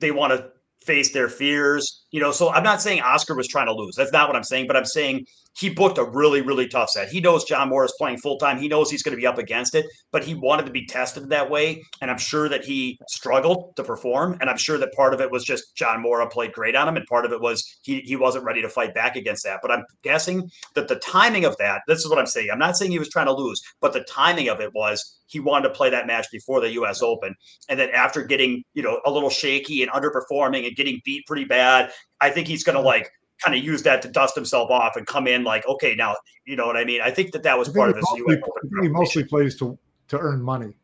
[0.00, 0.50] they want to
[0.84, 2.05] face their fears.
[2.10, 3.96] You know, so I'm not saying Oscar was trying to lose.
[3.96, 5.26] That's not what I'm saying, but I'm saying
[5.58, 7.08] he booked a really, really tough set.
[7.08, 8.58] He knows John Moore is playing full time.
[8.58, 11.28] He knows he's going to be up against it, but he wanted to be tested
[11.30, 11.82] that way.
[12.00, 14.36] And I'm sure that he struggled to perform.
[14.40, 16.96] And I'm sure that part of it was just John Moore played great on him,
[16.96, 19.60] and part of it was he he wasn't ready to fight back against that.
[19.62, 22.48] But I'm guessing that the timing of that, this is what I'm saying.
[22.52, 25.40] I'm not saying he was trying to lose, but the timing of it was he
[25.40, 27.34] wanted to play that match before the US Open.
[27.68, 31.44] And then after getting, you know, a little shaky and underperforming and getting beat pretty
[31.44, 33.10] bad, I think he's going to like
[33.44, 36.14] kind of use that to dust himself off and come in like, okay, now
[36.46, 37.00] you know what I mean.
[37.02, 38.82] I think that that was part of his he mostly, Open.
[38.82, 39.78] he mostly plays to
[40.08, 40.76] to earn money.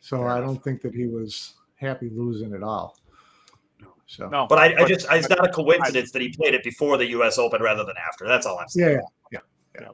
[0.00, 2.96] So Fair I don't think that he was happy losing at all.
[4.06, 4.46] So no.
[4.48, 7.38] But I, I just it's not a coincidence that he played it before the US
[7.38, 8.26] Open rather than after.
[8.26, 9.00] That's all I'm saying.
[9.30, 9.40] yeah,
[9.80, 9.88] yeah.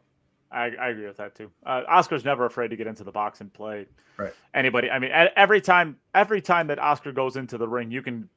[0.53, 1.51] I, I agree with that too.
[1.67, 3.87] Uh, Oscar's never afraid to get into the box and play
[4.17, 4.33] Right.
[4.55, 4.89] anybody.
[4.89, 8.29] I mean, every time, every time that Oscar goes into the ring, you can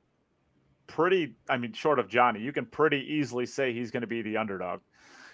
[0.88, 1.36] pretty.
[1.50, 4.38] I mean, short of Johnny, you can pretty easily say he's going to be the
[4.38, 4.80] underdog.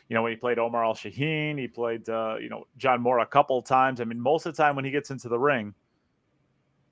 [0.09, 3.19] You know, when he played Omar Al Shaheen, he played, uh, you know, John Moore
[3.19, 4.01] a couple of times.
[4.01, 5.73] I mean, most of the time when he gets into the ring,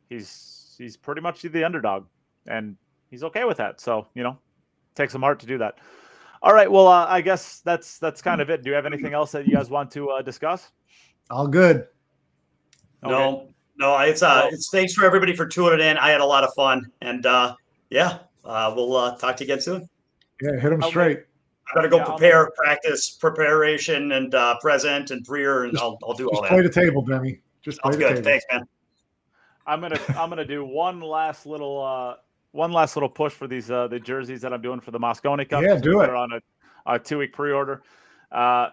[0.09, 2.05] he's he's pretty much the underdog,
[2.47, 2.77] and
[3.09, 3.81] he's okay with that.
[3.81, 4.37] So you know,
[4.95, 5.75] takes some heart to do that.
[6.43, 6.71] All right.
[6.71, 8.63] Well, uh, I guess that's that's kind of it.
[8.63, 10.71] Do you have anything else that you guys want to uh, discuss?
[11.29, 11.87] All good.
[13.03, 13.11] Okay.
[13.11, 13.97] No, no.
[13.99, 15.97] It's uh, it's thanks for everybody for tuning in.
[15.97, 17.55] I had a lot of fun, and uh,
[17.89, 19.89] yeah, uh, we'll uh, talk to you again soon.
[20.41, 20.89] Yeah, hit them okay.
[20.89, 21.19] straight.
[21.71, 25.97] I gotta go yeah, prepare, practice, preparation, and uh, present and prayer, and just, I'll,
[26.03, 26.49] I'll do all just that.
[26.49, 27.39] Play the table, Demi.
[27.61, 28.15] Just play Sounds the good.
[28.15, 28.23] table.
[28.23, 28.67] Thanks, man.
[29.67, 32.15] I'm gonna I'm gonna do one last little uh
[32.51, 35.47] one last little push for these uh the jerseys that I'm doing for the Mosconi
[35.47, 35.63] Cup.
[35.63, 36.07] Yeah, do it.
[36.07, 36.41] They're on a,
[36.85, 37.83] a two week pre order.
[38.31, 38.69] Uh,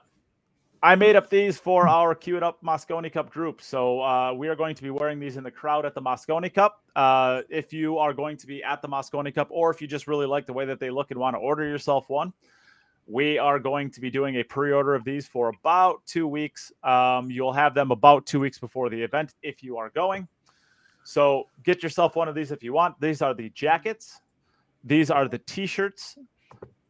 [0.83, 3.61] I made up these for our It Up Mosconi Cup group.
[3.61, 6.55] So uh, we are going to be wearing these in the crowd at the Mosconi
[6.55, 6.83] Cup.
[6.95, 10.07] Uh, if you are going to be at the Mosconi Cup, or if you just
[10.07, 12.33] really like the way that they look and want to order yourself one,
[13.09, 16.71] we are going to be doing a pre-order of these for about two weeks.
[16.85, 20.29] Um, you'll have them about two weeks before the event if you are going.
[21.03, 23.01] So get yourself one of these if you want.
[23.01, 24.21] These are the jackets.
[24.85, 26.17] These are the t-shirts.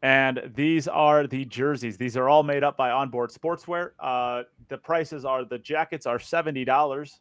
[0.03, 1.97] And these are the jerseys.
[1.97, 3.91] These are all made up by Onboard Sportswear.
[3.99, 7.19] Uh, the prices are the jackets are $70.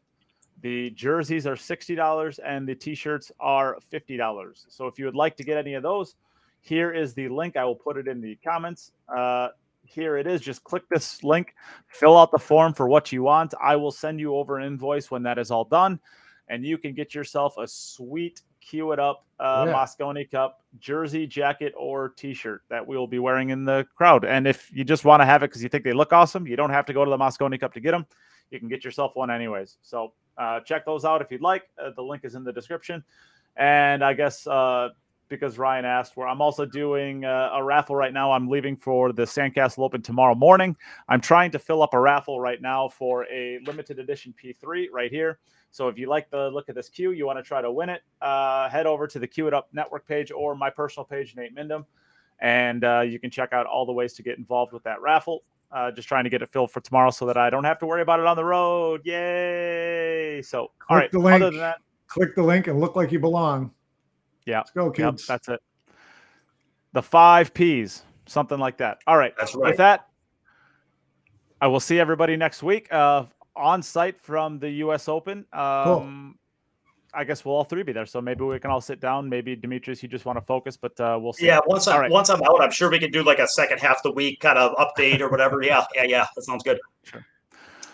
[0.61, 4.65] The jerseys are $60 and the t-shirts are $50.
[4.69, 6.15] So if you would like to get any of those,
[6.61, 7.55] here is the link.
[7.57, 8.91] I will put it in the comments.
[9.07, 9.49] Uh,
[9.83, 10.41] here it is.
[10.41, 11.55] Just click this link,
[11.87, 13.53] fill out the form for what you want.
[13.61, 15.99] I will send you over an invoice when that is all done,
[16.49, 19.73] and you can get yourself a sweet Cue It Up uh, yeah.
[19.73, 24.25] Mosconi Cup jersey, jacket, or T-shirt that we will be wearing in the crowd.
[24.25, 26.55] And if you just want to have it because you think they look awesome, you
[26.55, 28.05] don't have to go to the Mosconi Cup to get them.
[28.51, 29.77] You can get yourself one anyways.
[29.81, 31.63] So uh, check those out if you'd like.
[31.81, 33.03] Uh, the link is in the description.
[33.55, 34.89] And I guess uh,
[35.29, 38.31] because Ryan asked, where I'm also doing uh, a raffle right now.
[38.31, 40.75] I'm leaving for the Sandcastle Open tomorrow morning.
[41.09, 45.11] I'm trying to fill up a raffle right now for a limited edition P3 right
[45.11, 45.39] here.
[45.71, 47.89] So if you like the look of this cue, you want to try to win
[47.89, 51.35] it, uh, head over to the Cue It Up Network page or my personal page,
[51.35, 51.85] Nate Mindham,
[52.39, 55.43] and uh, you can check out all the ways to get involved with that raffle.
[55.69, 57.85] Uh, just trying to get it filled for tomorrow so that I don't have to
[57.85, 59.01] worry about it on the road.
[59.03, 60.41] Yay!
[60.41, 61.11] So, click all right.
[61.11, 63.71] The link, other than that, click the link and look like you belong.
[64.45, 64.59] Yeah.
[64.59, 65.23] Let's go, kids.
[65.23, 65.59] Yep, that's it.
[66.93, 68.99] The five P's, something like that.
[69.05, 69.33] All right.
[69.37, 69.71] That's right.
[69.71, 70.07] With that,
[71.59, 73.25] I will see everybody next week uh,
[73.57, 75.07] on site from the U.S.
[75.07, 75.45] Open.
[75.53, 76.33] Um, Cool.
[77.13, 79.27] I guess we'll all three be there, so maybe we can all sit down.
[79.27, 81.47] Maybe Demetrius, you just want to focus, but uh, we'll see.
[81.47, 82.11] Yeah, once I'm right.
[82.11, 84.39] once I'm out, I'm sure we can do like a second half of the week
[84.39, 85.63] kind of update or whatever.
[85.63, 86.27] Yeah, yeah, yeah.
[86.35, 86.79] That sounds good.
[87.03, 87.25] Sure.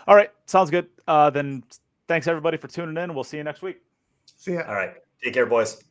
[0.08, 0.88] All right, sounds good.
[1.08, 1.64] Uh, then
[2.08, 3.14] thanks everybody for tuning in.
[3.14, 3.78] We'll see you next week.
[4.26, 4.64] See ya.
[4.68, 4.94] All right.
[5.24, 5.82] Take care, boys.